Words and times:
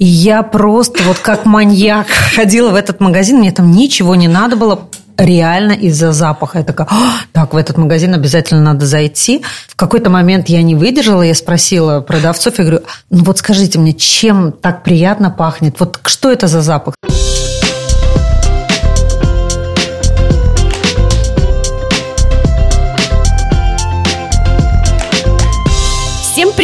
И 0.00 0.06
я 0.06 0.42
просто 0.42 1.02
вот 1.02 1.18
как 1.18 1.44
маньяк 1.44 2.06
ходила 2.08 2.70
в 2.70 2.74
этот 2.74 3.00
магазин, 3.00 3.36
мне 3.38 3.52
там 3.52 3.70
ничего 3.70 4.14
не 4.14 4.28
надо 4.28 4.56
было, 4.56 4.88
реально 5.18 5.72
из-за 5.72 6.12
запаха. 6.12 6.60
Я 6.60 6.64
такая, 6.64 6.88
так, 7.32 7.52
в 7.52 7.56
этот 7.58 7.76
магазин 7.76 8.14
обязательно 8.14 8.62
надо 8.62 8.86
зайти. 8.86 9.44
В 9.68 9.76
какой-то 9.76 10.08
момент 10.08 10.48
я 10.48 10.62
не 10.62 10.74
выдержала, 10.74 11.20
я 11.20 11.34
спросила 11.34 12.00
продавцов, 12.00 12.58
я 12.58 12.64
говорю, 12.64 12.80
ну 13.10 13.24
вот 13.24 13.40
скажите 13.40 13.78
мне, 13.78 13.92
чем 13.92 14.52
так 14.52 14.84
приятно 14.84 15.28
пахнет? 15.30 15.78
Вот 15.78 16.00
что 16.06 16.32
это 16.32 16.46
за 16.46 16.62
запах? 16.62 16.94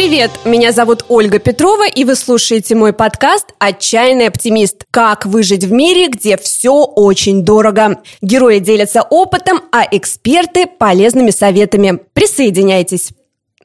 Привет, 0.07 0.31
меня 0.45 0.71
зовут 0.71 1.03
Ольга 1.09 1.37
Петрова, 1.37 1.85
и 1.85 2.05
вы 2.05 2.15
слушаете 2.15 2.75
мой 2.75 2.93
подкаст 2.93 3.47
«Отчаянный 3.59 4.27
оптимист. 4.27 4.85
Как 4.89 5.25
выжить 5.25 5.65
в 5.65 5.73
мире, 5.73 6.07
где 6.07 6.37
все 6.37 6.85
очень 6.85 7.43
дорого». 7.43 8.01
Герои 8.21 8.59
делятся 8.59 9.01
опытом, 9.01 9.59
а 9.73 9.85
эксперты– 9.91 10.65
полезными 10.79 11.31
советами. 11.31 11.99
Присоединяйтесь. 12.13 13.09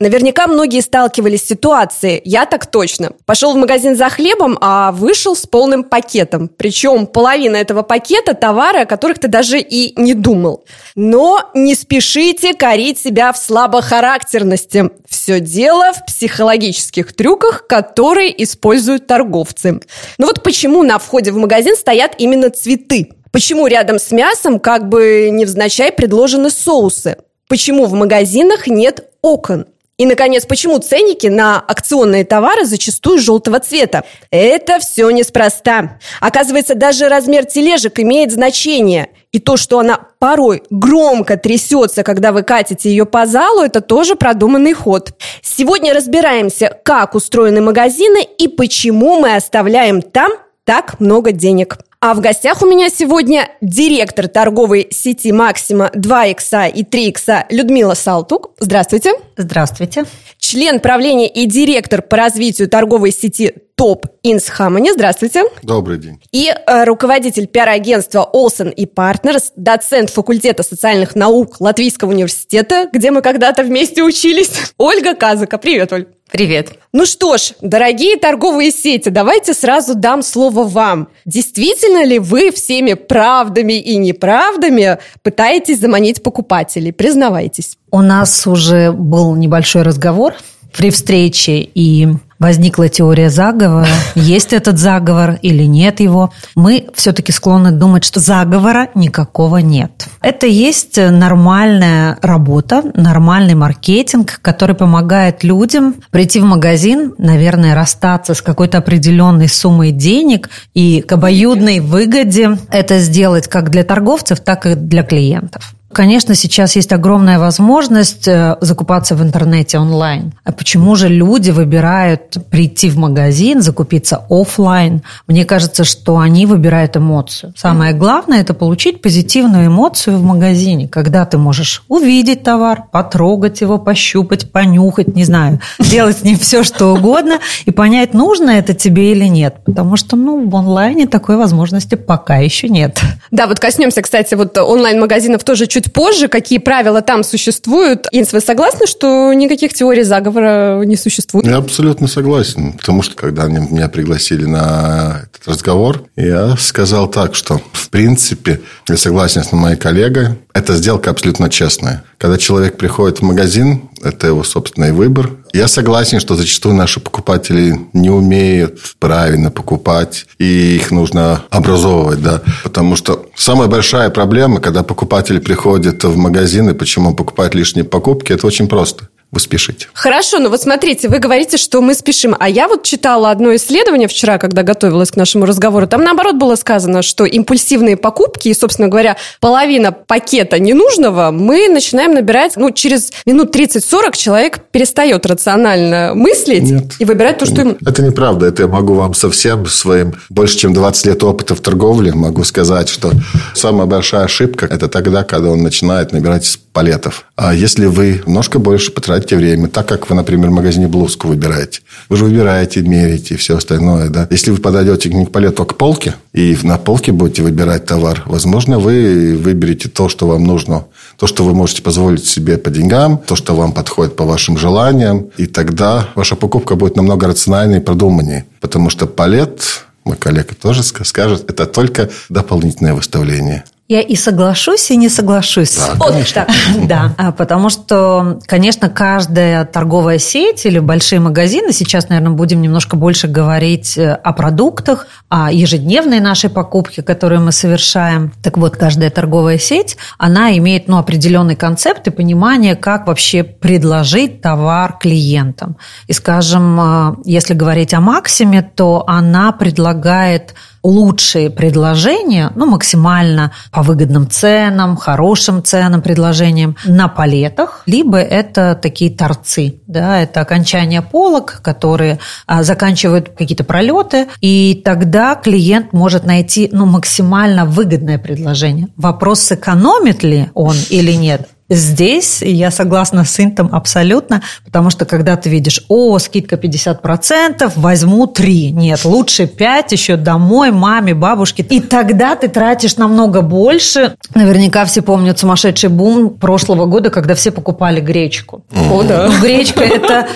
Наверняка 0.03 0.49
многие 0.49 0.81
сталкивались 0.81 1.43
с 1.43 1.47
ситуацией, 1.47 2.23
я 2.25 2.45
так 2.45 2.67
точно. 2.67 3.13
Пошел 3.25 3.55
в 3.55 3.57
магазин 3.57 3.95
за 3.95 4.09
хлебом, 4.09 4.59
а 4.61 4.91
вышел 4.91 5.37
с 5.37 5.47
полным 5.47 5.85
пакетом. 5.85 6.49
Причем 6.49 7.07
половина 7.07 7.55
этого 7.55 7.83
пакета– 7.83 8.35
товары, 8.43 8.81
о 8.81 8.87
которых 8.87 9.21
ты 9.21 9.29
даже 9.29 9.61
и 9.61 9.93
не 10.01 10.15
думал. 10.15 10.65
Но 10.97 11.49
не 11.55 11.77
спешите 11.77 12.53
корить 12.53 12.99
себя 12.99 13.33
в 13.33 13.39
слабохарактерности. 13.39 14.91
Все 15.09 15.39
дело 15.39 15.93
в 15.93 16.05
психологических 16.07 17.15
трюках, 17.15 17.69
которые 17.69 18.43
используют 18.43 19.07
торговцы. 19.07 19.81
Ну 20.19 20.27
вот 20.27 20.43
почему 20.43 20.83
на 20.83 20.99
входе 20.99 21.31
в 21.31 21.37
магазин 21.37 21.77
стоят 21.77 22.17
именно 22.19 22.51
цветы? 22.51 23.13
Почему 23.31 23.69
рядом 23.69 24.01
с 24.01 24.11
мясом 24.11 24.59
как 24.59 24.89
бы 24.89 25.29
невзначай 25.31 25.93
предложены 25.93 26.51
соусы? 26.51 27.19
Почему 27.47 27.87
в 27.87 27.93
магазинах 27.93 28.67
нет 28.67 29.13
окон? 29.23 29.67
И, 29.99 30.07
наконец, 30.07 30.47
почему 30.47 30.79
ценники 30.79 31.27
на 31.27 31.61
акционные 31.61 32.25
товары 32.25 32.65
зачастую 32.65 33.19
желтого 33.19 33.61
цвета? 33.61 34.05
Это 34.31 34.79
все 34.81 35.09
неспроста. 35.11 35.99
Оказывается, 36.21 36.75
даже 36.75 37.09
размер 37.09 37.45
тележек 37.45 38.01
имеет 38.01 38.33
значение. 38.33 39.11
И 39.33 39.39
то, 39.39 39.57
что 39.57 39.79
она 39.79 40.01
порой 40.19 40.63
громко 40.71 41.37
трясется, 41.37 42.03
когда 42.03 42.33
вы 42.33 42.43
катите 42.43 42.91
ее 42.91 43.07
по 43.07 43.27
залу, 43.27 43.63
это 43.63 43.81
тоже 43.81 44.17
продуманный 44.17 44.73
ход. 44.73 45.13
Сегодня 45.43 45.95
разбираемся, 45.95 46.79
как 46.85 47.15
устроены 47.15 47.61
магазины 47.61 48.27
и 48.39 48.49
почему 48.49 49.21
мы 49.21 49.37
оставляем 49.37 50.03
там 50.03 50.33
так 50.65 51.01
много 51.01 51.33
денег. 51.33 51.79
А 52.01 52.15
в 52.15 52.21
гостях 52.21 52.63
у 52.63 52.67
меня 52.67 52.89
сегодня 52.89 53.49
директор 53.61 54.27
торговой 54.27 54.89
сети 54.91 55.31
«Максима» 55.31 55.91
2 55.95 56.27
икса 56.27 56.67
и 56.67 56.83
3 56.83 57.09
икса 57.09 57.47
Людмила 57.49 57.95
Салтук. 57.95 58.51
Здравствуйте. 58.59 59.13
Здравствуйте. 59.37 60.05
Член 60.39 60.81
правления 60.81 61.29
и 61.29 61.47
директор 61.47 62.03
по 62.03 62.17
развитию 62.17 62.69
торговой 62.69 63.13
сети 63.13 63.55
ТОП 63.75 64.07
Инс 64.23 64.49
Хамани. 64.49 64.93
Здравствуйте. 64.93 65.45
Добрый 65.63 65.99
день. 65.99 66.21
И 66.31 66.49
э, 66.49 66.85
руководитель 66.85 67.47
пиар-агентства 67.47 68.23
Олсен 68.23 68.69
и 68.69 68.87
Партнерс, 68.87 69.53
доцент 69.57 70.11
факультета 70.11 70.63
социальных 70.63 71.15
наук 71.15 71.61
Латвийского 71.61 72.11
университета, 72.11 72.89
где 72.93 73.11
мы 73.11 73.23
когда-то 73.23 73.63
вместе 73.63 74.03
учились, 74.03 74.53
Ольга 74.79 75.15
Казака. 75.15 75.59
Привет, 75.59 75.93
Оль. 75.93 76.07
Привет. 76.31 76.79
Ну 76.93 77.05
что 77.05 77.37
ж, 77.37 77.53
дорогие 77.61 78.17
торговые 78.17 78.71
сети, 78.71 79.11
давайте 79.11 79.53
сразу 79.53 79.95
дам 79.95 80.23
слово 80.23 80.65
вам. 80.65 81.09
Действительно 81.27 82.05
ли 82.05 82.19
вы 82.19 82.51
всеми 82.51 82.95
правдами 82.95 83.75
и 83.75 83.97
неправдами 83.97 84.99
пытаетесь 85.23 85.79
заманить 85.79 86.23
покупателей? 86.23 86.93
Признавайтесь. 86.93 87.77
У 87.95 88.01
нас 88.01 88.47
уже 88.47 88.91
был 88.91 89.37
небольшой 89.37 89.83
разговор 89.83 90.33
при 90.75 90.91
встрече, 90.91 91.61
и 91.61 92.09
возникла 92.39 92.89
теория 92.89 93.29
заговора, 93.29 93.87
есть 94.15 94.55
этот 94.55 94.79
заговор 94.79 95.39
или 95.43 95.65
нет 95.65 96.01
его, 96.01 96.33
мы 96.55 96.89
все-таки 96.95 97.33
склонны 97.33 97.71
думать, 97.71 98.05
что 98.05 98.19
заговора 98.19 98.89
никакого 98.95 99.59
нет. 99.59 100.09
Это 100.23 100.47
есть 100.47 100.97
нормальная 100.97 102.19
работа, 102.23 102.83
нормальный 102.95 103.55
маркетинг, 103.55 104.41
который 104.41 104.75
помогает 104.75 105.45
людям 105.45 105.97
прийти 106.11 106.41
в 106.41 106.45
магазин, 106.45 107.15
наверное, 107.19 107.75
расстаться 107.75 108.33
с 108.33 108.41
какой-то 108.41 108.79
определенной 108.79 109.51
суммой 109.51 109.93
денег 109.93 110.49
и 110.73 111.03
к 111.03 111.13
обоюдной 111.13 111.81
выгоде 111.81 112.57
это 112.71 112.99
сделать 113.01 113.49
как 113.49 113.69
для 113.69 113.85
торговцев, 113.85 114.41
так 114.41 114.65
и 114.65 114.75
для 114.75 115.03
клиентов. 115.03 115.75
Конечно, 115.93 116.35
сейчас 116.35 116.77
есть 116.77 116.93
огромная 116.93 117.39
возможность 117.39 118.27
э, 118.27 118.57
закупаться 118.61 119.15
в 119.15 119.23
интернете 119.23 119.79
онлайн. 119.79 120.33
А 120.45 120.53
почему 120.53 120.97
же 120.97 121.09
люди 121.09 121.51
выбирают 121.51 122.39
прийти 122.51 122.89
в 122.89 122.97
магазин, 122.97 123.63
закупиться 123.63 124.25
офлайн? 124.29 125.03
Мне 125.27 125.45
кажется, 125.45 125.85
что 125.85 126.19
они 126.19 126.47
выбирают 126.47 126.97
эмоцию. 126.97 127.53
Самое 127.57 127.93
главное– 127.93 128.41
это 128.43 128.55
получить 128.55 129.03
позитивную 129.03 129.67
эмоцию 129.67 130.19
в 130.19 130.23
магазине, 130.23 130.89
когда 130.89 131.27
ты 131.27 131.39
можешь 131.39 131.85
увидеть 131.89 132.43
товар, 132.43 132.85
потрогать 132.91 133.61
его, 133.61 133.79
пощупать, 133.79 134.51
понюхать, 134.51 135.15
не 135.15 135.25
знаю, 135.25 135.61
делать 135.79 136.19
с 136.19 136.23
ним 136.23 136.39
все, 136.39 136.65
что 136.65 136.95
угодно 136.95 137.39
и 137.65 137.71
понять, 137.71 138.15
нужно 138.15 138.51
это 138.51 138.75
тебе 138.75 139.13
или 139.13 139.27
нет. 139.27 139.57
Потому 139.65 139.97
что 139.97 140.17
ну, 140.17 140.49
в 140.49 140.57
онлайне 140.57 141.07
такой 141.07 141.37
возможности 141.37 141.95
пока 141.95 142.39
еще 142.39 142.69
нет. 142.69 143.01
Да, 143.31 143.47
вот 143.47 143.61
коснемся, 143.61 144.03
кстати, 144.03 144.35
вот 144.35 144.57
онлайн-магазинов 144.57 145.45
тоже 145.45 145.67
чуть 145.67 145.82
чуть 145.83 145.93
позже, 145.93 146.29
какие 146.29 146.59
правила 146.59 147.03
там 147.03 147.25
существуют. 147.25 148.07
Инс, 148.13 148.33
вы 148.33 148.41
согласны, 148.41 148.87
что 148.87 149.33
никаких 149.33 149.75
теорий 149.75 150.03
заговора 150.03 150.83
не 150.85 150.97
существует? 150.97 151.47
Я 151.47 151.57
абсолютно 151.57 152.09
согласен, 152.09 152.73
потому 152.75 153.03
что 153.03 153.15
когда 153.15 153.45
они 153.45 153.59
меня 153.59 153.89
пригласили 153.89 154.45
на 154.45 155.23
этот 155.25 155.49
разговор, 155.49 156.05
я 156.17 156.57
сказал 156.57 157.09
так, 157.09 157.35
что 157.35 157.61
в 157.73 157.91
принципе 157.91 158.61
я 158.89 158.97
согласен 158.97 159.45
с 159.45 159.53
моей 159.53 159.77
коллегой, 159.77 160.39
эта 160.55 160.77
сделка 160.77 161.11
абсолютно 161.11 161.49
честная. 161.49 162.05
Когда 162.19 162.39
человек 162.39 162.77
приходит 162.77 163.19
в 163.19 163.23
магазин, 163.23 163.89
это 164.03 164.27
его 164.27 164.45
собственный 164.45 164.93
выбор. 164.93 165.31
Я 165.53 165.69
согласен, 165.69 166.21
что 166.21 166.37
зачастую 166.37 166.75
наши 166.75 167.01
покупатели 167.01 167.79
не 167.93 168.11
умеют 168.11 168.79
правильно 168.99 169.51
покупать, 169.51 170.27
и 170.39 170.77
их 170.77 170.91
нужно 170.91 171.43
образовывать, 171.51 172.23
да. 172.23 172.43
Потому 172.63 172.97
что 172.97 173.27
самая 173.37 173.69
большая 173.69 174.11
проблема, 174.11 174.61
когда 174.61 174.83
покупатели 174.83 175.39
приходят 175.39 176.05
в 176.05 176.17
магазин 176.17 176.71
и 176.71 176.75
почему 176.75 177.15
покупают 177.15 177.55
лишние 177.55 177.85
покупки, 177.85 178.33
это 178.33 178.47
очень 178.47 178.69
просто 178.69 179.09
вы 179.33 179.41
спешите. 179.41 179.89
Хорошо, 179.95 180.39
но 180.39 180.51
вот 180.51 180.61
смотрите, 180.61 181.09
вы 181.09 181.19
говорите, 181.19 181.57
что 181.57 181.81
мы 181.81 181.95
спешим. 181.95 182.37
А 182.39 182.51
я 182.51 182.69
вот 182.69 182.83
читала 182.83 183.31
одно 183.31 183.55
исследование 183.57 184.07
вчера, 184.07 184.37
когда 184.37 184.63
готовилась 184.63 185.11
к 185.11 185.17
нашему 185.17 185.47
разговору. 185.47 185.87
Там 185.87 186.05
наоборот 186.05 186.37
было 186.37 186.55
сказано, 186.55 187.01
что 187.01 187.25
импульсивные 187.25 187.97
покупки 187.97 188.49
и, 188.49 188.55
собственно 188.55 188.89
говоря, 188.89 189.17
половина 189.41 189.91
пакета 189.91 190.59
ненужного 190.59 191.31
мы 191.31 191.71
начинаем 191.71 192.13
набирать, 192.13 192.57
ну, 192.57 192.71
через 192.73 193.11
минут 193.25 193.57
30-40 193.57 194.17
человек 194.19 194.59
перестает 194.71 195.25
рационально 195.25 196.13
мыслить 196.15 196.65
Нет. 196.65 196.85
и 196.99 197.07
выбирать 197.07 197.39
то, 197.39 197.47
что 197.47 197.63
ему... 197.63 197.77
Это 197.87 198.03
неправда. 198.03 198.45
Это 198.45 198.65
я 198.65 198.69
могу 198.69 198.93
вам 198.93 199.15
совсем 199.15 199.65
своим 199.65 200.15
больше, 200.29 200.59
чем 200.59 200.75
20 200.75 201.07
лет 201.07 201.25
опыта 201.25 201.55
в 201.55 201.61
торговле 201.61 202.13
могу 202.13 202.45
сказать, 202.45 202.91
что 202.91 203.11
самая 203.55 203.87
большая 203.87 204.25
ошибка– 204.25 204.67
это 204.71 204.89
тогда, 204.89 205.25
когда 205.25 205.49
он 205.49 205.63
начинает 205.63 206.13
набирать 206.13 206.45
из 206.45 206.59
палетов. 206.59 207.25
А 207.37 207.55
если 207.55 207.87
вы 207.87 208.23
немножко 208.27 208.59
больше 208.59 208.93
потратите 208.93 209.22
тратите 209.23 209.37
время, 209.37 209.69
так 209.69 209.87
как 209.87 210.11
вы, 210.11 210.17
например, 210.17 210.51
в 210.51 210.53
магазине 210.53 210.89
блузку 210.89 211.29
выбираете. 211.29 211.81
Вы 212.09 212.17
же 212.17 212.25
выбираете, 212.25 212.83
меряете 212.83 213.35
и 213.35 213.37
все 213.37 213.57
остальное. 213.57 214.09
Да? 214.09 214.27
Если 214.31 214.51
вы 214.51 214.59
подойдете 214.59 215.11
к 215.11 215.31
палету 215.31 215.65
к 215.65 215.77
полке, 215.77 216.15
и 216.33 216.57
на 216.63 216.79
полке 216.79 217.13
будете 217.13 217.43
выбирать 217.43 217.87
товар, 217.87 218.23
возможно, 218.27 218.79
вы 218.79 219.37
выберете 219.37 219.89
то, 219.89 220.09
что 220.09 220.27
вам 220.27 220.45
нужно, 220.45 220.87
то, 221.17 221.27
что 221.27 221.45
вы 221.45 221.55
можете 221.55 221.83
позволить 221.83 222.25
себе 222.25 222.59
по 222.59 222.71
деньгам, 222.71 223.19
то, 223.19 223.37
что 223.37 223.55
вам 223.55 223.73
подходит 223.73 224.17
по 224.17 224.25
вашим 224.25 224.59
желаниям, 224.59 225.29
и 225.37 225.47
тогда 225.47 226.09
ваша 226.15 226.37
покупка 226.37 226.75
будет 226.75 226.97
намного 226.97 227.29
рациональнее 227.29 227.81
и 227.81 227.83
продуманнее. 227.83 228.47
Потому 228.61 228.91
что 228.91 229.07
палет, 229.07 229.85
мой 230.05 230.17
коллега 230.17 230.55
тоже 230.61 230.83
скажет, 230.83 231.49
это 231.49 231.67
только 231.67 232.09
дополнительное 232.29 232.95
выставление. 232.95 233.65
Я 233.89 234.01
и 234.01 234.15
соглашусь, 234.15 234.91
и 234.91 234.97
не 234.97 235.09
соглашусь. 235.09 235.77
Да, 235.77 235.95
Вот 235.97 236.13
конечно. 236.13 236.47
так. 236.47 236.57
Да, 236.89 237.15
а, 237.19 237.33
потому 237.33 237.69
что, 237.69 238.39
конечно, 238.47 238.89
каждая 238.89 239.65
торговая 239.65 240.19
сеть 240.19 240.65
или 240.65 240.79
большие 240.79 241.21
магазины, 241.21 241.73
сейчас, 241.73 242.09
наверное, 242.09 242.35
будем 242.35 242.63
немножко 242.63 242.97
больше 242.97 243.29
говорить 243.29 243.99
э, 243.99 244.15
о 244.15 244.33
продуктах, 244.33 245.09
о 245.29 245.53
ежедневной 245.53 246.21
нашей 246.21 246.49
покупке, 246.49 247.03
которую 247.03 247.43
мы 247.43 247.53
совершаем. 247.53 248.33
Так 248.43 248.57
вот, 248.57 248.77
каждая 248.77 249.11
торговая 249.11 249.59
сеть, 249.59 249.97
она 250.17 250.57
имеет 250.57 250.89
ну, 250.89 250.99
определенный 250.99 251.57
концепт 251.57 252.07
и 252.07 252.11
понимание, 252.11 252.77
как 252.77 253.07
вообще 253.09 253.43
предложить 253.43 254.41
товар 254.41 254.97
клиентам. 254.99 255.77
И, 256.07 256.13
скажем, 256.13 256.81
э, 256.81 257.15
если 257.25 257.55
говорить 257.55 257.93
о 257.95 258.01
Максиме, 258.01 258.63
то 258.63 259.05
она 259.07 259.53
предлагает 259.53 260.55
лучшие 260.83 261.51
предложения, 261.51 262.51
ну, 262.55 262.67
максимально 262.67 263.53
по 263.71 263.83
выгодным 263.83 264.29
ценам, 264.29 264.97
хорошим 264.97 265.63
ценам, 265.63 266.03
предложениям 266.03 266.77
на 266.85 267.09
палетах, 267.09 267.83
либо 267.87 268.19
это 268.19 268.75
такие 268.75 269.11
торцы, 269.11 269.81
да, 269.87 270.21
это 270.21 270.41
окончание 270.41 271.03
полок, 271.03 271.61
которые 271.63 272.19
а, 272.47 272.63
заканчивают 272.63 273.31
какие-то 273.37 273.65
пролеты, 273.65 274.29
и 274.41 274.81
тогда 274.85 275.35
клиент 275.35 275.93
может 275.93 276.25
найти, 276.25 276.69
ну, 276.73 276.87
максимально 276.87 277.65
выгодное 277.65 278.19
предложение. 278.19 278.89
Вопрос, 278.97 279.41
сэкономит 279.41 280.23
ли 280.23 280.49
он 280.55 280.77
или 280.91 281.13
нет, 281.13 281.49
Здесь 281.75 282.43
я 282.43 282.71
согласна 282.71 283.25
с 283.25 283.41
Интом 283.41 283.71
абсолютно, 283.73 284.43
потому 284.65 284.91
что 284.91 285.07
когда 285.07 285.37
ты 285.37 285.49
видишь, 285.49 285.85
о, 285.89 286.19
скидка 286.19 286.57
50%, 286.57 287.73
возьму 287.77 288.27
3. 288.27 288.73
Нет, 288.73 289.05
лучше 289.05 289.47
5 289.47 289.93
еще 289.93 290.17
домой, 290.17 290.71
маме, 290.71 291.15
бабушке. 291.15 291.63
И 291.63 291.81
тогда 291.81 292.37
ты 292.37 292.49
тратишь 292.49 292.97
намного 292.97 293.41
больше. 293.41 294.17
Наверняка 294.35 294.85
все 294.85 295.01
помнят 295.01 295.39
сумасшедший 295.39 295.89
бум 295.89 296.31
прошлого 296.31 296.85
года, 296.85 297.09
когда 297.09 297.35
все 297.35 297.51
покупали 297.51 298.01
гречку. 298.01 298.65
О, 298.91 299.03
да. 299.03 299.29
Ну, 299.29 299.41
гречка– 299.41 299.81
это 299.83 300.29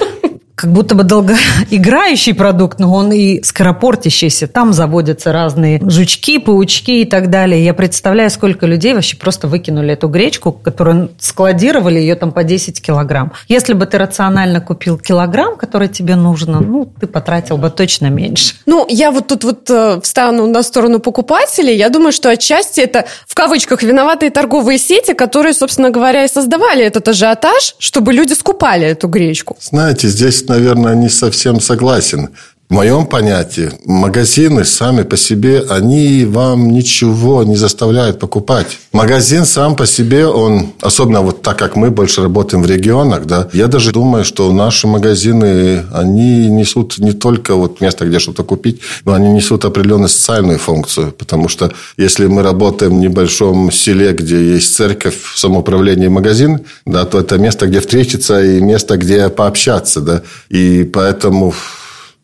как 0.57 0.73
будто 0.73 0.95
бы 0.95 1.05
долгоиграющий 1.05 2.35
продукт, 2.35 2.81
но 2.81 2.93
он 2.93 3.13
и 3.13 3.43
скоропортящийся. 3.43 4.49
Там 4.49 4.73
заводятся 4.73 5.31
разные 5.31 5.81
жучки, 5.87 6.39
паучки 6.39 7.03
и 7.03 7.05
так 7.05 7.29
далее. 7.29 7.63
Я 7.63 7.75
представляю, 7.75 8.31
сколько 8.31 8.65
людей 8.65 8.95
вообще 8.95 9.19
просто 9.19 9.49
выкинули 9.49 9.93
эту 9.93 10.09
гречку, 10.09 10.53
которую 10.53 11.11
складировали 11.19 11.99
ее 11.99 12.15
там 12.15 12.33
по 12.33 12.43
10 12.43 12.81
килограмм. 12.81 13.33
Если 13.49 13.75
бы 13.75 13.85
ты 13.85 13.99
рационально 13.99 14.63
купил 14.63 14.97
килограмм, 14.97 15.57
который 15.57 15.89
тебе 15.89 16.17
нужно, 16.17 16.61
ну, 16.61 16.91
ты 16.99 17.07
потратил 17.07 17.59
бы 17.59 17.69
точно 17.69 18.07
меньше. 18.07 18.55
Ну, 18.65 18.87
я 18.89 19.11
вот 19.11 19.27
тут 19.27 19.45
вот 19.45 19.69
э, 19.69 20.01
встану 20.03 20.47
на 20.47 20.63
сторону 20.63 21.01
покупателей. 21.01 21.77
Я 21.77 21.91
думаю, 21.91 22.13
что 22.13 22.31
отчасти 22.31 22.81
это, 22.81 23.05
в 23.27 23.35
кавычках, 23.35 23.83
виноватые 23.83 24.31
торговые 24.31 24.79
сети, 24.79 25.13
которые, 25.13 25.53
собственно 25.53 25.91
говоря, 25.91 26.25
и 26.25 26.29
создавали 26.29 26.83
этот 26.83 27.07
ажиотаж, 27.09 27.77
чтобы 27.79 28.15
люди 28.15 28.33
скупали 28.33 28.87
эту 28.87 29.07
гречку. 29.09 29.59
Знаете, 29.61 30.09
здесь, 30.09 30.46
наверное, 30.49 30.95
не 30.95 31.09
совсем 31.09 31.61
согласен. 31.61 32.31
В 32.69 32.75
моем 32.75 33.07
понятии, 33.07 33.71
магазины 33.85 34.65
сами 34.65 35.05
по 35.05 35.17
себе, 35.17 35.65
они 35.71 36.25
вам 36.25 36.73
ничего 36.73 37.45
не 37.45 37.55
заставляют 37.55 38.19
покупать. 38.19 38.79
Магазин 38.91 39.45
сам 39.45 39.77
по 39.77 39.87
себе, 39.87 40.27
он, 40.27 40.73
особенно 40.81 41.21
вот 41.21 41.43
так 41.43 41.57
как 41.57 41.77
мы 41.77 41.93
больше 41.93 42.23
работаем 42.23 42.65
в 42.65 42.67
регионах, 42.67 43.25
да, 43.25 43.49
я 43.53 43.69
даже 43.69 43.93
думаю, 43.93 44.25
что 44.25 44.51
наши 44.53 44.89
магазины, 44.89 45.85
они 45.95 46.49
несут 46.49 46.99
не 46.99 47.13
только 47.13 47.55
вот 47.55 47.81
место, 47.81 48.05
где 48.05 48.19
что-то 48.19 48.43
купить, 48.43 48.81
но 49.05 49.13
они 49.13 49.29
несут 49.29 49.65
определенную 49.65 50.09
социальную 50.09 50.59
функцию. 50.59 51.13
Потому 51.13 51.49
что 51.49 51.73
если 51.97 52.27
мы 52.27 52.43
работаем 52.43 52.97
в 52.97 53.01
небольшом 53.01 53.71
селе, 53.71 54.13
где 54.13 54.55
есть 54.55 54.75
церковь, 54.75 55.15
самоуправление 55.37 56.09
магазин, 56.09 56.63
да, 56.85 57.05
то 57.05 57.21
это 57.21 57.39
место, 57.39 57.69
где 57.69 57.79
встретиться 57.79 58.43
и 58.43 58.61
место, 58.61 58.97
где 58.97 59.29
пообщаться, 59.29 60.01
да. 60.01 60.23
И 60.49 60.83
поэтому 60.83 61.55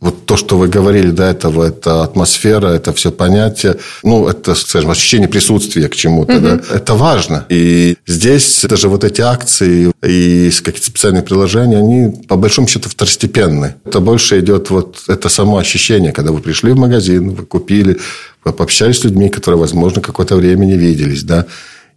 вот 0.03 0.27
то, 0.27 0.37
что 0.37 0.59
вы 0.59 0.67
говорили 0.67 1.13
до 1.13 1.23
этого, 1.23 1.63
это 1.69 2.03
атмосфера, 2.03 2.67
это 2.67 2.93
все 2.93 3.13
понятие, 3.13 3.77
ну, 4.03 4.27
это, 4.27 4.57
скажем, 4.57 4.91
ощущение 4.91 5.29
присутствия 5.29 5.89
к 5.89 5.95
чему-то, 5.95 6.41
да, 6.41 6.61
это 6.75 6.95
важно. 6.95 7.47
И 7.49 7.97
здесь 8.05 8.65
даже 8.69 8.89
вот 8.89 9.05
эти 9.05 9.21
акции 9.21 9.93
и 10.05 10.51
какие-то 10.63 10.89
специальные 10.89 11.23
приложения, 11.23 11.79
они 11.79 12.11
по 12.27 12.35
большому 12.35 12.67
счету 12.67 12.89
второстепенны. 12.89 13.77
Это 13.85 14.01
больше 14.01 14.41
идет 14.41 14.71
вот 14.71 15.05
это 15.07 15.29
само 15.29 15.59
ощущение, 15.59 16.11
когда 16.11 16.33
вы 16.33 16.41
пришли 16.41 16.73
в 16.73 16.79
магазин, 16.79 17.31
вы 17.31 17.47
купили, 17.47 17.99
вы 18.45 18.53
пообщались 18.53 18.99
с 18.99 19.05
людьми, 19.05 19.29
которые, 19.29 19.61
возможно, 19.61 20.03
какое-то 20.03 20.35
время 20.35 20.65
не 20.65 20.77
виделись, 20.77 21.23
да, 21.23 21.47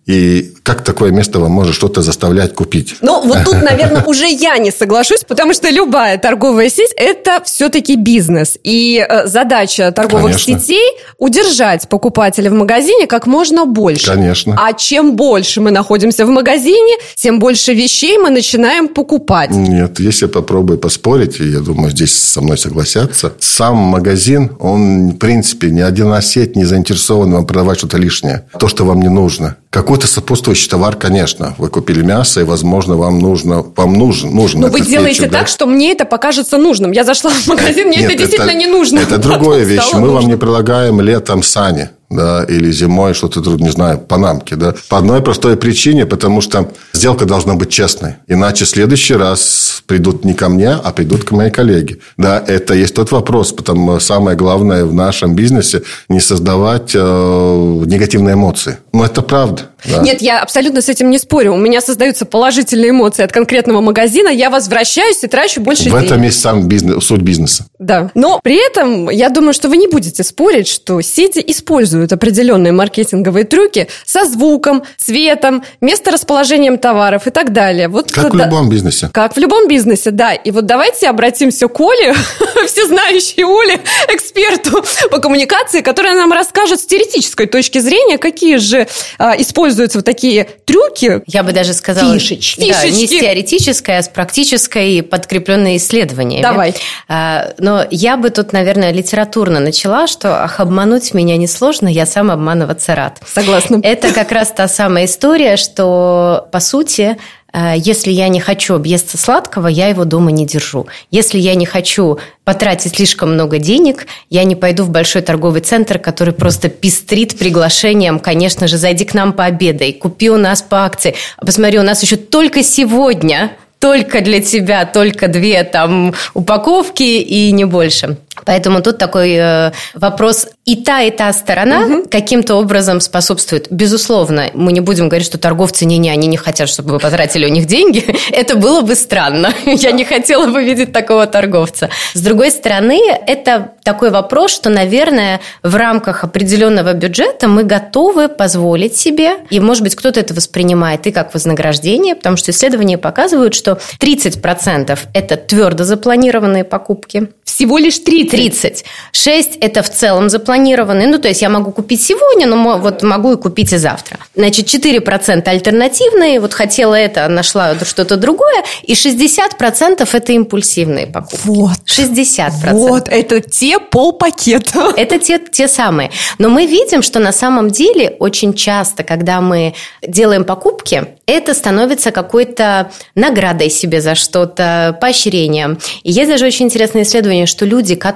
и 0.05 0.53
как 0.61 0.83
такое 0.83 1.11
место 1.11 1.39
вам 1.39 1.51
может 1.51 1.73
что-то 1.73 2.03
заставлять 2.03 2.53
купить? 2.53 2.95
Ну, 3.01 3.25
вот 3.25 3.39
тут, 3.43 3.61
наверное, 3.63 4.03
уже 4.05 4.27
я 4.27 4.57
не 4.59 4.71
соглашусь, 4.71 5.23
потому 5.27 5.53
что 5.53 5.69
любая 5.69 6.19
торговая 6.19 6.69
сеть– 6.69 6.91
это 6.95 7.41
все-таки 7.43 7.95
бизнес. 7.95 8.57
И 8.63 9.03
э, 9.07 9.25
задача 9.25 9.91
торговых 9.91 10.33
Конечно. 10.33 10.59
сетей– 10.59 10.91
удержать 11.17 11.89
покупателя 11.89 12.51
в 12.51 12.53
магазине 12.53 13.07
как 13.07 13.25
можно 13.25 13.65
больше. 13.65 14.11
Конечно. 14.11 14.55
А 14.59 14.73
чем 14.73 15.15
больше 15.15 15.59
мы 15.59 15.71
находимся 15.71 16.25
в 16.27 16.29
магазине, 16.29 16.97
тем 17.15 17.39
больше 17.39 17.73
вещей 17.73 18.19
мы 18.19 18.29
начинаем 18.29 18.87
покупать. 18.87 19.49
Нет, 19.49 19.99
если 19.99 20.27
попробую 20.27 20.77
поспорить, 20.77 21.39
я 21.39 21.59
думаю, 21.59 21.89
здесь 21.89 22.13
со 22.13 22.41
мной 22.41 22.59
согласятся, 22.59 23.33
сам 23.39 23.77
магазин, 23.77 24.51
он, 24.59 25.11
в 25.11 25.17
принципе, 25.17 25.71
ни 25.71 25.81
одна 25.81 26.21
сеть 26.21 26.55
не 26.55 26.65
заинтересован 26.65 27.31
вам 27.31 27.47
продавать 27.47 27.79
что-то 27.79 27.97
лишнее, 27.97 28.45
то, 28.59 28.67
что 28.67 28.85
вам 28.85 29.01
не 29.01 29.09
нужно. 29.09 29.57
Какой-то 29.75 30.07
сопутствующий 30.07 30.69
товар, 30.69 30.95
конечно. 30.95 31.53
Вы 31.57 31.67
купили 31.67 32.01
мясо, 32.01 32.39
и, 32.39 32.45
возможно, 32.45 32.95
вам 32.95 33.19
нужно, 33.19 33.61
вам 33.75 33.91
нужен, 33.91 34.33
нужен 34.33 34.61
Но 34.61 34.67
вы 34.69 34.79
делаете 34.79 35.15
кетчуп, 35.17 35.31
да? 35.33 35.39
так, 35.39 35.49
что 35.49 35.65
мне 35.65 35.91
это 35.91 36.05
покажется 36.05 36.57
нужным. 36.57 36.93
Я 36.93 37.03
зашла 37.03 37.29
в 37.31 37.45
магазин, 37.47 37.89
мне 37.89 37.97
Нет, 37.97 38.11
это 38.11 38.19
действительно 38.19 38.53
не 38.53 38.67
нужно. 38.67 38.99
Это 38.99 39.17
другая 39.17 39.41
Потом 39.59 39.67
вещь. 39.67 39.93
Мы 39.95 40.11
вам 40.11 40.27
не 40.27 40.37
предлагаем 40.37 41.01
летом 41.01 41.43
сани. 41.43 41.89
Да, 42.09 42.43
или 42.47 42.71
зимой 42.71 43.13
что-то, 43.15 43.41
не 43.57 43.69
знаю, 43.71 43.97
панамки. 43.97 44.53
Да. 44.53 44.75
По 44.89 44.99
одной 44.99 45.21
простой 45.21 45.57
причине, 45.57 46.05
потому 46.05 46.41
что 46.41 46.71
сделка 46.93 47.25
должна 47.25 47.55
быть 47.55 47.69
честной. 47.69 48.15
Иначе 48.27 48.65
в 48.65 48.69
следующий 48.69 49.15
раз 49.15 49.81
придут 49.87 50.23
не 50.23 50.33
ко 50.35 50.49
мне, 50.49 50.69
а 50.69 50.91
придут 50.91 51.23
к 51.23 51.31
моей 51.31 51.49
коллеге. 51.49 51.97
Да, 52.17 52.43
это 52.45 52.75
есть 52.75 52.93
тот 52.93 53.11
вопрос. 53.11 53.53
Потому 53.53 53.99
самое 53.99 54.37
главное 54.37 54.85
в 54.85 54.93
нашем 54.93 55.35
бизнесе 55.35 55.81
не 56.07 56.19
создавать 56.19 56.91
э, 56.93 56.99
негативные 56.99 58.35
эмоции. 58.35 58.77
Но 58.93 59.05
это 59.05 59.21
правда. 59.23 59.63
да. 59.85 59.99
Нет, 60.01 60.21
я 60.21 60.41
абсолютно 60.41 60.81
с 60.81 60.89
этим 60.89 61.09
не 61.09 61.17
спорю. 61.17 61.53
У 61.53 61.57
меня 61.57 61.81
создаются 61.81 62.25
положительные 62.25 62.91
эмоции 62.91 63.23
от 63.23 63.31
конкретного 63.31 63.81
магазина. 63.81 64.29
Я 64.29 64.49
возвращаюсь 64.51 65.23
и 65.23 65.27
трачу 65.27 65.59
больше 65.59 65.83
В 65.89 65.91
денег. 65.91 66.03
этом 66.05 66.21
есть 66.21 66.39
сам 66.39 66.67
бизнес, 66.67 67.03
суть 67.03 67.21
бизнеса. 67.21 67.65
Да. 67.79 68.11
Но 68.13 68.39
при 68.43 68.63
этом 68.63 69.09
я 69.09 69.29
думаю, 69.29 69.53
что 69.53 69.69
вы 69.69 69.77
не 69.77 69.87
будете 69.87 70.23
спорить, 70.23 70.67
что 70.67 71.01
сети 71.01 71.43
используют 71.45 71.94
определенные 72.03 72.71
маркетинговые 72.73 73.45
трюки 73.45 73.87
со 74.05 74.25
звуком, 74.25 74.83
цветом, 74.97 75.63
месторасположением 75.81 76.77
товаров 76.77 77.27
и 77.27 77.31
так 77.31 77.53
далее. 77.53 77.87
Вот 77.87 78.11
Как 78.11 78.33
в 78.33 78.37
да- 78.37 78.45
любом 78.45 78.69
бизнесе. 78.69 79.09
Как 79.11 79.35
в 79.35 79.39
любом 79.39 79.67
бизнесе, 79.67 80.11
да. 80.11 80.33
И 80.33 80.51
вот 80.51 80.65
давайте 80.65 81.09
обратимся 81.09 81.67
к 81.67 81.79
Оле, 81.79 82.13
всезнающей 82.67 83.43
Оле, 83.43 83.79
эксперту 84.09 84.83
по 85.09 85.19
коммуникации, 85.19 85.81
которая 85.81 86.15
нам 86.15 86.31
расскажет 86.31 86.79
с 86.79 86.85
теоретической 86.85 87.47
точки 87.47 87.79
зрения, 87.79 88.17
какие 88.17 88.57
же 88.57 88.87
а, 89.17 89.35
используются 89.37 89.97
вот 89.99 90.05
такие 90.05 90.47
трюки. 90.65 91.21
Я 91.27 91.43
бы 91.43 91.51
даже 91.51 91.73
сказала, 91.73 92.13
Фишечки. 92.17 92.59
Да, 92.59 92.65
не 92.65 92.73
с 92.73 92.81
Фишечки. 92.81 93.19
теоретической, 93.19 93.97
а 93.97 94.03
с 94.03 94.09
практической, 94.09 95.01
подкрепленной 95.03 95.77
исследованиями. 95.77 96.41
Давай. 96.43 96.73
А, 97.07 97.53
Но 97.59 97.85
я 97.91 98.17
бы 98.17 98.29
тут, 98.29 98.53
наверное, 98.53 98.91
литературно 98.91 99.59
начала, 99.59 100.07
что 100.07 100.43
ах, 100.43 100.59
обмануть 100.59 101.13
меня 101.13 101.37
несложно, 101.37 101.84
я 101.87 102.05
сам 102.05 102.31
обманываться 102.31 102.95
рад. 102.95 103.19
Согласна. 103.25 103.79
Это 103.83 104.11
как 104.11 104.31
раз 104.31 104.51
та 104.51 104.67
самая 104.67 105.05
история, 105.05 105.57
что, 105.57 106.47
по 106.51 106.59
сути, 106.59 107.17
э, 107.53 107.73
если 107.77 108.11
я 108.11 108.27
не 108.27 108.39
хочу 108.39 108.75
объесться 108.75 109.17
сладкого, 109.17 109.67
я 109.67 109.87
его 109.87 110.05
дома 110.05 110.31
не 110.31 110.45
держу. 110.45 110.87
Если 111.11 111.37
я 111.39 111.55
не 111.55 111.65
хочу 111.65 112.19
потратить 112.43 112.95
слишком 112.95 113.33
много 113.33 113.57
денег, 113.57 114.07
я 114.29 114.43
не 114.43 114.55
пойду 114.55 114.83
в 114.83 114.89
большой 114.89 115.21
торговый 115.21 115.61
центр, 115.61 115.99
который 115.99 116.33
просто 116.33 116.69
пестрит 116.69 117.37
приглашением, 117.37 118.19
конечно 118.19 118.67
же, 118.67 118.77
зайди 118.77 119.05
к 119.05 119.13
нам 119.13 119.33
пообедай, 119.33 119.93
купи 119.93 120.29
у 120.29 120.37
нас 120.37 120.61
по 120.61 120.85
акции. 120.85 121.15
А 121.37 121.45
Посмотри, 121.45 121.79
у 121.79 121.83
нас 121.83 122.01
еще 122.01 122.17
только 122.17 122.63
сегодня 122.63 123.51
только 123.79 124.21
для 124.21 124.41
тебя 124.41 124.85
только 124.85 125.27
две 125.27 125.63
там 125.63 126.13
упаковки 126.33 127.03
и 127.03 127.51
не 127.51 127.65
больше. 127.65 128.17
Поэтому 128.43 128.81
тут 128.81 128.97
такой 128.97 129.33
э, 129.33 129.71
вопрос 129.93 130.47
и 130.65 130.75
та, 130.75 131.01
и 131.01 131.11
та 131.11 131.31
сторона 131.33 131.85
угу. 131.85 132.07
каким-то 132.09 132.55
образом 132.55 132.99
способствует. 132.99 133.67
Безусловно, 133.69 134.49
мы 134.53 134.71
не 134.71 134.81
будем 134.81 135.07
говорить, 135.07 135.27
что 135.27 135.37
торговцы 135.37 135.85
не-не, 135.85 136.11
они 136.11 136.27
не 136.27 136.37
хотят, 136.37 136.67
чтобы 136.69 136.93
вы 136.93 136.99
потратили 136.99 137.45
у 137.45 137.49
них 137.49 137.65
деньги. 137.65 138.03
Это 138.31 138.55
было 138.55 138.81
бы 138.81 138.95
странно. 138.95 139.53
Я 139.65 139.91
не 139.91 140.03
хотела 140.03 140.47
бы 140.47 140.63
видеть 140.63 140.91
такого 140.91 141.27
торговца. 141.27 141.89
С 142.13 142.21
другой 142.21 142.51
стороны, 142.51 142.99
это 143.27 143.71
такой 143.83 144.09
вопрос, 144.09 144.51
что, 144.51 144.69
наверное, 144.69 145.39
в 145.63 145.75
рамках 145.75 146.23
определенного 146.23 146.93
бюджета 146.93 147.47
мы 147.47 147.63
готовы 147.63 148.27
позволить 148.27 148.95
себе, 148.95 149.37
и, 149.49 149.59
может 149.59 149.83
быть, 149.83 149.95
кто-то 149.95 150.19
это 150.19 150.33
воспринимает 150.33 151.05
и 151.07 151.11
как 151.11 151.33
вознаграждение, 151.33 152.15
потому 152.15 152.37
что 152.37 152.51
исследования 152.51 152.97
показывают, 152.97 153.53
что 153.53 153.79
30% 153.99 154.97
это 155.13 155.37
твердо 155.37 155.83
запланированные 155.83 156.63
покупки. 156.63 157.29
Всего 157.43 157.77
лишь 157.77 157.99
30? 157.99 158.24
30. 158.25 158.85
6 159.11 159.57
это 159.61 159.81
в 159.83 159.89
целом 159.89 160.29
запланированные. 160.29 161.07
Ну, 161.07 161.17
то 161.17 161.27
есть 161.27 161.41
я 161.41 161.49
могу 161.49 161.71
купить 161.71 162.01
сегодня, 162.01 162.47
но 162.47 162.77
вот 162.77 163.03
могу 163.03 163.33
и 163.33 163.37
купить 163.37 163.73
и 163.73 163.77
завтра. 163.77 164.19
Значит, 164.35 164.67
4% 164.73 165.47
альтернативные. 165.47 166.39
Вот 166.39 166.53
хотела 166.53 166.95
это, 166.95 167.27
нашла 167.27 167.75
что-то 167.83 168.17
другое. 168.17 168.63
И 168.83 168.93
60% 168.93 170.07
это 170.11 170.31
импульсивные 170.33 171.07
покупки. 171.07 171.39
Вот. 171.45 171.77
60%. 171.87 172.71
Вот, 172.71 173.07
это 173.07 173.41
те 173.41 173.79
полпакета. 173.79 174.93
Это 174.97 175.19
те, 175.19 175.39
те 175.39 175.67
самые. 175.67 176.11
Но 176.37 176.49
мы 176.49 176.65
видим, 176.65 177.01
что 177.01 177.19
на 177.19 177.31
самом 177.31 177.69
деле 177.69 178.15
очень 178.19 178.53
часто, 178.53 179.03
когда 179.03 179.41
мы 179.41 179.73
делаем 180.01 180.43
покупки, 180.43 181.05
это 181.25 181.53
становится 181.53 182.11
какой-то 182.11 182.91
наградой 183.15 183.69
себе 183.69 184.01
за 184.01 184.15
что-то, 184.15 184.97
поощрением. 185.01 185.77
И 186.03 186.11
есть 186.11 186.29
даже 186.29 186.45
очень 186.45 186.65
интересное 186.65 187.03
исследование, 187.03 187.45
что 187.45 187.65
люди, 187.65 187.95
которые 187.95 188.14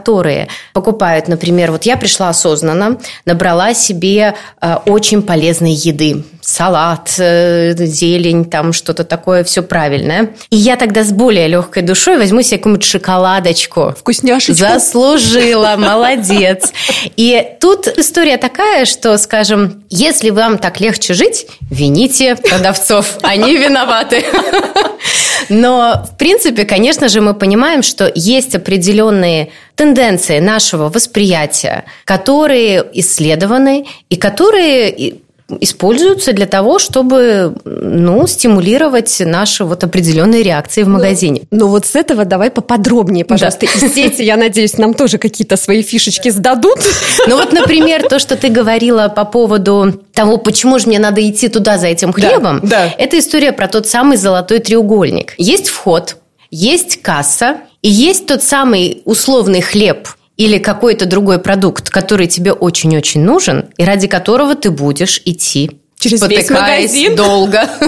покупают, 0.73 1.27
например, 1.27 1.71
вот 1.71 1.83
я 1.83 1.97
пришла 1.97 2.29
осознанно, 2.29 2.97
набрала 3.25 3.73
себе 3.73 4.35
э, 4.61 4.75
очень 4.85 5.21
полезной 5.21 5.71
еды, 5.71 6.23
салат, 6.41 7.13
э, 7.17 7.73
зелень, 7.77 8.45
там 8.45 8.73
что-то 8.73 9.03
такое, 9.03 9.43
все 9.43 9.61
правильное. 9.61 10.31
И 10.49 10.55
я 10.57 10.75
тогда 10.75 11.03
с 11.03 11.11
более 11.11 11.47
легкой 11.47 11.83
душой 11.83 12.17
возьму 12.17 12.41
себе 12.41 12.57
какую-нибудь 12.57 12.85
шоколадочку. 12.85 13.93
Вкусняшечку. 13.97 14.55
Заслужила, 14.55 15.75
молодец. 15.77 16.71
И 17.15 17.45
тут 17.59 17.87
история 17.87 18.37
такая, 18.37 18.85
что, 18.85 19.17
скажем, 19.17 19.83
если 19.89 20.29
вам 20.29 20.57
так 20.57 20.79
легче 20.79 21.13
жить, 21.13 21.47
вините 21.69 22.35
продавцов, 22.35 23.17
они 23.21 23.57
виноваты. 23.57 24.23
Но, 25.49 26.05
в 26.11 26.17
принципе, 26.17 26.65
конечно 26.65 27.09
же, 27.09 27.21
мы 27.21 27.33
понимаем, 27.33 27.81
что 27.81 28.11
есть 28.13 28.55
определенные 28.55 29.51
тенденции 29.79 30.39
нашего 30.39 30.89
восприятия, 30.89 31.85
которые 32.03 32.85
исследованы 32.91 33.85
и 34.09 34.17
которые 34.17 35.13
используются 35.61 36.33
для 36.33 36.45
того, 36.47 36.79
чтобы 36.79 37.55
ну, 37.63 38.27
стимулировать 38.27 39.21
наши 39.25 39.63
вот 39.63 39.81
определенные 39.85 40.43
реакции 40.43 40.83
в 40.83 40.89
ну, 40.89 40.95
магазине. 40.95 41.43
Ну, 41.49 41.59
ну 41.59 41.67
вот 41.67 41.85
с 41.85 41.95
этого 41.95 42.25
давай 42.25 42.51
поподробнее, 42.51 43.23
пожалуйста. 43.23 43.67
Да. 43.79 43.87
И 43.87 43.89
сети, 43.89 44.21
я 44.21 44.35
надеюсь, 44.35 44.77
нам 44.77 44.93
тоже 44.93 45.17
какие-то 45.17 45.55
свои 45.55 45.81
фишечки 45.81 46.27
сдадут. 46.27 46.79
Ну 47.27 47.37
вот, 47.37 47.53
например, 47.53 48.03
то, 48.09 48.19
что 48.19 48.35
ты 48.35 48.49
говорила 48.49 49.07
по 49.07 49.23
поводу 49.23 50.03
того, 50.13 50.37
почему 50.37 50.77
же 50.77 50.87
мне 50.87 50.99
надо 50.99 51.27
идти 51.27 51.47
туда 51.47 51.77
за 51.77 51.87
этим 51.87 52.11
хлебом, 52.11 52.59
да, 52.63 52.67
да. 52.67 52.95
это 52.97 53.17
история 53.17 53.53
про 53.53 53.69
тот 53.69 53.87
самый 53.87 54.17
золотой 54.17 54.59
треугольник. 54.59 55.35
Есть 55.37 55.69
вход, 55.69 56.17
есть 56.51 57.01
касса, 57.01 57.61
и 57.81 57.89
есть 57.89 58.27
тот 58.27 58.43
самый 58.43 59.01
условный 59.05 59.61
хлеб, 59.61 60.07
или 60.39 60.57
какой-то 60.57 61.05
другой 61.05 61.39
продукт, 61.39 61.89
который 61.89 62.27
тебе 62.27 62.53
очень-очень 62.53 63.21
нужен, 63.21 63.65
и 63.77 63.83
ради 63.83 64.07
которого 64.07 64.55
ты 64.55 64.71
будешь 64.71 65.21
идти 65.25 65.79
Через 65.99 66.21
весь 66.29 66.49
магазин? 66.49 67.13
долго. 67.13 67.67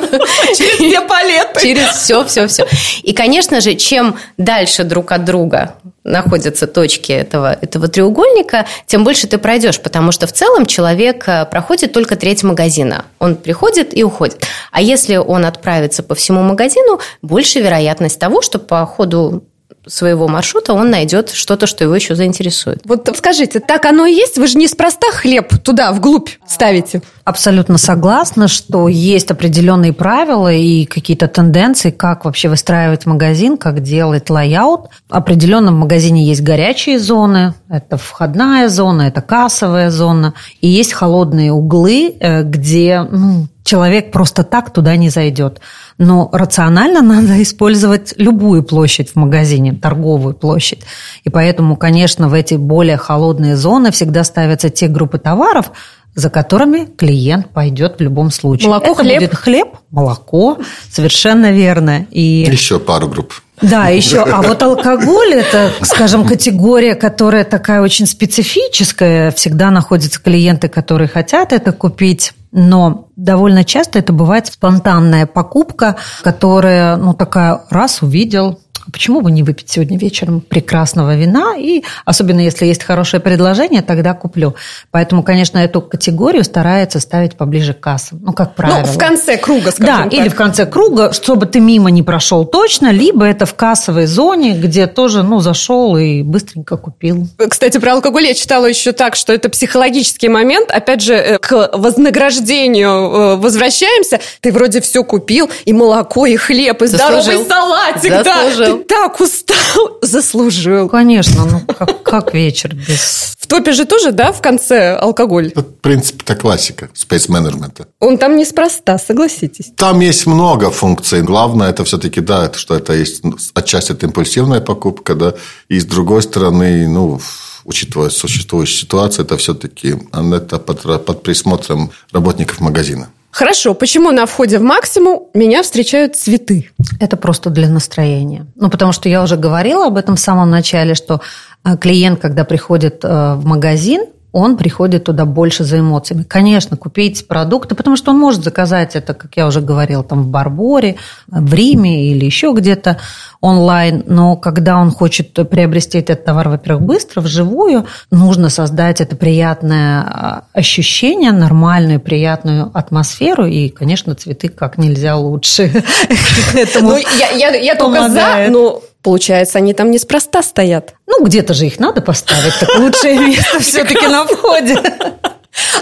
Через 0.57 0.75
все 0.75 1.01
палеты. 1.01 1.61
Через 1.61 1.87
все, 1.95 2.25
все, 2.25 2.47
все. 2.47 2.67
И, 3.03 3.13
конечно 3.13 3.61
же, 3.61 3.75
чем 3.75 4.17
дальше 4.37 4.83
друг 4.83 5.13
от 5.13 5.23
друга 5.23 5.75
находятся 6.03 6.67
точки 6.67 7.13
этого, 7.13 7.57
этого 7.61 7.87
треугольника, 7.87 8.65
тем 8.85 9.05
больше 9.05 9.27
ты 9.27 9.37
пройдешь, 9.37 9.79
потому 9.79 10.11
что 10.11 10.27
в 10.27 10.33
целом 10.33 10.65
человек 10.65 11.23
э, 11.27 11.45
проходит 11.45 11.93
только 11.93 12.17
треть 12.17 12.43
магазина. 12.43 13.05
Он 13.19 13.35
приходит 13.35 13.95
и 13.95 14.03
уходит. 14.03 14.45
А 14.71 14.81
если 14.81 15.15
он 15.15 15.45
отправится 15.45 16.03
по 16.03 16.15
всему 16.15 16.41
магазину, 16.41 16.99
больше 17.21 17.59
вероятность 17.59 18.19
того, 18.19 18.41
что 18.41 18.59
по 18.59 18.85
ходу 18.85 19.43
своего 19.87 20.27
маршрута 20.27 20.73
он 20.73 20.89
найдет 20.89 21.31
что-то, 21.31 21.65
что 21.65 21.83
его 21.83 21.95
еще 21.95 22.15
заинтересует. 22.15 22.81
Вот 22.85 23.09
скажите, 23.17 23.59
так 23.59 23.85
оно 23.85 24.05
и 24.05 24.13
есть? 24.13 24.37
Вы 24.37 24.47
же 24.47 24.57
не 24.57 24.67
спроста 24.67 25.07
хлеб 25.11 25.57
туда, 25.63 25.91
вглубь 25.91 26.29
ставите? 26.47 27.01
Абсолютно 27.23 27.77
согласна, 27.77 28.47
что 28.47 28.87
есть 28.87 29.31
определенные 29.31 29.93
правила 29.93 30.51
и 30.51 30.85
какие-то 30.85 31.27
тенденции, 31.27 31.91
как 31.91 32.25
вообще 32.25 32.49
выстраивать 32.49 33.05
магазин, 33.05 33.57
как 33.57 33.81
делать 33.81 34.29
layout. 34.29 34.89
Определенно 35.09 35.71
в 35.71 35.75
магазине 35.75 36.25
есть 36.25 36.41
горячие 36.41 36.99
зоны, 36.99 37.53
это 37.69 37.97
входная 37.97 38.69
зона, 38.69 39.03
это 39.03 39.21
кассовая 39.21 39.89
зона, 39.89 40.33
и 40.61 40.67
есть 40.67 40.93
холодные 40.93 41.51
углы, 41.51 42.15
э, 42.19 42.43
где 42.43 43.01
ну, 43.09 43.47
человек 43.63 44.11
просто 44.11 44.43
так 44.43 44.71
туда 44.71 44.95
не 44.95 45.09
зайдет. 45.09 45.61
Но 45.97 46.29
рационально 46.31 47.01
надо 47.21 47.41
использовать 47.41 48.13
любую 48.17 48.63
площадь 48.63 49.11
в 49.11 49.15
магазине, 49.15 49.73
торговую 49.73 50.33
площадь. 50.33 50.81
И 51.23 51.29
поэтому, 51.29 51.75
конечно, 51.75 52.29
в 52.29 52.33
эти 52.33 52.55
более 52.55 52.97
холодные 52.97 53.55
зоны 53.55 53.91
всегда 53.91 54.23
ставятся 54.23 54.69
те 54.69 54.87
группы 54.87 55.17
товаров, 55.19 55.71
за 56.13 56.29
которыми 56.29 56.85
клиент 56.85 57.49
пойдет 57.51 57.97
в 57.99 58.01
любом 58.01 58.31
случае. 58.31 58.67
Молоко, 58.69 58.91
Это 58.91 59.01
хлеб? 59.03 59.19
будет 59.19 59.35
хлеб, 59.35 59.67
молоко, 59.91 60.57
совершенно 60.89 61.51
верно. 61.51 62.05
И... 62.11 62.45
Еще 62.49 62.79
пару 62.79 63.07
групп. 63.07 63.33
Да, 63.61 63.87
еще. 63.89 64.23
А 64.23 64.41
вот 64.41 64.61
алкоголь– 64.63 65.33
это, 65.35 65.71
скажем, 65.83 66.25
категория, 66.25 66.95
которая 66.95 67.43
такая 67.43 67.81
очень 67.81 68.07
специфическая. 68.07 69.31
Всегда 69.31 69.69
находятся 69.69 70.19
клиенты, 70.19 70.67
которые 70.67 71.07
хотят 71.07 71.53
это 71.53 71.71
купить. 71.71 72.33
Но 72.51 73.07
довольно 73.15 73.63
часто 73.63 73.99
это 73.99 74.13
бывает 74.13 74.47
спонтанная 74.47 75.25
покупка, 75.25 75.97
которая, 76.23 76.97
ну, 76.97 77.13
такая, 77.13 77.61
раз 77.69 78.01
увидел, 78.01 78.59
почему 78.91 79.21
бы 79.21 79.31
не 79.31 79.43
выпить 79.43 79.69
сегодня 79.69 79.97
вечером 79.97 80.41
прекрасного 80.41 81.15
вина, 81.15 81.55
и 81.57 81.83
особенно 82.05 82.39
если 82.39 82.65
есть 82.65 82.83
хорошее 82.83 83.21
предложение, 83.21 83.81
тогда 83.81 84.13
куплю. 84.13 84.55
Поэтому, 84.91 85.23
конечно, 85.23 85.57
эту 85.57 85.81
категорию 85.81 86.43
старается 86.43 86.99
ставить 86.99 87.35
поближе 87.37 87.73
к 87.73 87.79
кассам, 87.79 88.19
ну, 88.23 88.33
как 88.33 88.55
правило. 88.55 88.79
Ну, 88.79 88.85
в 88.85 88.97
конце 88.97 89.37
круга, 89.37 89.71
скажем 89.71 89.85
Да, 89.85 90.03
так. 90.03 90.13
или 90.13 90.29
в 90.29 90.35
конце 90.35 90.65
круга, 90.65 91.13
чтобы 91.13 91.45
ты 91.45 91.59
мимо 91.59 91.91
не 91.91 92.03
прошел 92.03 92.45
точно, 92.45 92.91
либо 92.91 93.25
это 93.25 93.45
в 93.45 93.55
кассовой 93.55 94.05
зоне, 94.05 94.51
где 94.53 94.87
тоже, 94.87 95.23
ну, 95.23 95.39
зашел 95.39 95.97
и 95.97 96.21
быстренько 96.23 96.77
купил. 96.77 97.27
Кстати, 97.49 97.77
про 97.77 97.93
алкоголь 97.93 98.25
я 98.27 98.33
читала 98.33 98.65
еще 98.65 98.91
так, 98.91 99.15
что 99.15 99.33
это 99.33 99.49
психологический 99.49 100.29
момент, 100.29 100.71
опять 100.71 101.01
же, 101.01 101.13
э, 101.13 101.37
к 101.39 101.69
вознаграждению 101.73 102.89
э, 102.89 103.35
возвращаемся. 103.37 104.19
Ты 104.41 104.51
вроде 104.51 104.81
все 104.81 105.03
купил, 105.03 105.49
и 105.65 105.73
молоко, 105.73 106.25
и 106.25 106.35
хлеб, 106.35 106.81
и 106.81 106.87
Заслужил. 106.87 107.21
здоровый 107.21 107.47
салатик, 107.49 108.11
Заслужил. 108.25 108.65
да 108.65 108.70
так 108.87 109.19
устал, 109.19 109.99
заслужил. 110.01 110.89
Конечно, 110.89 111.45
ну 111.45 111.61
как, 111.61 112.03
как 112.03 112.33
вечер 112.33 112.73
без... 112.73 113.35
В 113.39 113.47
топе 113.47 113.73
же 113.73 113.85
тоже, 113.85 114.11
да, 114.11 114.31
в 114.31 114.41
конце 114.41 114.95
алкоголь? 114.95 115.47
Это, 115.47 115.61
в 115.61 115.75
принципе, 115.81 116.23
это 116.23 116.35
классика 116.35 116.89
спейс-менеджмента. 116.93 117.87
Он 117.99 118.17
там 118.17 118.37
неспроста, 118.37 118.97
согласитесь. 118.97 119.71
Там 119.75 119.99
есть 119.99 120.25
много 120.25 120.71
функций. 120.71 121.21
Главное, 121.21 121.69
это 121.69 121.83
все-таки, 121.83 122.21
да, 122.21 122.45
это, 122.45 122.57
что 122.57 122.75
это 122.75 122.93
есть 122.93 123.23
отчасти 123.53 123.91
это 123.91 124.05
импульсивная 124.05 124.61
покупка, 124.61 125.15
да, 125.15 125.33
и 125.69 125.79
с 125.79 125.85
другой 125.85 126.21
стороны, 126.21 126.87
ну, 126.87 127.19
учитывая 127.65 128.09
существующую 128.09 128.79
ситуацию, 128.79 129.25
это 129.25 129.37
все-таки 129.37 129.95
это 130.13 130.59
под, 130.59 131.05
под 131.05 131.23
присмотром 131.23 131.91
работников 132.11 132.59
магазина. 132.59 133.09
Хорошо, 133.31 133.73
почему 133.73 134.11
на 134.11 134.25
входе 134.25 134.59
в 134.59 134.61
максимум 134.61 135.23
меня 135.33 135.63
встречают 135.63 136.17
цветы? 136.17 136.69
Это 136.99 137.15
просто 137.15 137.49
для 137.49 137.69
настроения. 137.69 138.45
Ну, 138.55 138.69
потому 138.69 138.91
что 138.91 139.07
я 139.07 139.23
уже 139.23 139.37
говорила 139.37 139.87
об 139.87 139.97
этом 139.97 140.15
в 140.15 140.19
самом 140.19 140.49
начале, 140.49 140.95
что 140.95 141.21
э, 141.63 141.77
клиент, 141.77 142.19
когда 142.19 142.43
приходит 142.43 143.03
э, 143.03 143.35
в 143.35 143.45
магазин, 143.45 144.05
он 144.31 144.57
приходит 144.57 145.03
туда 145.03 145.25
больше 145.25 145.63
за 145.63 145.79
эмоциями. 145.79 146.23
Конечно, 146.23 146.77
купить 146.77 147.27
продукты, 147.27 147.75
потому 147.75 147.97
что 147.97 148.11
он 148.11 148.19
может 148.19 148.43
заказать 148.43 148.95
это, 148.95 149.13
как 149.13 149.35
я 149.35 149.45
уже 149.47 149.61
говорила, 149.61 150.03
там 150.03 150.23
в 150.23 150.27
Барборе, 150.27 150.95
в 151.27 151.53
Риме 151.53 152.11
или 152.11 152.25
еще 152.25 152.53
где-то 152.53 152.97
онлайн, 153.41 154.03
но 154.05 154.37
когда 154.37 154.77
он 154.77 154.91
хочет 154.91 155.33
приобрести 155.49 155.97
этот 155.97 156.23
товар, 156.23 156.49
во-первых, 156.49 156.83
быстро, 156.83 157.21
вживую, 157.21 157.87
нужно 158.11 158.49
создать 158.49 159.01
это 159.01 159.15
приятное 159.15 160.01
а, 160.01 160.43
ощущение, 160.53 161.31
нормальную, 161.31 161.99
приятную 161.99 162.71
атмосферу, 162.73 163.47
и, 163.47 163.69
конечно, 163.69 164.13
цветы 164.15 164.47
как 164.47 164.77
нельзя 164.77 165.17
лучше 165.17 165.63
этому 166.53 166.91
ну, 166.91 166.97
я 166.97 167.75
только 167.75 168.09
за, 168.09 168.47
но 168.49 168.81
Получается, 169.03 169.57
они 169.57 169.73
там 169.73 169.89
неспроста 169.91 170.43
стоят. 170.43 170.93
Ну, 171.07 171.23
где-то 171.23 171.53
же 171.53 171.65
их 171.65 171.79
надо 171.79 172.01
поставить, 172.01 172.53
так 172.59 172.69
лучшее 172.77 173.17
место 173.27 173.59
все-таки 173.59 174.07
на 174.07 174.25
входе. 174.25 174.79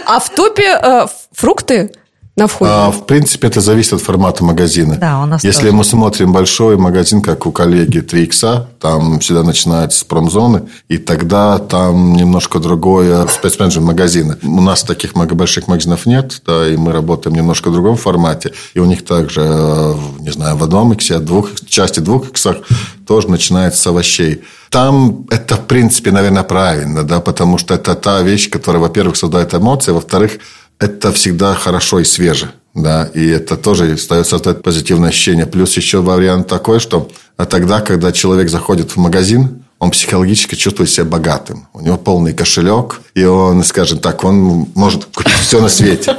А 0.06 0.20
в 0.20 0.30
топе 0.30 0.80
э, 0.82 1.08
фрукты 1.34 1.92
на 2.40 2.48
входе? 2.48 2.72
А, 2.74 2.92
в 2.92 3.06
принципе, 3.06 3.48
это 3.48 3.62
зависит 3.62 3.94
от 3.94 4.02
формата 4.02 4.44
магазина. 4.44 4.98
Да, 4.98 5.22
у 5.22 5.26
нас 5.26 5.44
Если 5.44 5.68
тоже. 5.68 5.76
мы 5.76 5.84
смотрим 5.84 6.34
большой 6.34 6.78
магазин, 6.78 7.22
как 7.22 7.46
у 7.46 7.52
коллеги 7.52 8.00
3 8.00 8.24
икса, 8.24 8.70
там 8.80 9.20
всегда 9.20 9.44
начинается 9.44 10.00
с 10.00 10.04
промзоны, 10.04 10.64
и 10.88 10.98
тогда 10.98 11.60
там 11.60 12.14
немножко 12.14 12.60
другое 12.60 13.28
спецменеджмент 13.28 13.88
магазина. 13.88 14.38
У 14.44 14.62
нас 14.62 14.84
таких 14.84 15.14
больших 15.14 15.68
магазинов 15.68 16.06
нет, 16.06 16.42
да, 16.46 16.68
и 16.68 16.78
мы 16.78 16.92
работаем 16.92 17.36
немножко 17.36 17.70
в 17.70 17.74
другом 17.74 17.98
формате. 17.98 18.54
И 18.74 18.80
у 18.80 18.86
них 18.86 19.06
также, 19.06 19.42
э, 19.44 19.94
не 20.20 20.32
знаю, 20.32 20.58
в 20.58 20.64
одном 20.64 20.94
иксе, 20.94 21.16
от 21.18 21.26
двух, 21.26 21.50
части 21.68 22.00
двух 22.00 22.30
иксах 22.30 22.58
тоже 23.06 23.30
начинается 23.30 23.82
с 23.82 23.88
овощей. 23.88 24.44
Там 24.70 25.26
это, 25.32 25.56
в 25.56 25.66
принципе, 25.66 26.12
наверное, 26.12 26.44
правильно, 26.44 27.04
да, 27.04 27.20
потому 27.20 27.58
что 27.58 27.74
это 27.74 27.96
та 27.96 28.22
вещь, 28.22 28.50
которая, 28.50 28.82
во-первых, 28.82 29.18
создает 29.18 29.54
эмоции, 29.54 29.92
во-вторых, 29.92 30.34
это 30.80 31.12
всегда 31.12 31.54
хорошо 31.54 32.00
и 32.00 32.06
свеже. 32.06 32.52
Да, 32.74 33.10
и 33.14 33.28
это 33.28 33.58
тоже 33.58 33.98
создает, 33.98 34.28
создает 34.28 34.64
позитивное 34.64 35.10
ощущение. 35.10 35.46
Плюс 35.46 35.76
еще 35.76 36.02
вариант 36.02 36.48
такой, 36.48 36.80
что 36.80 37.10
тогда, 37.50 37.82
когда 37.82 38.12
человек 38.12 38.50
заходит 38.50 38.92
в 38.92 38.98
магазин, 38.98 39.64
он 39.80 39.92
психологически 39.92 40.56
чувствует 40.56 40.90
себя 40.90 41.06
богатым. 41.06 41.68
У 41.74 41.80
него 41.80 41.98
полный 41.98 42.34
кошелек, 42.34 43.00
и 43.16 43.24
он, 43.24 43.64
скажем 43.64 44.00
так, 44.00 44.26
он 44.26 44.68
может 44.76 45.06
купить 45.06 45.34
все 45.34 45.62
на 45.62 45.70
свете. 45.70 46.16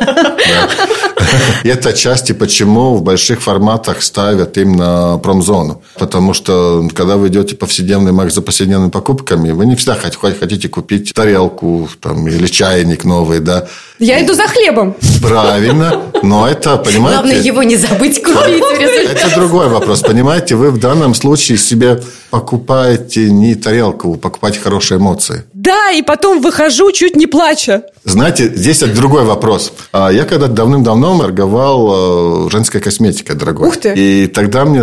И 1.62 1.68
это 1.68 1.90
отчасти 1.90 2.32
почему 2.32 2.94
в 2.94 3.02
больших 3.02 3.42
форматах 3.42 4.02
ставят 4.02 4.56
именно 4.56 5.20
промзону. 5.22 5.82
Потому 5.98 6.32
что, 6.32 6.88
когда 6.94 7.16
вы 7.16 7.28
идете 7.28 7.54
повседневный 7.54 8.12
маг 8.12 8.32
за 8.32 8.40
повседневными 8.40 8.90
покупками, 8.90 9.50
вы 9.50 9.66
не 9.66 9.76
всегда 9.76 9.96
хот- 9.96 10.38
хотите 10.38 10.68
купить 10.68 11.12
тарелку 11.14 11.88
там, 12.00 12.26
или 12.26 12.46
чайник 12.46 13.04
новый, 13.04 13.40
да. 13.40 13.66
Я 13.98 14.24
иду 14.24 14.32
за 14.32 14.44
хлебом. 14.44 14.96
Правильно, 15.20 16.00
но 16.22 16.48
это, 16.48 16.78
понимаете... 16.78 17.20
Главное 17.22 17.42
его 17.42 17.62
не 17.62 17.76
забыть 17.76 18.22
купить. 18.22 18.64
Это 19.10 19.34
другой 19.36 19.68
вопрос. 19.68 20.00
Понимаете, 20.00 20.56
вы 20.56 20.70
в 20.70 20.78
данном 20.80 21.14
случае 21.14 21.58
себе 21.58 22.02
покупаете 22.30 23.30
не 23.30 23.49
тарелку, 23.54 24.12
вы 24.12 24.18
покупаете 24.18 24.60
хорошие 24.60 24.98
эмоции. 24.98 25.44
Да, 25.52 25.90
и 25.90 26.02
потом 26.02 26.40
выхожу, 26.40 26.90
чуть 26.92 27.16
не 27.16 27.26
плача. 27.26 27.82
Знаете, 28.04 28.52
здесь 28.54 28.80
другой 28.80 29.24
вопрос. 29.24 29.72
А 29.92 30.10
Я 30.10 30.24
когда 30.24 30.46
давным-давно 30.46 31.18
торговал 31.18 32.46
э, 32.46 32.50
женской 32.50 32.80
косметикой 32.80 33.36
дорогой. 33.36 33.68
Ух 33.68 33.76
ты! 33.76 33.92
И 33.94 34.26
тогда 34.26 34.64
мне 34.64 34.82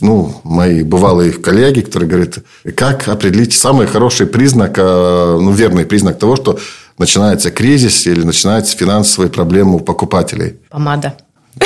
ну, 0.00 0.40
мои 0.42 0.82
бывалые 0.82 1.32
коллеги, 1.32 1.80
которые 1.80 2.08
говорят, 2.08 2.38
как 2.76 3.08
определить 3.08 3.52
самый 3.52 3.86
хороший 3.86 4.26
признак, 4.26 4.74
э, 4.76 5.38
ну, 5.40 5.52
верный 5.52 5.84
признак 5.84 6.18
того, 6.18 6.36
что 6.36 6.58
начинается 6.98 7.50
кризис 7.50 8.06
или 8.06 8.22
начинаются 8.22 8.76
финансовые 8.76 9.30
проблемы 9.30 9.76
у 9.76 9.80
покупателей. 9.80 10.56
Помада. 10.70 11.14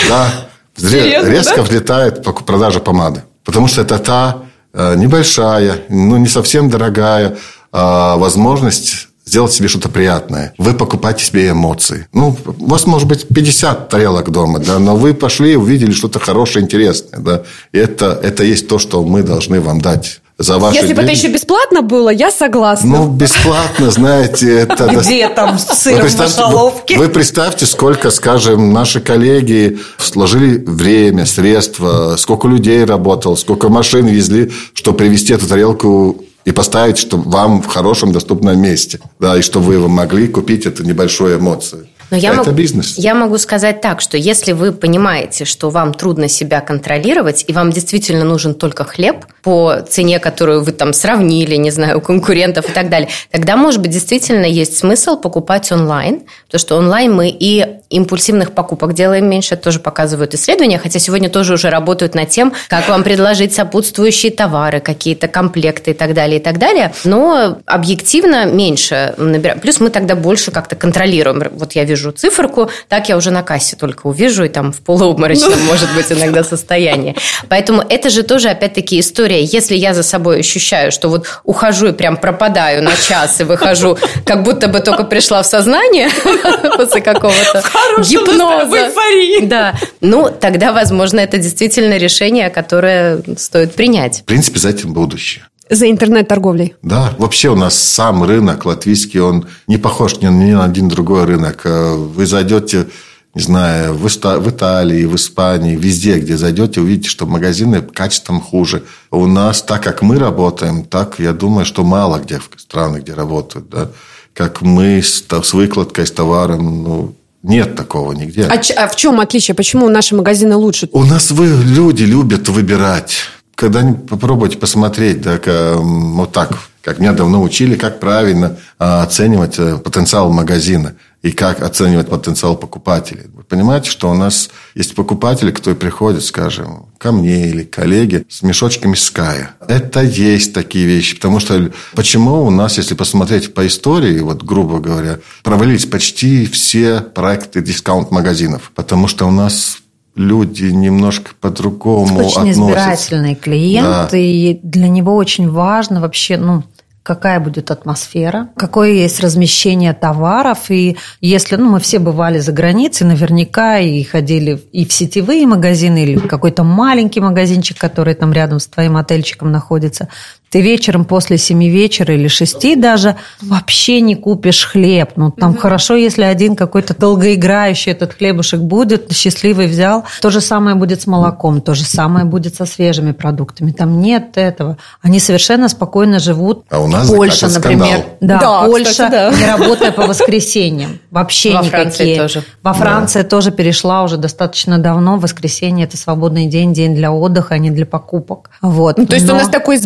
Да, 0.08 0.28
Серьезно, 0.76 1.28
резко 1.28 1.56
да? 1.56 1.62
влетает 1.62 2.24
продажа 2.44 2.80
помады. 2.80 3.22
Потому 3.44 3.68
что 3.68 3.82
это 3.82 3.98
та 3.98 4.45
небольшая, 4.76 5.84
ну, 5.88 6.16
не 6.18 6.28
совсем 6.28 6.68
дорогая 6.68 7.36
а, 7.72 8.16
возможность 8.16 9.08
сделать 9.26 9.52
себе 9.52 9.68
что-то 9.68 9.88
приятное. 9.88 10.54
Вы 10.56 10.72
покупаете 10.72 11.24
себе 11.24 11.50
эмоции. 11.50 12.06
Ну, 12.12 12.36
у 12.58 12.66
вас 12.66 12.86
может 12.86 13.08
быть 13.08 13.26
50 13.28 13.88
тарелок 13.88 14.30
дома, 14.30 14.60
да, 14.60 14.78
но 14.78 14.96
вы 14.96 15.14
пошли 15.14 15.52
и 15.52 15.56
увидели 15.56 15.90
что-то 15.90 16.20
хорошее, 16.20 16.64
интересное, 16.64 17.18
да. 17.20 17.42
И 17.72 17.78
это, 17.78 18.18
это 18.22 18.44
есть 18.44 18.68
то, 18.68 18.78
что 18.78 19.02
мы 19.02 19.22
должны 19.22 19.60
вам 19.60 19.80
дать 19.80 20.20
за 20.38 20.58
ваши 20.58 20.76
Если 20.76 20.92
бы 20.92 21.00
это 21.00 21.08
деньги. 21.08 21.18
еще 21.18 21.32
бесплатно 21.32 21.82
было, 21.82 22.10
я 22.10 22.30
согласна. 22.30 22.98
Ну, 22.98 23.08
бесплатно, 23.08 23.90
знаете, 23.90 24.60
это... 24.60 24.88
Где 24.88 25.28
там 25.28 25.58
с 25.58 25.64
сыром 25.78 26.06
в 26.06 26.18
мышеловке? 26.18 26.98
вы 26.98 27.08
представьте, 27.08 27.64
сколько, 27.64 28.10
скажем, 28.10 28.72
наши 28.72 29.00
коллеги 29.00 29.78
сложили 29.98 30.62
время, 30.66 31.24
средства, 31.24 32.16
сколько 32.18 32.48
людей 32.48 32.84
работало, 32.84 33.34
сколько 33.36 33.68
машин 33.68 34.06
везли, 34.06 34.52
чтобы 34.74 34.98
привезти 34.98 35.32
эту 35.32 35.46
тарелку 35.46 36.22
и 36.44 36.52
поставить, 36.52 36.98
чтобы 36.98 37.30
вам 37.30 37.62
в 37.62 37.66
хорошем 37.66 38.12
доступном 38.12 38.60
месте. 38.60 39.00
Да, 39.18 39.36
и 39.38 39.42
чтобы 39.42 39.78
вы 39.78 39.88
могли 39.88 40.28
купить 40.28 40.66
эту 40.66 40.84
небольшую 40.84 41.38
эмоцию. 41.38 41.88
Но 42.10 42.16
я 42.16 42.30
это 42.30 42.38
могу, 42.38 42.50
бизнес. 42.52 42.94
Я 42.96 43.14
могу 43.14 43.36
сказать 43.38 43.80
так, 43.80 44.00
что 44.00 44.16
если 44.16 44.52
вы 44.52 44.72
понимаете, 44.72 45.44
что 45.44 45.70
вам 45.70 45.92
трудно 45.92 46.28
себя 46.28 46.60
контролировать, 46.60 47.44
и 47.48 47.52
вам 47.52 47.72
действительно 47.72 48.24
нужен 48.24 48.54
только 48.54 48.84
хлеб 48.84 49.26
по 49.42 49.80
цене, 49.88 50.18
которую 50.18 50.62
вы 50.62 50.72
там 50.72 50.92
сравнили, 50.92 51.56
не 51.56 51.70
знаю, 51.70 51.98
у 51.98 52.00
конкурентов 52.00 52.68
и 52.68 52.72
так 52.72 52.88
далее, 52.90 53.08
тогда, 53.30 53.56
может 53.56 53.80
быть, 53.80 53.90
действительно 53.90 54.44
есть 54.44 54.78
смысл 54.78 55.16
покупать 55.16 55.72
онлайн, 55.72 56.22
потому 56.46 56.60
что 56.60 56.76
онлайн 56.76 57.12
мы 57.12 57.28
и 57.28 57.65
импульсивных 57.90 58.52
покупок 58.52 58.94
делаем 58.94 59.28
меньше, 59.28 59.54
это 59.54 59.64
тоже 59.64 59.80
показывают 59.80 60.34
исследования, 60.34 60.78
хотя 60.78 60.98
сегодня 60.98 61.28
тоже 61.28 61.54
уже 61.54 61.70
работают 61.70 62.14
над 62.14 62.28
тем, 62.28 62.52
как 62.68 62.88
вам 62.88 63.02
предложить 63.02 63.54
сопутствующие 63.54 64.32
товары, 64.32 64.80
какие-то 64.80 65.28
комплекты 65.28 65.92
и 65.92 65.94
так 65.94 66.14
далее, 66.14 66.40
и 66.40 66.42
так 66.42 66.58
далее. 66.58 66.92
Но 67.04 67.58
объективно 67.66 68.46
меньше 68.46 69.14
набираем. 69.16 69.60
Плюс 69.60 69.80
мы 69.80 69.90
тогда 69.90 70.14
больше 70.14 70.50
как-то 70.50 70.76
контролируем. 70.76 71.42
Вот 71.52 71.72
я 71.72 71.84
вижу 71.84 72.12
циферку, 72.12 72.70
так 72.88 73.08
я 73.08 73.16
уже 73.16 73.30
на 73.30 73.42
кассе 73.42 73.76
только 73.76 74.06
увижу, 74.06 74.44
и 74.44 74.48
там 74.48 74.72
в 74.72 74.80
полуобморочном, 74.80 75.64
может 75.66 75.92
быть, 75.94 76.10
иногда 76.10 76.42
состоянии. 76.44 77.16
Поэтому 77.48 77.82
это 77.88 78.10
же 78.10 78.22
тоже, 78.22 78.48
опять-таки, 78.48 78.98
история. 79.00 79.42
Если 79.42 79.76
я 79.76 79.94
за 79.94 80.02
собой 80.02 80.40
ощущаю, 80.40 80.92
что 80.92 81.08
вот 81.08 81.26
ухожу 81.44 81.88
и 81.88 81.92
прям 81.92 82.16
пропадаю 82.16 82.82
на 82.82 82.92
час 82.96 83.40
и 83.40 83.44
выхожу, 83.44 83.98
как 84.24 84.42
будто 84.42 84.68
бы 84.68 84.80
только 84.80 85.04
пришла 85.04 85.42
в 85.42 85.46
сознание 85.46 86.08
после 86.76 87.00
какого-то 87.00 87.62
гипноза. 88.02 88.66
в 88.66 88.74
эйфории. 88.74 89.46
Да. 89.46 89.74
Ну, 90.00 90.30
тогда, 90.40 90.72
возможно, 90.72 91.20
это 91.20 91.38
действительно 91.38 91.96
решение, 91.96 92.50
которое 92.50 93.22
стоит 93.36 93.74
принять. 93.74 94.20
В 94.20 94.24
принципе, 94.24 94.58
за 94.58 94.70
этим 94.70 94.92
будущее. 94.92 95.44
За 95.68 95.90
интернет-торговлей. 95.90 96.74
Да, 96.82 97.12
вообще 97.18 97.48
у 97.48 97.56
нас 97.56 97.74
сам 97.76 98.22
рынок 98.22 98.64
латвийский, 98.66 99.18
он 99.20 99.46
не 99.66 99.78
похож 99.78 100.16
ни, 100.20 100.26
на 100.28 100.64
один 100.64 100.88
другой 100.88 101.24
рынок. 101.24 101.62
Э, 101.64 101.94
Вы 101.96 102.24
зайдете, 102.26 102.86
не 103.34 103.42
знаю, 103.42 103.94
в, 103.94 104.06
Иста- 104.06 104.38
в 104.38 104.48
Италии, 104.48 105.04
в 105.06 105.16
Испании, 105.16 105.74
везде, 105.74 106.20
где 106.20 106.36
зайдете, 106.36 106.80
увидите, 106.80 107.08
что 107.08 107.26
магазины 107.26 107.82
качеством 107.82 108.40
хуже. 108.40 108.84
У 109.10 109.26
нас, 109.26 109.60
так 109.60 109.82
как 109.82 110.02
мы 110.02 110.20
работаем, 110.20 110.84
так, 110.84 111.18
я 111.18 111.32
думаю, 111.32 111.66
что 111.66 111.82
мало 111.82 112.18
где 112.18 112.38
в 112.38 112.48
странах, 112.58 113.02
где 113.02 113.14
работают, 113.14 113.68
да. 113.68 113.88
Как 114.34 114.62
мы 114.62 115.02
с, 115.02 115.24
с 115.28 115.52
выкладкой, 115.52 116.06
с 116.06 116.12
товаром, 116.12 116.82
ну, 116.84 117.14
нет 117.48 117.76
такого 117.76 118.12
нигде. 118.12 118.44
А, 118.44 118.60
а 118.76 118.88
в 118.88 118.96
чем 118.96 119.20
отличие? 119.20 119.54
Почему 119.54 119.88
наши 119.88 120.14
магазины 120.14 120.56
лучше? 120.56 120.88
У 120.92 121.04
нас 121.04 121.30
вы, 121.30 121.46
люди 121.46 122.02
любят 122.04 122.48
выбирать. 122.48 123.16
Когда-нибудь 123.54 124.06
попробуйте 124.08 124.58
посмотреть, 124.58 125.20
да, 125.22 125.38
к- 125.38 125.48
м, 125.48 126.16
вот 126.16 126.32
так, 126.32 126.50
как 126.86 127.00
меня 127.00 127.12
давно 127.12 127.42
учили, 127.42 127.74
как 127.74 127.98
правильно 127.98 128.58
а, 128.78 129.02
оценивать 129.02 129.58
э, 129.58 129.76
потенциал 129.76 130.32
магазина 130.32 130.94
и 131.20 131.32
как 131.32 131.60
оценивать 131.60 132.08
потенциал 132.08 132.56
покупателей. 132.56 133.24
Вы 133.34 133.42
понимаете, 133.42 133.90
что 133.90 134.08
у 134.08 134.14
нас 134.14 134.50
есть 134.76 134.94
покупатели, 134.94 135.50
которые 135.50 135.76
приходят, 135.76 136.22
скажем, 136.22 136.86
ко 136.98 137.10
мне 137.10 137.48
или 137.48 137.64
коллеге 137.64 138.24
с 138.28 138.42
мешочками 138.42 138.94
Ская. 138.94 139.56
Это 139.66 140.00
есть 140.00 140.54
такие 140.54 140.86
вещи, 140.86 141.16
потому 141.16 141.40
что 141.40 141.72
почему 141.96 142.44
у 142.44 142.50
нас, 142.50 142.78
если 142.78 142.94
посмотреть 142.94 143.52
по 143.52 143.66
истории, 143.66 144.20
вот 144.20 144.44
грубо 144.44 144.78
говоря, 144.78 145.18
провалились 145.42 145.86
почти 145.86 146.46
все 146.46 147.00
проекты 147.00 147.62
дискаунт-магазинов, 147.62 148.70
потому 148.76 149.08
что 149.08 149.26
у 149.26 149.32
нас 149.32 149.78
люди 150.14 150.66
немножко 150.66 151.32
по-другому 151.40 152.18
Очень 152.18 152.28
относятся. 152.28 152.50
избирательный 152.52 153.34
клиент, 153.34 154.10
Да. 154.12 154.16
и 154.16 154.60
для 154.62 154.88
него 154.88 155.16
очень 155.16 155.50
важно 155.50 156.00
вообще, 156.00 156.36
ну, 156.36 156.62
какая 157.06 157.38
будет 157.38 157.70
атмосфера, 157.70 158.48
какое 158.56 158.90
есть 158.90 159.20
размещение 159.20 159.92
товаров. 159.92 160.70
И 160.72 160.96
если, 161.20 161.54
ну, 161.54 161.70
мы 161.70 161.78
все 161.78 162.00
бывали 162.00 162.40
за 162.40 162.50
границей, 162.50 163.06
наверняка 163.06 163.78
и 163.78 164.02
ходили 164.02 164.60
и 164.72 164.84
в 164.84 164.92
сетевые 164.92 165.46
магазины, 165.46 166.02
или 166.02 166.16
в 166.16 166.26
какой-то 166.26 166.64
маленький 166.64 167.20
магазинчик, 167.20 167.78
который 167.78 168.14
там 168.14 168.32
рядом 168.32 168.58
с 168.58 168.66
твоим 168.66 168.96
отельчиком 168.96 169.52
находится. 169.52 170.08
Ты 170.50 170.60
вечером 170.60 171.04
после 171.04 171.38
семи 171.38 171.68
вечера 171.68 172.14
или 172.14 172.28
шести 172.28 172.76
даже 172.76 173.16
вообще 173.42 174.00
не 174.00 174.14
купишь 174.14 174.64
хлеб. 174.64 175.10
Ну, 175.16 175.30
там 175.32 175.50
угу. 175.50 175.58
хорошо, 175.58 175.96
если 175.96 176.22
один 176.22 176.54
какой-то 176.54 176.94
долгоиграющий 176.96 177.92
этот 177.92 178.14
хлебушек 178.14 178.60
будет, 178.60 179.12
счастливый 179.12 179.66
взял. 179.66 180.04
То 180.20 180.30
же 180.30 180.40
самое 180.40 180.76
будет 180.76 181.02
с 181.02 181.06
молоком, 181.06 181.60
то 181.60 181.74
же 181.74 181.84
самое 181.84 182.24
будет 182.24 182.54
со 182.54 182.64
свежими 182.64 183.12
продуктами. 183.12 183.72
Там 183.72 184.00
нет 184.00 184.36
этого. 184.36 184.78
Они 185.02 185.18
совершенно 185.18 185.68
спокойно 185.68 186.20
живут. 186.20 186.64
А 186.70 186.80
у 186.80 186.86
нас 186.86 187.08
Польша, 187.08 187.48
например. 187.48 188.04
Да, 188.20 188.38
да, 188.38 188.62
Польша, 188.66 188.90
кстати, 188.90 189.12
да. 189.12 189.30
не 189.32 189.46
работая 189.46 189.90
по 189.90 190.06
воскресеньям. 190.06 191.00
Вообще 191.10 191.54
Во 191.54 191.64
никакие. 191.64 191.80
Франции 191.82 192.16
тоже. 192.16 192.44
Во 192.62 192.72
Франции 192.72 193.22
тоже 193.22 193.50
перешла 193.50 194.04
уже 194.04 194.16
достаточно 194.16 194.78
давно. 194.78 195.18
Воскресенье– 195.18 195.86
это 195.86 195.96
свободный 195.96 196.46
день, 196.46 196.72
день 196.72 196.94
для 196.94 197.12
отдыха, 197.12 197.54
а 197.54 197.58
не 197.58 197.70
для 197.70 197.86
покупок. 197.86 198.50
Вот. 198.62 198.98
Ну, 198.98 199.06
то 199.06 199.14
есть 199.14 199.26
Но- 199.26 199.34
у 199.34 199.36
нас 199.36 199.48
такой 199.48 199.76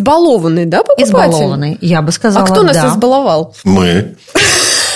избалованный, 0.51 0.65
да, 0.65 0.83
покупатель? 0.83 1.03
Избалованный, 1.03 1.77
я 1.81 2.01
бы 2.01 2.11
сказала, 2.11 2.45
А 2.45 2.49
кто 2.49 2.63
нас 2.63 2.75
да. 2.75 2.89
избаловал? 2.89 3.55
Мы. 3.63 4.15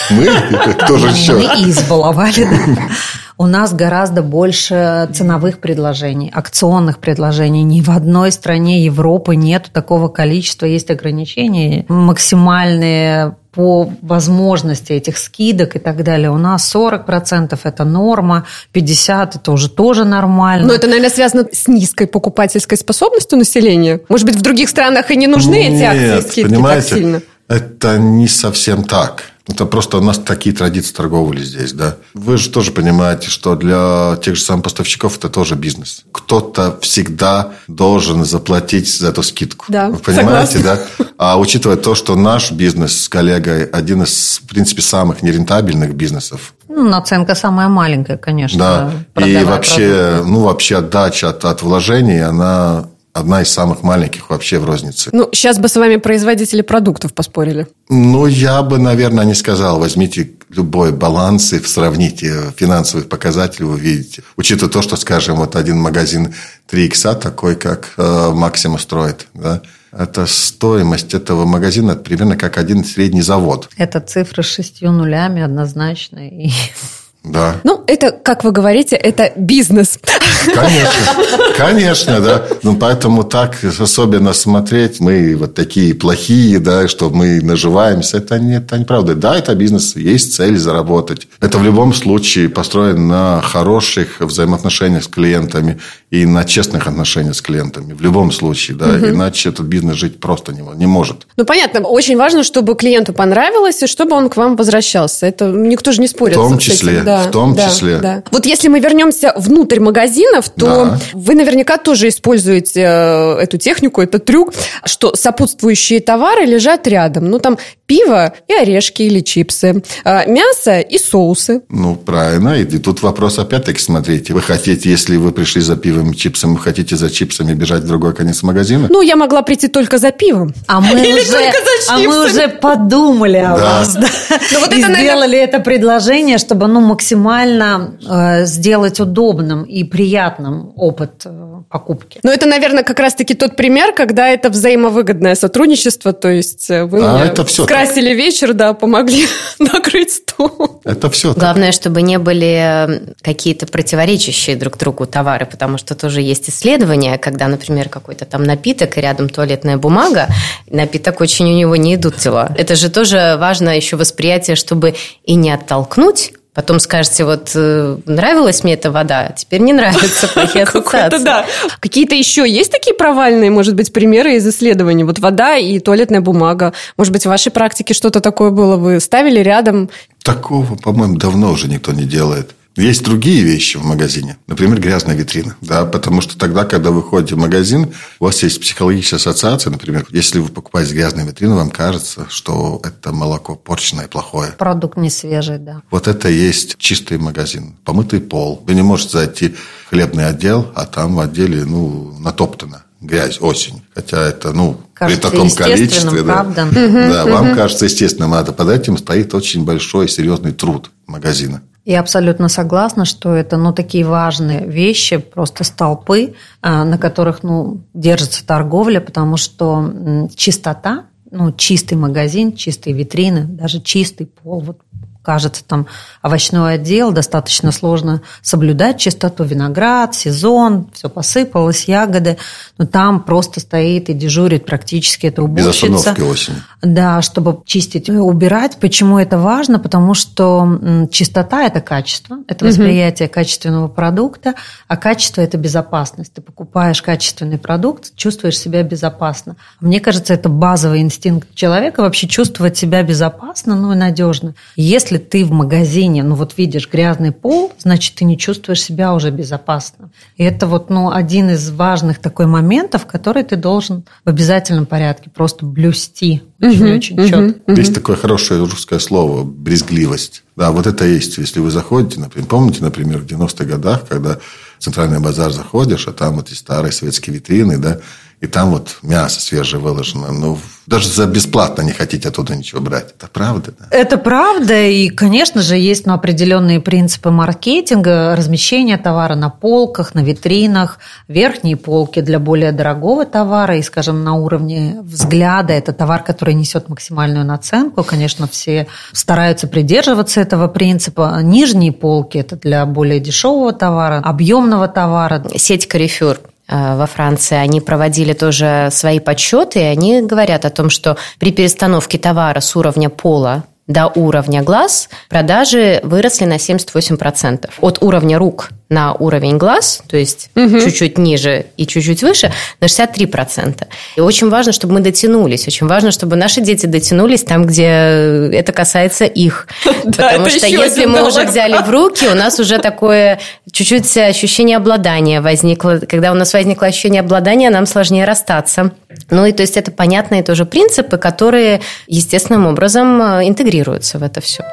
Мы? 0.09 0.25
Кто 0.79 0.97
же 0.97 1.07
еще? 1.07 1.33
Мы 1.33 1.43
избаловали, 1.69 2.43
да. 2.43 2.83
У 3.37 3.47
нас 3.47 3.73
гораздо 3.73 4.21
больше 4.21 5.09
ценовых 5.13 5.59
предложений, 5.59 6.31
акционных 6.33 6.99
предложений. 6.99 7.63
Ни 7.63 7.81
в 7.81 7.89
одной 7.89 8.31
стране 8.31 8.85
Европы 8.85 9.35
нет 9.35 9.71
такого 9.73 10.07
количества. 10.07 10.67
Есть 10.67 10.89
ограничения 10.89 11.85
максимальные 11.89 13.35
по 13.55 13.89
возможности 14.01 14.91
этих 14.91 15.17
скидок 15.17 15.75
и 15.75 15.79
так 15.79 16.03
далее. 16.03 16.29
У 16.29 16.37
нас 16.37 16.75
40% 16.75 17.57
это 17.63 17.85
норма, 17.85 18.45
50% 18.73 19.35
это 19.35 19.51
уже 19.51 19.69
тоже 19.69 20.03
нормально. 20.03 20.67
Но 20.67 20.73
это, 20.73 20.87
наверное, 20.87 21.09
связано 21.09 21.47
с 21.51 21.67
низкой 21.67 22.07
покупательской 22.07 22.77
способностью 22.77 23.39
населения. 23.39 24.01
Может 24.09 24.27
быть, 24.27 24.35
в 24.35 24.41
других 24.41 24.69
странах 24.69 25.09
и 25.09 25.15
не 25.15 25.27
нужны 25.27 25.55
эти 25.67 25.83
акции 25.83 26.15
Нет, 26.15 26.27
скидки 26.27 26.49
понимаете, 26.49 26.89
так 26.89 26.97
сильно? 26.97 27.21
это 27.47 27.97
не 27.97 28.27
совсем 28.27 28.83
так. 28.83 29.23
Это 29.47 29.65
просто 29.65 29.97
у 29.97 30.01
нас 30.01 30.17
такие 30.17 30.55
традиции 30.55 30.91
торговли 30.91 31.41
здесь, 31.43 31.71
да. 31.71 31.97
Вы 32.15 32.37
же 32.37 32.49
тоже 32.49 32.71
понимаете, 32.71 33.29
что 33.29 33.55
для 33.55 34.17
тех 34.23 34.35
же 34.35 34.41
самых 34.41 34.63
поставщиков 34.63 35.17
это 35.17 35.29
тоже 35.29 35.55
бизнес. 35.55 36.03
Кто-то 36.11 36.79
всегда 36.81 37.51
должен 37.67 38.25
заплатить 38.25 38.91
за 38.91 39.09
эту 39.09 39.21
скидку. 39.21 39.65
Да, 39.67 39.89
Вы 39.89 39.97
понимаете, 39.97 40.59
да? 40.59 40.79
А 41.17 41.39
учитывая 41.39 41.77
то, 41.77 41.93
что 41.93 42.15
наш 42.15 42.51
бизнес 42.51 43.03
с 43.03 43.09
коллегой 43.09 43.65
один 43.65 44.01
из, 44.03 44.41
в 44.43 44.47
принципе, 44.47 44.81
самых 44.81 45.21
нерентабельных 45.21 45.93
бизнесов, 45.93 46.53
Ну, 46.67 46.89
наценка 46.89 47.35
самая 47.35 47.67
маленькая, 47.69 48.17
конечно. 48.17 49.03
да, 49.15 49.25
и 49.25 49.43
вообще, 49.43 50.23
ну, 50.25 50.39
вообще 50.41 50.77
отдача 50.77 51.29
от, 51.29 51.45
от 51.45 51.61
вложений, 51.61 52.19
она 52.27 52.87
одна 53.15 53.41
из 53.41 53.49
самых 53.49 53.81
маленьких 53.81 54.29
вообще 54.29 54.59
в 54.59 54.65
рознице. 54.65 55.09
Ну, 55.13 55.29
сейчас 55.31 55.57
бы 55.57 55.69
с 55.69 55.75
вами 55.75 55.95
производители 55.95 56.61
продуктов 56.61 57.13
поспорили. 57.13 57.65
Ну, 57.89 58.27
я 58.27 58.61
бы, 58.61 58.77
наверное, 58.77 59.23
не 59.23 59.33
сказал. 59.33 59.79
Возьмите 59.79 60.31
любой 60.49 60.91
баланс 60.91 61.53
и 61.53 61.59
сравните 61.59 62.51
финансовые 62.57 63.07
показатели, 63.07 63.63
вы 63.63 63.75
увидите. 63.75 64.21
Учитывая 64.35 64.71
то, 64.71 64.81
что, 64.81 64.97
скажем, 64.97 65.37
вот 65.37 65.55
один 65.55 65.77
магазин 65.77 66.33
3 66.67 66.85
икса, 66.85 67.13
такой, 67.15 67.55
как 67.55 67.93
э, 67.97 68.31
Максима 68.33 68.77
строит, 68.77 69.27
да, 69.33 69.61
это 69.93 70.25
стоимость 70.25 71.13
этого 71.13 71.45
магазина 71.45 71.91
это 71.91 72.01
примерно 72.01 72.35
как 72.35 72.57
один 72.57 72.83
средний 72.83 73.21
завод. 73.21 73.69
Это 73.77 74.01
цифры 74.01 74.43
с 74.43 74.47
шестью 74.47 74.91
нулями 74.91 75.41
однозначно. 75.41 76.27
И 76.27 76.51
Да. 77.25 77.55
Ну, 77.63 77.83
это, 77.87 78.11
как 78.11 78.43
вы 78.43 78.51
говорите, 78.51 78.95
это 78.95 79.31
бизнес. 79.35 79.99
Конечно, 80.45 81.23
конечно, 81.57 82.19
да. 82.19 82.45
Ну, 82.63 82.75
поэтому 82.75 83.23
так 83.23 83.57
особенно 83.79 84.33
смотреть, 84.33 84.99
мы 84.99 85.35
вот 85.35 85.55
такие 85.55 85.93
плохие, 85.95 86.59
да, 86.59 86.87
что 86.87 87.09
мы 87.09 87.41
наживаемся, 87.41 88.17
это 88.17 88.39
не, 88.39 88.57
это 88.57 88.77
неправда. 88.77 89.15
Да, 89.15 89.37
это 89.37 89.55
бизнес, 89.55 89.95
есть 89.95 90.35
цель 90.35 90.57
заработать. 90.57 91.27
Это 91.41 91.57
в 91.57 91.63
любом 91.63 91.93
случае 91.93 92.49
построено 92.49 92.99
на 92.99 93.41
хороших 93.41 94.19
взаимоотношениях 94.19 95.03
с 95.03 95.07
клиентами 95.07 95.79
и 96.11 96.25
на 96.25 96.45
честных 96.45 96.87
отношениях 96.87 97.35
с 97.35 97.41
клиентами. 97.41 97.93
В 97.93 98.01
любом 98.01 98.31
случае, 98.31 98.77
да. 98.77 98.97
Иначе 98.97 99.49
этот 99.49 99.65
бизнес 99.65 99.95
жить 99.97 100.19
просто 100.19 100.53
не, 100.53 100.61
не 100.75 100.85
может. 100.85 101.27
Ну, 101.37 101.45
понятно, 101.45 101.81
очень 101.81 102.17
важно, 102.17 102.43
чтобы 102.43 102.75
клиенту 102.75 103.13
понравилось, 103.13 103.81
и 103.83 103.87
чтобы 103.87 104.15
он 104.15 104.29
к 104.29 104.37
вам 104.37 104.55
возвращался. 104.55 105.25
Это 105.25 105.45
никто 105.45 105.91
же 105.91 106.01
не 106.01 106.07
спорит 106.07 106.35
В 106.35 106.39
том 106.39 106.53
этим. 106.53 106.59
числе, 106.59 107.01
Да, 107.23 107.27
в 107.29 107.31
том 107.31 107.55
да, 107.55 107.69
числе. 107.69 107.97
да. 107.99 108.23
Вот 108.31 108.45
если 108.45 108.67
мы 108.67 108.79
вернемся 108.79 109.33
внутрь 109.35 109.79
магазинов, 109.79 110.49
то 110.49 110.65
Да. 110.65 110.99
вы 111.13 111.35
наверняка 111.35 111.77
тоже 111.77 112.07
используете 112.09 112.81
э, 112.81 113.37
эту 113.41 113.57
технику, 113.57 114.01
этот 114.01 114.25
трюк, 114.25 114.53
что 114.85 115.15
сопутствующие 115.15 115.99
товары 115.99 116.45
лежат 116.45 116.87
рядом. 116.87 117.29
Ну, 117.29 117.39
там 117.39 117.57
пиво 117.85 118.33
и 118.47 118.53
орешки 118.53 119.03
или 119.03 119.19
чипсы, 119.21 119.83
э, 120.03 120.29
мясо 120.31 120.79
и 120.79 120.97
соусы. 120.97 121.61
Ну, 121.69 121.95
правильно. 121.95 122.55
И 122.59 122.65
тут 122.79 123.01
вопрос 123.03 123.37
опять-таки, 123.39 123.79
смотрите. 123.79 124.33
Вы 124.33 124.41
хотите, 124.41 124.89
если 124.89 125.17
вы 125.17 125.31
пришли 125.31 125.61
за 125.61 125.75
пивом 125.75 126.11
и 126.11 126.15
чипсом, 126.15 126.55
вы 126.55 126.59
хотите 126.61 126.95
за 126.95 127.09
чипсами 127.09 127.53
бежать 127.53 127.83
в 127.83 127.87
другой 127.87 128.13
конец 128.13 128.43
магазина? 128.43 128.87
Ну, 128.89 129.01
я 129.01 129.15
могла 129.15 129.41
прийти 129.41 129.67
только 129.67 129.97
за 129.97 130.11
пивом. 130.11 130.53
А 130.67 130.81
мы, 130.81 130.99
Или 130.99 131.13
уже, 131.21 131.31
только 131.31 131.57
за 131.87 131.93
а 131.93 131.97
мы 131.99 132.25
уже 132.25 132.47
подумали 132.49 133.37
о 133.37 133.55
Да. 133.57 133.63
вас. 133.79 133.93
Да. 133.93 134.07
Ну, 134.51 134.59
вот 134.59 134.73
и 134.73 134.79
это, 134.79 134.87
наверное- 134.89 135.03
сделали 135.03 135.37
это 135.37 135.59
предложение, 135.59 136.37
чтобы 136.37 136.67
ну, 136.67 136.79
максимально 136.81 137.04
э, 137.11 138.45
сделать 138.45 138.99
удобным 138.99 139.63
и 139.63 139.83
приятным 139.83 140.73
опыт 140.75 141.21
э, 141.25 141.61
покупки. 141.69 142.19
Но 142.23 142.31
это, 142.31 142.45
наверное, 142.45 142.83
как 142.83 142.99
раз-таки 142.99 143.33
тот 143.33 143.55
пример, 143.55 143.93
когда 143.93 144.29
это 144.29 144.49
взаимовыгодное 144.49 145.35
сотрудничество, 145.35 146.13
то 146.13 146.29
есть 146.29 146.69
э, 146.69 146.85
вы 146.85 147.03
А, 147.03 147.17
мне 147.17 147.27
это 147.27 147.45
всё 147.45 147.63
скрасили 147.63 148.13
вечер, 148.13 148.53
да, 148.53 148.73
помогли 148.73 149.25
накрыть 149.59 150.13
стол. 150.13 150.81
Это 150.83 151.09
все 151.09 151.33
так. 151.33 151.43
Главное, 151.43 151.71
чтобы 151.71 152.01
не 152.01 152.17
были 152.17 153.15
какие-то 153.21 153.65
противоречащие 153.67 154.55
друг 154.55 154.77
другу 154.77 155.05
товары, 155.05 155.45
потому 155.45 155.77
что 155.77 155.95
тоже 155.95 156.21
есть 156.21 156.49
исследования, 156.49 157.17
когда, 157.17 157.47
например, 157.47 157.89
какой-то 157.89 158.25
там 158.25 158.43
напиток 158.43 158.97
и 158.97 159.01
рядом 159.01 159.29
туалетная 159.29 159.77
бумага, 159.77 160.27
напиток 160.69 161.21
очень 161.21 161.45
у 161.45 161.57
него 161.57 161.75
не 161.75 161.95
идут 161.95 162.17
дела. 162.17 162.53
Это 162.57 162.75
же 162.75 162.89
тоже 162.89 163.35
важно 163.39 163.75
еще 163.75 163.97
восприятие, 163.97 164.55
чтобы 164.55 164.95
и 165.23 165.35
не 165.35 165.51
оттолкнуть, 165.51 166.33
Потом 166.55 166.79
скажете, 166.79 167.25
вот 167.25 167.51
э, 167.53 167.97
нравилась 168.05 168.63
мне 168.63 168.75
эта 168.75 168.89
вода, 168.89 169.27
а 169.27 169.33
теперь 169.33 169.59
не 169.59 169.73
нравится, 169.73 170.29
плохие 170.29 170.63
ассоциации. 170.63 171.21
да. 171.23 171.45
Какие-то 171.81 172.15
еще 172.15 172.49
есть 172.49 172.71
такие 172.71 172.95
провальные, 172.95 173.51
может 173.51 173.75
быть, 173.75 173.91
примеры 173.91 174.35
из 174.37 174.47
исследований? 174.47 175.03
Вот 175.03 175.19
вода 175.19 175.57
и 175.57 175.79
туалетная 175.79 176.21
бумага. 176.21 176.71
Может 176.95 177.11
быть, 177.11 177.23
в 177.23 177.29
вашей 177.29 177.51
практике 177.51 177.93
что-то 177.93 178.21
такое 178.21 178.51
было? 178.51 178.77
Вы 178.77 179.01
ставили 179.01 179.41
рядом? 179.41 179.89
Такого, 180.23 180.75
по-моему, 180.75 181.17
давно 181.17 181.51
уже 181.51 181.67
никто 181.67 181.91
не 181.91 182.05
делает. 182.05 182.55
Есть 182.75 183.03
другие 183.03 183.41
вещи 183.43 183.77
в 183.77 183.85
магазине. 183.85 184.37
Например, 184.47 184.79
грязная 184.79 185.15
витрина. 185.15 185.55
Да, 185.61 185.85
потому 185.85 186.19
что 186.19 186.37
тогда, 186.37 186.65
когда 186.65 186.91
вы 186.91 187.01
ходите 187.01 187.35
в 187.35 187.37
магазин, 187.37 187.93
у 188.19 188.25
вас 188.25 188.43
есть 188.43 188.59
психологическая 188.59 189.17
ассоциация. 189.17 189.71
Например, 189.71 190.05
если 190.09 190.39
вы 190.39 190.49
покупаете 190.49 190.93
грязную 190.93 191.25
витрину, 191.25 191.55
вам 191.55 191.71
кажется, 191.71 192.27
что 192.29 192.81
это 192.83 193.13
молоко 193.13 193.55
порченное, 193.55 194.09
плохое. 194.09 194.51
Продукт 194.57 194.97
не 194.97 195.09
свежий, 195.09 195.57
да. 195.57 195.83
Вот 195.89 196.09
это 196.09 196.29
и 196.29 196.33
есть 196.35 196.77
чистый 196.77 197.17
магазин. 197.17 197.77
Помытый 197.85 198.19
пол. 198.19 198.61
Вы 198.67 198.75
не 198.75 198.81
можете 198.81 199.19
зайти 199.19 199.55
в 199.85 199.89
хлебный 199.91 200.27
отдел, 200.27 200.69
а 200.75 200.85
там 200.85 201.15
в 201.15 201.19
отделе, 201.21 201.63
ну, 201.63 202.17
натоптано. 202.19 202.83
Грязь, 202.99 203.39
осень. 203.39 203.83
Хотя 203.93 204.21
это, 204.21 204.51
ну, 204.51 204.81
Кажется 204.93 205.21
при 205.21 205.31
таком 205.31 205.51
количестве. 205.51 206.23
Да, 206.23 206.33
правда? 206.33 206.67
да 206.73 207.25
вам 207.25 207.55
кажется 207.55 207.85
естественным. 207.85 208.33
А 208.33 208.43
под 208.43 208.69
этим 208.69 208.97
стоит 208.97 209.33
очень 209.33 209.63
большой, 209.63 210.09
серьезный 210.09 210.51
труд 210.51 210.91
магазина. 211.07 211.61
Я 211.85 211.99
абсолютно 211.99 212.49
согласна, 212.49 213.05
что 213.05 213.35
это 213.35 213.57
ну, 213.57 213.71
такие 213.71 214.03
важные 214.05 214.65
вещи, 214.65 215.17
просто 215.17 215.63
столпы, 215.63 216.33
а, 216.61 216.83
на 216.83 216.97
которых 216.97 217.43
ну, 217.43 217.83
держится 217.93 218.45
торговля, 218.45 218.99
потому 218.99 219.37
что 219.37 220.27
чистота, 220.35 221.05
ну, 221.29 221.51
чистый 221.51 221.93
магазин, 221.93 222.53
чистые 222.53 222.95
витрины, 222.95 223.43
даже 223.43 223.81
чистый 223.81 224.25
пол, 224.25 224.61
вот 224.61 224.79
кажется, 225.25 225.63
там 225.65 225.87
овощной 226.21 226.75
отдел, 226.75 227.11
достаточно 227.11 227.71
сложно 227.71 228.21
соблюдать 228.41 228.99
чистоту, 228.99 229.43
виноград, 229.43 230.13
сезон, 230.15 230.87
все 230.93 231.09
посыпалось, 231.09 231.85
ягоды, 231.85 232.37
но 232.77 232.85
там 232.85 233.23
просто 233.23 233.59
стоит 233.59 234.09
и 234.09 234.13
дежурит 234.13 234.65
практически 234.65 235.27
эта 235.27 235.41
Без 235.41 235.65
уборщица. 235.65 235.95
остановки 235.95 236.21
осенью. 236.21 236.61
Да, 236.81 237.21
чтобы 237.21 237.61
чистить, 237.65 238.09
убирать. 238.09 238.77
Почему 238.79 239.17
это 239.17 239.37
важно? 239.37 239.79
Потому 239.79 240.13
что 240.13 241.07
чистота– 241.11 241.63
это 241.65 241.81
качество, 241.81 242.37
это 242.47 242.65
восприятие 242.65 243.27
качественного 243.27 243.87
продукта, 243.87 244.53
а 244.87 244.97
качество– 244.97 245.41
это 245.41 245.57
безопасность. 245.57 246.33
Ты 246.33 246.41
покупаешь 246.41 247.01
качественный 247.01 247.57
продукт, 247.57 248.15
чувствуешь 248.15 248.59
себя 248.59 248.83
безопасно. 248.83 249.55
Мне 249.79 249.99
кажется, 249.99 250.33
это 250.33 250.49
базовый 250.49 251.01
инстинкт 251.01 251.55
человека 251.55 252.01
вообще 252.01 252.27
чувствовать 252.27 252.77
себя 252.77 253.01
безопасно, 253.01 253.75
ну 253.75 253.93
и 253.93 253.95
надежно. 253.95 254.53
Если 254.75 255.14
если 255.15 255.17
ты 255.17 255.45
в 255.45 255.51
магазине, 255.51 256.23
ну 256.23 256.35
вот 256.35 256.57
видишь 256.57 256.89
грязный 256.91 257.31
пол, 257.31 257.71
значит, 257.79 258.15
ты 258.15 258.25
не 258.25 258.37
чувствуешь 258.37 258.81
себя 258.81 259.13
уже 259.13 259.31
безопасно. 259.31 260.11
И 260.35 260.43
это 260.43 260.67
вот, 260.67 260.89
ну, 260.89 261.11
один 261.11 261.49
из 261.49 261.71
важных 261.71 262.19
такой 262.19 262.47
моментов, 262.47 263.05
который 263.05 263.43
ты 263.43 263.55
должен 263.55 264.03
в 264.25 264.29
обязательном 264.29 264.85
порядке 264.85 265.29
просто 265.29 265.65
блюсти 265.65 266.43
очень-очень 266.61 267.19
угу, 267.19 267.27
четко. 267.27 267.71
Угу. 267.71 267.77
Есть 267.77 267.93
такое 267.93 268.15
хорошее 268.15 268.59
русское 268.61 268.99
слово– 268.99 269.43
брезгливость. 269.45 270.43
Да, 270.55 270.71
вот 270.71 270.87
это 270.87 271.05
есть. 271.05 271.37
Если 271.37 271.59
вы 271.59 271.71
заходите, 271.71 272.19
например, 272.19 272.47
помните, 272.47 272.83
например, 272.83 273.19
в 273.19 273.25
90-х 273.25 273.65
годах, 273.65 274.07
когда 274.07 274.37
в 274.79 274.83
центральный 274.83 275.19
базар 275.19 275.51
заходишь, 275.51 276.07
а 276.07 276.13
там 276.13 276.35
вот 276.35 276.47
эти 276.47 276.57
старые 276.57 276.91
советские 276.91 277.35
витрины, 277.35 277.77
да, 277.77 277.99
и 278.41 278.47
там 278.47 278.71
вот 278.71 278.97
мясо 279.01 279.39
свежее 279.39 279.81
выложено. 279.81 280.31
Ну, 280.31 280.59
даже 280.85 281.07
за 281.09 281.25
бесплатно 281.25 281.81
не 281.81 281.91
хотите 281.91 282.29
оттуда 282.29 282.55
ничего 282.55 282.79
брать. 282.79 283.15
Это 283.17 283.27
правда? 283.27 283.73
Да? 283.79 283.87
Это 283.89 284.17
правда. 284.17 284.85
И, 284.85 285.09
конечно 285.09 285.61
же, 285.61 285.77
есть 285.77 286.05
ну, 286.05 286.13
определенные 286.13 286.79
принципы 286.79 287.31
маркетинга, 287.31 288.35
размещения 288.35 288.97
товара 288.97 289.35
на 289.35 289.49
полках, 289.49 290.13
на 290.13 290.19
витринах, 290.19 290.99
верхние 291.27 291.75
полки 291.75 292.21
для 292.21 292.39
более 292.39 292.71
дорогого 292.71 293.25
товара. 293.25 293.77
И, 293.77 293.81
скажем, 293.81 294.23
на 294.23 294.35
уровне 294.35 294.99
взгляда 295.01 295.73
это 295.73 295.91
товар, 295.91 296.23
который 296.23 296.53
несет 296.53 296.87
максимальную 296.87 297.45
наценку. 297.45 298.03
Конечно, 298.03 298.47
все 298.47 298.87
стараются 299.11 299.67
придерживаться 299.67 300.39
этого 300.39 300.67
принципа. 300.67 301.39
Нижние 301.41 301.91
полки– 301.91 302.37
это 302.39 302.57
для 302.57 302.85
более 302.85 303.19
дешевого 303.19 303.73
товара, 303.73 304.21
объемного 304.23 304.87
товара. 304.87 305.43
Сеть 305.55 305.87
Э, 305.95 306.54
во 306.67 307.05
Франции, 307.05 307.55
они 307.55 307.81
проводили 307.81 308.33
тоже 308.33 308.89
свои 308.91 309.19
подсчеты, 309.19 309.79
и 309.79 309.83
они 309.83 310.21
говорят 310.21 310.65
о 310.65 310.69
том, 310.69 310.89
что 310.89 311.17
при 311.39 311.51
перестановке 311.51 312.17
товара 312.17 312.59
с 312.59 312.75
уровня 312.75 313.09
пола 313.09 313.63
до 313.87 314.07
уровня 314.07 314.63
глаз 314.63 315.09
продажи 315.29 315.99
выросли 316.03 316.45
на 316.45 316.55
78%. 316.55 317.69
От 317.81 318.01
уровня 318.01 318.39
рук 318.39 318.71
на 318.89 319.13
уровень 319.13 319.57
глаз, 319.57 320.03
то 320.07 320.15
есть 320.15 320.49
угу. 320.55 320.79
чуть-чуть 320.79 321.17
ниже 321.17 321.65
и 321.75 321.87
чуть-чуть 321.87 322.21
выше, 322.21 322.51
на 322.79 322.85
63%. 322.85 323.83
И 324.15 324.21
очень 324.21 324.49
важно, 324.49 324.73
чтобы 324.73 324.95
мы 324.95 324.99
дотянулись. 324.99 325.67
Очень 325.67 325.87
важно, 325.87 326.11
чтобы 326.11 326.35
наши 326.35 326.61
дети 326.61 326.85
дотянулись 326.85 327.43
там, 327.43 327.65
где 327.65 327.85
это 327.85 328.71
касается 328.71 329.25
их. 329.25 329.67
Потому 330.03 330.49
что 330.49 330.67
если 330.67 331.05
мы 331.05 331.27
уже 331.27 331.45
взяли 331.45 331.77
в 331.81 331.89
руки, 331.89 332.27
у 332.27 332.35
нас 332.35 332.59
уже 332.59 332.77
такое 332.77 333.39
чуть-чуть 333.71 334.17
ощущение 334.17 334.77
обладания 334.77 335.41
возникло. 335.41 335.99
Когда 336.07 336.31
у 336.31 336.35
нас 336.35 336.53
возникло 336.53 336.87
ощущение 336.87 337.21
обладания, 337.21 337.71
нам 337.71 337.87
сложнее 337.87 338.25
расстаться. 338.25 338.91
Ну 339.31 339.45
и 339.45 339.51
то 339.51 339.61
есть 339.61 339.77
это 339.77 339.91
понятные 339.91 340.43
тоже 340.43 340.65
принципы, 340.65 341.17
которые 341.17 341.81
естественным 342.07 342.67
образом 342.67 343.21
э, 343.21 343.47
интегрируются 343.47 344.19
в 344.19 344.23
это 344.23 344.41
все. 344.41 344.63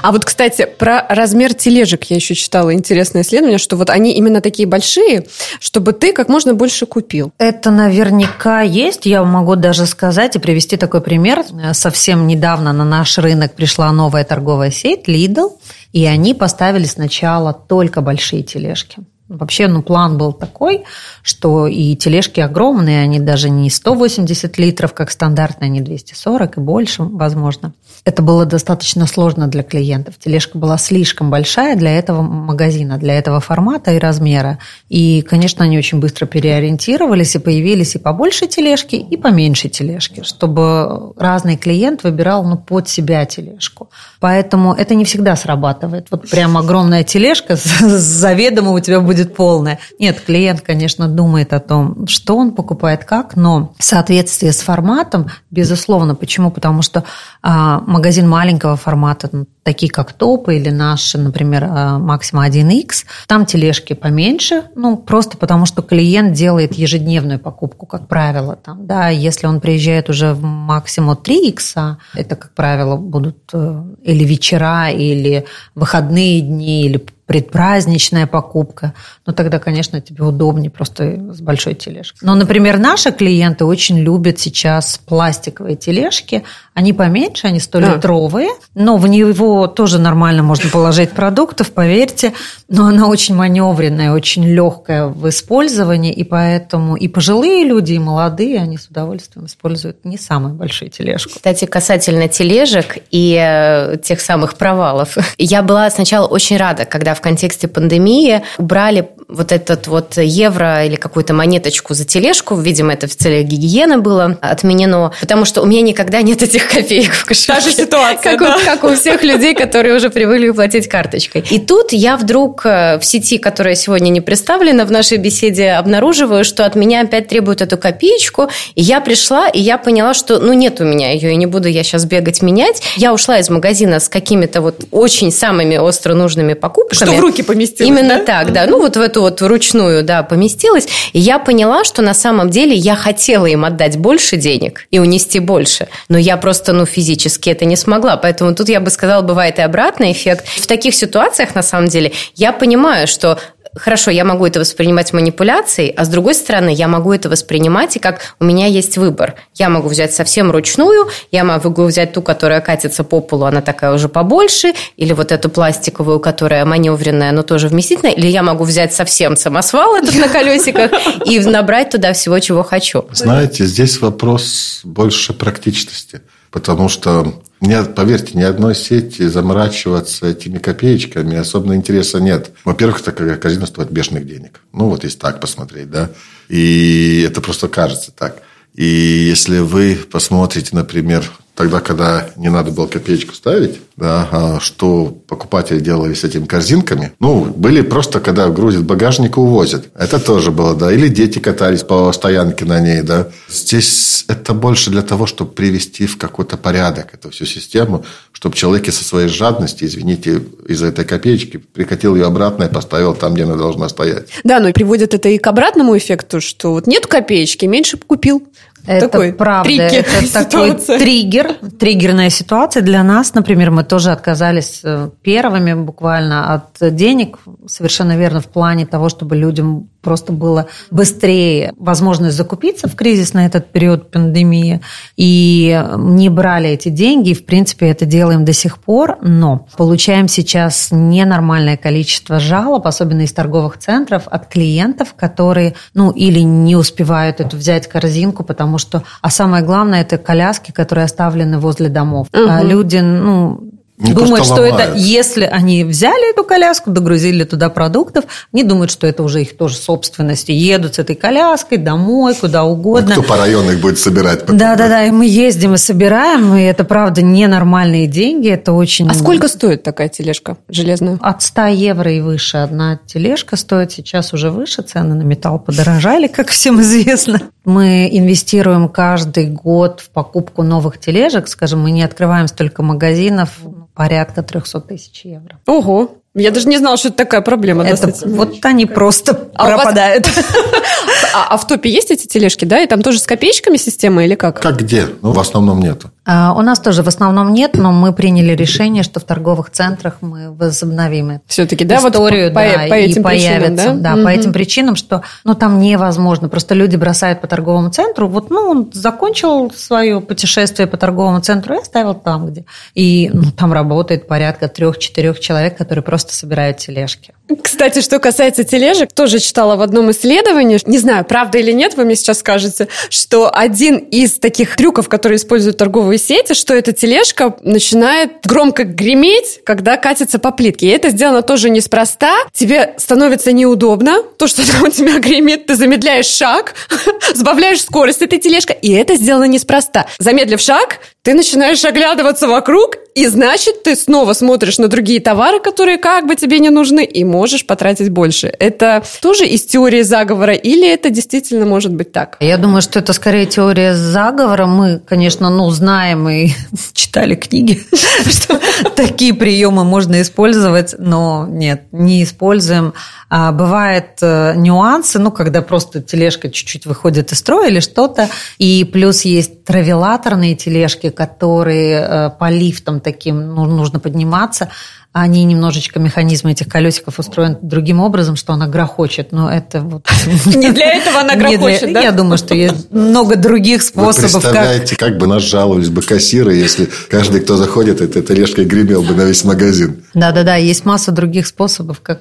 А 0.00 0.12
вот, 0.12 0.24
кстати, 0.24 0.66
про 0.78 1.04
размер 1.08 1.54
тележек 1.54 2.04
я 2.04 2.16
еще 2.16 2.34
читала 2.34 2.72
интересное 2.72 3.22
исследование, 3.22 3.58
что 3.58 3.76
вот 3.76 3.90
они 3.90 4.12
именно 4.12 4.40
такие 4.40 4.68
большие, 4.68 5.26
чтобы 5.60 5.92
ты 5.92 6.12
как 6.12 6.28
можно 6.28 6.54
больше 6.54 6.86
купил. 6.86 7.32
Это 7.38 7.70
наверняка 7.70 8.62
есть. 8.62 9.06
Я 9.06 9.24
могу 9.24 9.56
даже 9.56 9.86
сказать 9.86 10.36
и 10.36 10.38
привести 10.38 10.76
такой 10.76 11.00
пример. 11.00 11.44
Совсем 11.72 12.26
недавно 12.26 12.72
на 12.72 12.84
наш 12.84 13.18
рынок 13.18 13.54
пришла 13.54 13.90
новая 13.92 14.24
торговая 14.24 14.70
сеть 14.70 15.08
Lidl, 15.08 15.58
и 15.92 16.06
они 16.06 16.32
поставили 16.32 16.84
сначала 16.84 17.52
только 17.52 18.00
большие 18.00 18.42
тележки. 18.42 18.98
Вообще, 19.28 19.68
ну, 19.68 19.82
план 19.82 20.16
был 20.16 20.32
такой, 20.32 20.84
что 21.22 21.66
и 21.66 21.94
тележки 21.96 22.40
огромные, 22.40 23.02
они 23.02 23.20
даже 23.20 23.50
не 23.50 23.68
180 23.68 24.56
литров, 24.56 24.94
как 24.94 25.10
стандартные, 25.10 25.66
они 25.66 25.82
240 25.82 26.56
и 26.56 26.60
больше, 26.60 27.02
возможно. 27.02 27.74
Это 28.04 28.22
было 28.22 28.46
достаточно 28.46 29.06
сложно 29.06 29.46
для 29.46 29.62
клиентов. 29.62 30.14
Тележка 30.18 30.56
была 30.56 30.78
слишком 30.78 31.28
большая 31.30 31.76
для 31.76 31.98
этого 31.98 32.22
магазина, 32.22 32.96
для 32.96 33.14
этого 33.14 33.40
формата 33.40 33.92
и 33.92 33.98
размера. 33.98 34.58
И, 34.88 35.20
конечно, 35.20 35.64
они 35.64 35.76
очень 35.76 36.00
быстро 36.00 36.24
переориентировались 36.24 37.34
и 37.34 37.38
появились 37.38 37.96
и 37.96 37.98
побольше 37.98 38.46
тележки, 38.46 38.96
и 38.96 39.16
поменьше 39.18 39.68
тележки, 39.68 40.22
чтобы 40.22 41.12
разный 41.18 41.58
клиент 41.58 42.02
выбирал 42.02 42.44
ну, 42.44 42.56
под 42.56 42.88
себя 42.88 43.26
тележку. 43.26 43.90
Поэтому 44.20 44.72
это 44.72 44.94
не 44.94 45.04
всегда 45.04 45.36
срабатывает. 45.36 46.06
Вот 46.10 46.30
прям 46.30 46.56
огромная 46.56 47.04
тележка, 47.04 47.56
заведомо 47.56 48.72
у 48.72 48.80
тебя 48.80 49.00
будет 49.00 49.17
будет 49.18 49.34
полная. 49.34 49.78
Нет, 49.98 50.20
клиент, 50.20 50.60
конечно, 50.60 51.08
думает 51.08 51.52
о 51.52 51.60
том, 51.60 52.06
что 52.06 52.36
он 52.36 52.52
покупает, 52.52 53.04
как, 53.04 53.36
но 53.36 53.72
в 53.78 53.84
соответствии 53.84 54.50
с 54.50 54.60
форматом, 54.60 55.26
безусловно. 55.50 56.14
Почему? 56.14 56.50
Потому 56.50 56.82
что 56.82 57.04
а, 57.42 57.80
магазин 57.80 58.28
маленького 58.28 58.76
формата, 58.76 59.28
ну, 59.32 59.46
такие 59.62 59.90
как 59.90 60.12
топы 60.12 60.56
или 60.56 60.70
наши, 60.70 61.18
например, 61.18 61.64
а, 61.64 61.98
Максима 61.98 62.48
1X, 62.48 63.04
там 63.26 63.44
тележки 63.44 63.94
поменьше, 63.94 64.62
ну, 64.76 64.96
просто 64.96 65.36
потому 65.36 65.66
что 65.66 65.82
клиент 65.82 66.32
делает 66.32 66.74
ежедневную 66.74 67.38
покупку, 67.38 67.86
как 67.86 68.08
правило. 68.08 68.56
Там, 68.56 68.86
да, 68.86 69.08
если 69.08 69.46
он 69.46 69.60
приезжает 69.60 70.08
уже 70.08 70.32
в 70.32 70.42
Максиму 70.42 71.14
3X, 71.14 71.96
это, 72.14 72.36
как 72.36 72.54
правило, 72.54 72.96
будут 72.96 73.38
э, 73.52 73.82
или 74.04 74.24
вечера, 74.24 74.90
или 74.90 75.44
выходные 75.74 76.40
дни, 76.40 76.86
или 76.86 77.04
предпраздничная 77.28 78.26
покупка, 78.26 78.94
ну 79.26 79.34
тогда, 79.34 79.58
конечно, 79.58 80.00
тебе 80.00 80.24
удобнее 80.24 80.70
просто 80.70 81.34
с 81.34 81.42
большой 81.42 81.74
тележкой. 81.74 82.20
Но, 82.22 82.34
например, 82.34 82.78
наши 82.78 83.12
клиенты 83.12 83.66
очень 83.66 83.98
любят 83.98 84.40
сейчас 84.40 84.98
пластиковые 85.04 85.76
тележки. 85.76 86.42
Они 86.72 86.94
поменьше, 86.94 87.46
они 87.46 87.58
100-литровые, 87.58 88.48
но 88.74 88.96
в 88.96 89.06
него 89.06 89.66
тоже 89.66 89.98
нормально 89.98 90.42
можно 90.42 90.70
положить 90.70 91.10
продуктов, 91.10 91.70
поверьте. 91.72 92.32
Но 92.68 92.86
она 92.86 93.08
очень 93.08 93.34
маневренная, 93.34 94.12
очень 94.12 94.44
легкая 94.44 95.06
в 95.06 95.26
использовании, 95.28 96.12
и 96.12 96.22
поэтому 96.22 96.96
и 96.96 97.08
пожилые 97.08 97.64
люди, 97.64 97.94
и 97.94 97.98
молодые, 97.98 98.60
они 98.60 98.76
с 98.76 98.88
удовольствием 98.88 99.46
используют 99.46 100.04
не 100.04 100.18
самую 100.18 100.54
большую 100.54 100.90
тележку. 100.90 101.32
Кстати, 101.34 101.64
касательно 101.64 102.28
тележек 102.28 102.98
и 103.10 103.38
э, 103.40 103.96
тех 104.02 104.20
самых 104.20 104.56
провалов. 104.56 105.16
Я 105.38 105.62
была 105.62 105.88
сначала 105.88 106.26
очень 106.26 106.58
рада, 106.58 106.84
когда 106.84 107.14
в 107.14 107.22
контексте 107.22 107.68
пандемии 107.68 108.42
убрали 108.58 109.08
вот 109.28 109.52
этот 109.52 109.86
вот 109.86 110.18
евро 110.18 110.84
или 110.84 110.96
какую-то 110.96 111.32
монеточку 111.32 111.94
за 111.94 112.04
тележку, 112.04 112.54
видимо, 112.54 112.92
это 112.92 113.06
в 113.06 113.16
целях 113.16 113.46
гигиены 113.46 113.98
было 113.98 114.36
отменено, 114.40 115.12
потому 115.20 115.44
что 115.44 115.62
у 115.62 115.66
меня 115.66 115.82
никогда 115.82 116.20
нет 116.22 116.42
этих 116.42 116.68
копеек 116.68 117.12
в 117.12 117.24
кошельке. 117.24 117.52
Та 117.54 117.60
же 117.60 117.72
ситуация, 117.74 118.36
как, 118.36 118.40
да? 118.40 118.56
у, 118.56 118.64
как 118.64 118.84
у 118.84 118.94
всех 118.94 119.22
людей, 119.22 119.54
которые 119.54 119.96
уже 119.96 120.10
привыкли 120.10 120.50
платить 120.50 120.88
карточкой. 120.88 121.44
И 121.50 121.58
тут 121.58 121.92
я 121.92 122.16
вдруг 122.16 122.57
э, 122.64 122.98
в 122.98 123.04
сети, 123.04 123.38
которая 123.38 123.74
сегодня 123.74 124.08
не 124.08 124.20
представлена 124.20 124.84
в 124.86 124.90
нашей 124.90 125.18
беседе, 125.18 125.72
обнаруживаю, 125.72 126.44
что 126.44 126.64
от 126.64 126.74
меня 126.74 127.02
опять 127.02 127.28
требуют 127.28 127.60
эту 127.60 127.76
копеечку, 127.76 128.48
и 128.74 128.82
я 128.82 129.00
пришла, 129.00 129.48
и 129.48 129.60
я 129.60 129.76
поняла, 129.76 130.14
что 130.14 130.38
ну 130.38 130.54
нет 130.54 130.80
у 130.80 130.84
меня 130.84 131.12
ее, 131.12 131.32
и 131.32 131.36
не 131.36 131.46
буду 131.46 131.68
я 131.68 131.82
сейчас 131.82 132.06
бегать 132.06 132.40
менять. 132.40 132.82
Я 132.96 133.12
ушла 133.12 133.38
из 133.38 133.50
магазина 133.50 134.00
с 134.00 134.08
какими-то 134.08 134.62
вот 134.62 134.84
очень 134.90 135.30
самыми 135.30 135.76
остро 135.76 136.14
нужными 136.14 136.54
покупками. 136.54 137.10
Что 137.10 137.12
в 137.12 137.20
руки 137.20 137.42
поместилось, 137.42 137.90
Именно 137.90 138.18
да? 138.18 138.24
так, 138.24 138.52
да. 138.52 138.66
Ну 138.66 138.80
вот 138.80 138.96
в 138.96 139.00
эту 139.00 139.18
эту 139.18 139.22
вот 139.22 139.40
вручную, 139.40 140.04
да, 140.04 140.22
поместилась. 140.22 140.86
И 141.12 141.18
я 141.18 141.38
поняла, 141.38 141.84
что 141.84 142.02
на 142.02 142.14
самом 142.14 142.50
деле 142.50 142.74
я 142.74 142.94
хотела 142.94 143.46
им 143.46 143.64
отдать 143.64 143.96
больше 143.96 144.36
денег 144.36 144.86
и 144.90 144.98
унести 144.98 145.40
больше. 145.40 145.88
Но 146.08 146.18
я 146.18 146.36
просто, 146.36 146.72
ну, 146.72 146.86
физически 146.86 147.50
это 147.50 147.64
не 147.64 147.76
смогла. 147.76 148.16
Поэтому 148.16 148.54
тут 148.54 148.68
я 148.68 148.80
бы 148.80 148.90
сказала, 148.90 149.22
бывает 149.22 149.58
и 149.58 149.62
обратный 149.62 150.12
эффект. 150.12 150.46
В 150.46 150.66
таких 150.66 150.94
ситуациях, 150.94 151.54
на 151.54 151.62
самом 151.62 151.88
деле, 151.88 152.12
я 152.36 152.47
понимаю, 152.52 153.06
что 153.06 153.38
хорошо, 153.74 154.10
я 154.10 154.24
могу 154.24 154.46
это 154.46 154.60
воспринимать 154.60 155.12
манипуляцией, 155.12 155.90
а 155.90 156.04
с 156.04 156.08
другой 156.08 156.34
стороны, 156.34 156.70
я 156.70 156.88
могу 156.88 157.12
это 157.12 157.28
воспринимать 157.28 157.96
и 157.96 157.98
как 157.98 158.20
у 158.40 158.44
меня 158.44 158.66
есть 158.66 158.98
выбор. 158.98 159.34
Я 159.54 159.68
могу 159.68 159.88
взять 159.88 160.14
совсем 160.14 160.50
ручную, 160.50 161.08
я 161.30 161.44
могу 161.44 161.84
взять 161.84 162.12
ту, 162.12 162.22
которая 162.22 162.60
катится 162.60 163.04
по 163.04 163.20
полу, 163.20 163.44
она 163.44 163.60
такая 163.60 163.92
уже 163.92 164.08
побольше, 164.08 164.72
или 164.96 165.12
вот 165.12 165.32
эту 165.32 165.48
пластиковую, 165.48 166.20
которая 166.20 166.64
маневренная, 166.64 167.32
но 167.32 167.42
тоже 167.42 167.68
вместительная, 167.68 168.12
или 168.12 168.26
я 168.26 168.42
могу 168.42 168.64
взять 168.64 168.92
совсем 168.92 169.36
самосвал 169.36 169.96
этот 169.96 170.14
на 170.16 170.28
колесиках 170.28 170.90
и 171.24 171.38
набрать 171.40 171.90
туда 171.90 172.12
всего, 172.12 172.38
чего 172.38 172.62
хочу. 172.62 173.06
Знаете, 173.12 173.64
здесь 173.64 174.00
вопрос 174.00 174.80
больше 174.84 175.32
практичности. 175.32 176.22
Потому 176.50 176.88
что, 176.88 177.42
нет, 177.60 177.94
поверьте, 177.94 178.36
ни 178.38 178.42
одной 178.42 178.74
сети 178.74 179.26
заморачиваться 179.26 180.26
этими 180.26 180.58
копеечками 180.58 181.36
особенно 181.36 181.74
интереса 181.74 182.20
нет. 182.20 182.52
Во-первых, 182.64 183.00
это 183.00 183.12
казино 183.36 183.66
стоит 183.66 183.90
бешеных 183.90 184.26
денег. 184.26 184.60
Ну, 184.72 184.88
вот 184.88 185.04
если 185.04 185.18
так 185.18 185.40
посмотреть, 185.40 185.90
да. 185.90 186.10
И 186.48 187.24
это 187.26 187.40
просто 187.40 187.68
кажется 187.68 188.12
так. 188.12 188.42
И 188.74 188.84
если 188.84 189.58
вы 189.58 189.98
посмотрите, 190.10 190.70
например, 190.72 191.30
тогда, 191.58 191.80
когда 191.80 192.30
не 192.36 192.50
надо 192.50 192.70
было 192.70 192.86
копеечку 192.86 193.34
ставить, 193.34 193.80
да, 193.96 194.28
а 194.30 194.60
что 194.60 195.06
покупатели 195.06 195.80
делали 195.80 196.14
с 196.14 196.22
этими 196.22 196.46
корзинками. 196.46 197.14
Ну, 197.18 197.46
были 197.46 197.80
просто, 197.80 198.20
когда 198.20 198.48
грузят 198.48 198.84
багажник 198.84 199.36
и 199.36 199.40
увозят. 199.40 199.86
Это 199.96 200.20
тоже 200.20 200.52
было, 200.52 200.76
да. 200.76 200.92
Или 200.92 201.08
дети 201.08 201.40
катались 201.40 201.82
по 201.82 202.12
стоянке 202.12 202.64
на 202.64 202.78
ней, 202.78 203.02
да. 203.02 203.26
Здесь 203.50 204.24
это 204.28 204.54
больше 204.54 204.90
для 204.90 205.02
того, 205.02 205.26
чтобы 205.26 205.50
привести 205.50 206.06
в 206.06 206.16
какой-то 206.16 206.56
порядок 206.56 207.12
эту 207.12 207.30
всю 207.30 207.44
систему, 207.44 208.04
чтобы 208.30 208.54
человек 208.54 208.86
со 208.92 209.02
своей 209.02 209.26
жадности, 209.26 209.82
извините, 209.82 210.40
из-за 210.68 210.86
этой 210.86 211.04
копеечки 211.04 211.56
прикатил 211.56 212.14
ее 212.14 212.26
обратно 212.26 212.64
и 212.64 212.72
поставил 212.72 213.16
там, 213.16 213.34
где 213.34 213.42
она 213.42 213.56
должна 213.56 213.88
стоять. 213.88 214.28
Да, 214.44 214.60
но 214.60 214.72
приводит 214.72 215.12
это 215.12 215.28
и 215.28 215.38
к 215.38 215.46
обратному 215.48 215.98
эффекту, 215.98 216.40
что 216.40 216.70
вот 216.70 216.86
нет 216.86 217.08
копеечки, 217.08 217.64
меньше 217.64 217.96
купил. 217.96 218.46
Это 218.88 219.08
такой 219.08 219.32
правда. 219.32 219.68
Триггер, 219.68 220.00
это 220.00 220.32
такой 220.50 220.74
триггер, 220.74 221.54
триггерная 221.78 222.30
ситуация 222.30 222.82
для 222.82 223.02
нас. 223.02 223.34
Например, 223.34 223.70
мы 223.70 223.84
тоже 223.84 224.10
отказались 224.10 224.80
э, 224.82 225.10
первыми 225.22 225.74
буквально 225.74 226.54
от 226.54 226.94
денег, 226.94 227.38
совершенно 227.66 228.16
верно, 228.16 228.40
в 228.40 228.46
плане 228.46 228.86
того, 228.86 229.08
чтобы 229.08 229.36
людям 229.36 229.88
просто 230.08 230.32
было 230.32 230.68
быстрее 230.90 231.74
возможность 231.76 232.34
закупиться 232.34 232.88
в 232.88 232.94
кризис 232.94 233.34
на 233.34 233.44
этот 233.44 233.70
период 233.70 234.10
пандемии. 234.10 234.80
И 235.18 235.84
не 235.98 236.30
брали 236.30 236.70
эти 236.70 236.88
деньги, 236.88 237.30
и, 237.30 237.34
в 237.34 237.44
принципе, 237.44 237.88
это 237.88 238.06
делаем 238.06 238.46
до 238.46 238.54
сих 238.54 238.78
пор, 238.78 239.18
но 239.20 239.66
получаем 239.76 240.26
сейчас 240.26 240.88
ненормальное 240.92 241.76
количество 241.76 242.40
жалоб, 242.40 242.86
особенно 242.86 243.20
из 243.20 243.34
торговых 243.34 243.76
центров, 243.76 244.22
от 244.28 244.46
клиентов, 244.46 245.12
которые, 245.14 245.74
ну, 245.92 246.10
или 246.10 246.40
не 246.40 246.74
успевают 246.74 247.40
эту 247.40 247.58
взять 247.58 247.86
корзинку, 247.86 248.44
потому 248.44 248.78
что, 248.78 249.02
а 249.20 249.28
самое 249.28 249.62
главное, 249.62 250.00
это 250.00 250.16
коляски, 250.16 250.72
которые 250.72 251.04
оставлены 251.04 251.58
возле 251.58 251.90
домов. 251.90 252.28
Угу. 252.32 252.66
Люди, 252.66 252.96
ну, 252.96 253.60
не 253.98 254.12
думают, 254.12 254.44
что 254.44 254.64
это, 254.64 254.94
если 254.96 255.44
они 255.44 255.84
взяли 255.84 256.30
эту 256.30 256.44
коляску, 256.44 256.90
догрузили 256.90 257.44
туда 257.44 257.68
продуктов, 257.68 258.24
не 258.52 258.62
думают, 258.62 258.90
что 258.90 259.06
это 259.06 259.22
уже 259.22 259.42
их 259.42 259.56
тоже 259.56 259.76
собственность. 259.76 260.48
И 260.50 260.52
едут 260.52 260.94
с 260.94 260.98
этой 260.98 261.16
коляской 261.16 261.78
домой, 261.78 262.34
куда 262.34 262.64
угодно. 262.64 263.14
Ну, 263.16 263.22
кто 263.22 263.34
по 263.34 263.36
району 263.36 263.72
их 263.72 263.80
будет 263.80 263.98
собирать? 263.98 264.40
Потом, 264.40 264.58
да, 264.58 264.76
да, 264.76 264.88
да, 264.88 265.04
и 265.04 265.10
мы 265.10 265.26
ездим 265.26 265.74
и 265.74 265.78
собираем, 265.78 266.54
и 266.54 266.62
это, 266.62 266.84
правда, 266.84 267.22
ненормальные 267.22 268.06
деньги, 268.06 268.48
это 268.48 268.72
очень... 268.72 269.08
А 269.10 269.14
сколько 269.14 269.48
стоит 269.48 269.82
такая 269.82 270.08
тележка 270.08 270.56
железная? 270.68 271.18
От 271.20 271.42
100 271.42 271.66
евро 271.66 272.12
и 272.12 272.20
выше 272.20 272.58
одна 272.58 273.00
тележка 273.06 273.56
стоит, 273.56 273.92
сейчас 273.92 274.32
уже 274.32 274.50
выше, 274.50 274.82
цены 274.82 275.14
на 275.14 275.22
металл 275.22 275.58
подорожали, 275.58 276.28
как 276.28 276.48
всем 276.48 276.80
известно. 276.80 277.40
Мы 277.68 278.08
инвестируем 278.10 278.88
каждый 278.88 279.44
год 279.44 280.00
в 280.00 280.08
покупку 280.08 280.62
новых 280.62 280.98
тележек, 280.98 281.48
скажем, 281.48 281.82
мы 281.82 281.90
не 281.90 282.02
открываем 282.02 282.48
столько 282.48 282.82
магазинов, 282.82 283.58
порядка 283.94 284.42
300 284.42 284.80
тысяч 284.80 285.26
евро. 285.26 285.58
Ого! 285.66 286.12
Я 286.34 286.50
даже 286.50 286.66
не 286.66 286.78
знала, 286.78 286.96
что 286.96 287.08
это 287.08 287.18
такая 287.18 287.42
проблема. 287.42 287.84
Это, 287.84 288.10
вот 288.24 288.64
они 288.64 288.86
просто 288.86 289.50
а 289.54 289.66
пропадают. 289.66 290.26
А, 291.34 291.48
а 291.50 291.56
в 291.56 291.66
топе 291.66 291.90
есть 291.90 292.10
эти 292.10 292.26
тележки, 292.26 292.64
да? 292.64 292.80
И 292.80 292.86
там 292.86 293.02
тоже 293.02 293.18
с 293.18 293.26
копеечками 293.26 293.76
система 293.76 294.24
или 294.24 294.34
как? 294.34 294.60
Как 294.60 294.78
где? 294.78 295.06
Ну, 295.22 295.32
в 295.32 295.38
основном 295.38 295.80
нету. 295.80 296.10
А, 296.24 296.54
у 296.54 296.62
нас 296.62 296.78
тоже 296.80 297.02
в 297.02 297.08
основном 297.08 297.52
нет, 297.52 297.74
но 297.74 297.92
мы 297.92 298.12
приняли 298.12 298.52
решение, 298.52 299.02
что 299.02 299.20
в 299.20 299.24
торговых 299.24 299.70
центрах 299.70 300.18
мы 300.20 300.52
возобновим 300.52 301.30
эту 301.30 301.42
Все-таки, 301.46 301.84
да, 301.84 301.96
историю, 301.96 302.46
вот 302.46 302.54
по, 302.54 302.60
да, 302.60 302.86
по 302.88 302.94
этим 302.94 303.20
и 303.20 303.24
появятся, 303.24 303.76
причинам, 303.76 304.02
да, 304.02 304.10
да 304.10 304.14
угу. 304.16 304.24
по 304.24 304.28
этим 304.28 304.52
причинам, 304.52 304.96
что, 304.96 305.22
ну, 305.44 305.54
там 305.54 305.80
невозможно. 305.80 306.48
Просто 306.48 306.74
люди 306.74 306.96
бросают 306.96 307.40
по 307.40 307.46
торговому 307.46 307.90
центру. 307.90 308.28
Вот, 308.28 308.50
ну, 308.50 308.60
он 308.60 308.90
закончил 308.92 309.70
свое 309.74 310.20
путешествие 310.20 310.86
по 310.86 310.96
торговому 310.96 311.40
центру 311.40 311.74
и 311.74 311.78
оставил 311.78 312.14
там, 312.14 312.46
где. 312.46 312.64
И 312.94 313.30
ну, 313.32 313.50
там 313.50 313.72
работает 313.72 314.28
порядка 314.28 314.68
трех-четырех 314.68 315.40
человек, 315.40 315.78
которые 315.78 316.02
просто 316.02 316.34
собирают 316.34 316.76
тележки. 316.76 317.32
Кстати, 317.62 318.00
что 318.00 318.18
касается 318.18 318.64
тележек, 318.64 319.12
тоже 319.12 319.38
читала 319.38 319.76
в 319.76 319.80
одном 319.80 320.10
исследовании, 320.10 320.78
не 320.86 320.98
знаю, 320.98 321.24
правда 321.24 321.58
или 321.58 321.72
нет, 321.72 321.96
вы 321.96 322.04
мне 322.04 322.14
сейчас 322.14 322.40
скажете, 322.40 322.88
что 323.08 323.50
один 323.52 323.96
из 323.96 324.38
таких 324.38 324.76
трюков, 324.76 325.08
которые 325.08 325.36
используют 325.36 325.78
торговые 325.78 326.18
сети, 326.18 326.52
что 326.52 326.74
эта 326.74 326.92
тележка 326.92 327.56
начинает 327.62 328.44
громко 328.44 328.84
греметь, 328.84 329.60
когда 329.64 329.96
катится 329.96 330.38
по 330.38 330.50
плитке. 330.50 330.86
И 330.86 330.90
это 330.90 331.10
сделано 331.10 331.42
тоже 331.42 331.70
неспроста. 331.70 332.34
Тебе 332.52 332.94
становится 332.98 333.52
неудобно, 333.52 334.22
то, 334.36 334.46
что 334.46 334.62
у 334.82 334.90
тебя 334.90 335.18
гремит, 335.18 335.66
ты 335.66 335.74
замедляешь 335.74 336.26
шаг, 336.26 336.74
сбавляешь 337.34 337.80
скорость 337.80 338.22
этой 338.22 338.38
тележкой, 338.38 338.76
и 338.82 338.92
это 338.92 339.14
сделано 339.14 339.44
неспроста. 339.44 340.06
Замедлив 340.18 340.60
шаг, 340.60 340.98
ты 341.28 341.34
начинаешь 341.34 341.84
оглядываться 341.84 342.48
вокруг, 342.48 342.96
и 343.14 343.26
значит, 343.26 343.82
ты 343.82 343.96
снова 343.96 344.32
смотришь 344.32 344.78
на 344.78 344.88
другие 344.88 345.20
товары, 345.20 345.60
которые 345.60 345.98
как 345.98 346.26
бы 346.26 346.36
тебе 346.36 346.60
не 346.60 346.70
нужны, 346.70 347.04
и 347.04 347.24
можешь 347.24 347.66
потратить 347.66 348.10
больше. 348.10 348.46
Это 348.60 349.02
тоже 349.20 349.44
из 349.44 349.66
теории 349.66 350.02
заговора 350.02 350.54
или 350.54 350.88
это 350.88 351.10
действительно 351.10 351.66
может 351.66 351.92
быть 351.92 352.12
так? 352.12 352.36
Я 352.38 352.56
думаю, 352.56 352.80
что 352.80 353.00
это 353.00 353.12
скорее 353.12 353.44
теория 353.44 353.94
заговора. 353.94 354.66
Мы, 354.66 355.00
конечно, 355.00 355.50
ну, 355.50 355.68
знаем 355.70 356.28
и 356.28 356.52
читали 356.94 357.34
книги, 357.34 357.82
что 358.26 358.60
такие 358.94 359.34
приемы 359.34 359.84
можно 359.84 360.22
использовать, 360.22 360.94
но 360.96 361.44
нет, 361.46 361.88
не 361.90 362.22
используем. 362.22 362.94
А 363.30 363.52
бывают 363.52 364.22
э, 364.22 364.54
нюансы, 364.56 365.18
ну, 365.18 365.32
когда 365.32 365.60
просто 365.60 366.00
тележка 366.00 366.50
чуть-чуть 366.50 366.86
выходит 366.86 367.32
из 367.32 367.38
строя 367.40 367.68
или 367.68 367.80
что-то, 367.80 368.30
и 368.58 368.84
плюс 368.84 369.22
есть 369.22 369.64
травелаторные 369.64 370.54
тележки, 370.54 371.10
которые 371.18 371.98
э, 371.98 372.30
по 372.38 372.48
лифтам 372.48 373.00
таким 373.00 373.54
ну, 373.56 373.64
нужно 373.64 373.98
подниматься, 373.98 374.68
они 375.12 375.44
немножечко, 375.44 375.98
механизм 375.98 376.46
этих 376.46 376.68
колесиков 376.68 377.18
устроен 377.18 377.58
другим 377.60 377.98
образом, 377.98 378.36
что 378.36 378.52
она 378.52 378.68
грохочет. 378.68 379.32
Но 379.32 379.50
это 379.50 379.80
вот... 379.80 380.06
Не 380.46 380.70
для 380.70 380.94
этого 380.94 381.20
она 381.20 381.34
грохочет, 381.42 381.92
да? 381.92 382.02
Я 382.02 382.12
думаю, 382.12 382.38
что 382.38 382.54
есть 382.54 382.92
много 382.92 383.34
других 383.34 383.82
способов. 383.82 384.32
Вы 384.32 384.40
представляете, 384.40 384.96
как... 384.96 385.08
как 385.08 385.18
бы 385.18 385.26
нас 385.26 385.42
жаловались 385.42 385.88
бы 385.88 386.02
кассиры, 386.02 386.54
если 386.54 386.88
каждый, 387.10 387.40
кто 387.40 387.56
заходит, 387.56 388.00
этой 388.00 388.22
тележкой 388.22 388.64
гремел 388.66 389.02
бы 389.02 389.14
на 389.14 389.22
весь 389.22 389.42
магазин. 389.42 390.04
Да-да-да, 390.14 390.54
есть 390.54 390.84
масса 390.84 391.10
других 391.10 391.48
способов, 391.48 392.00
как 392.00 392.20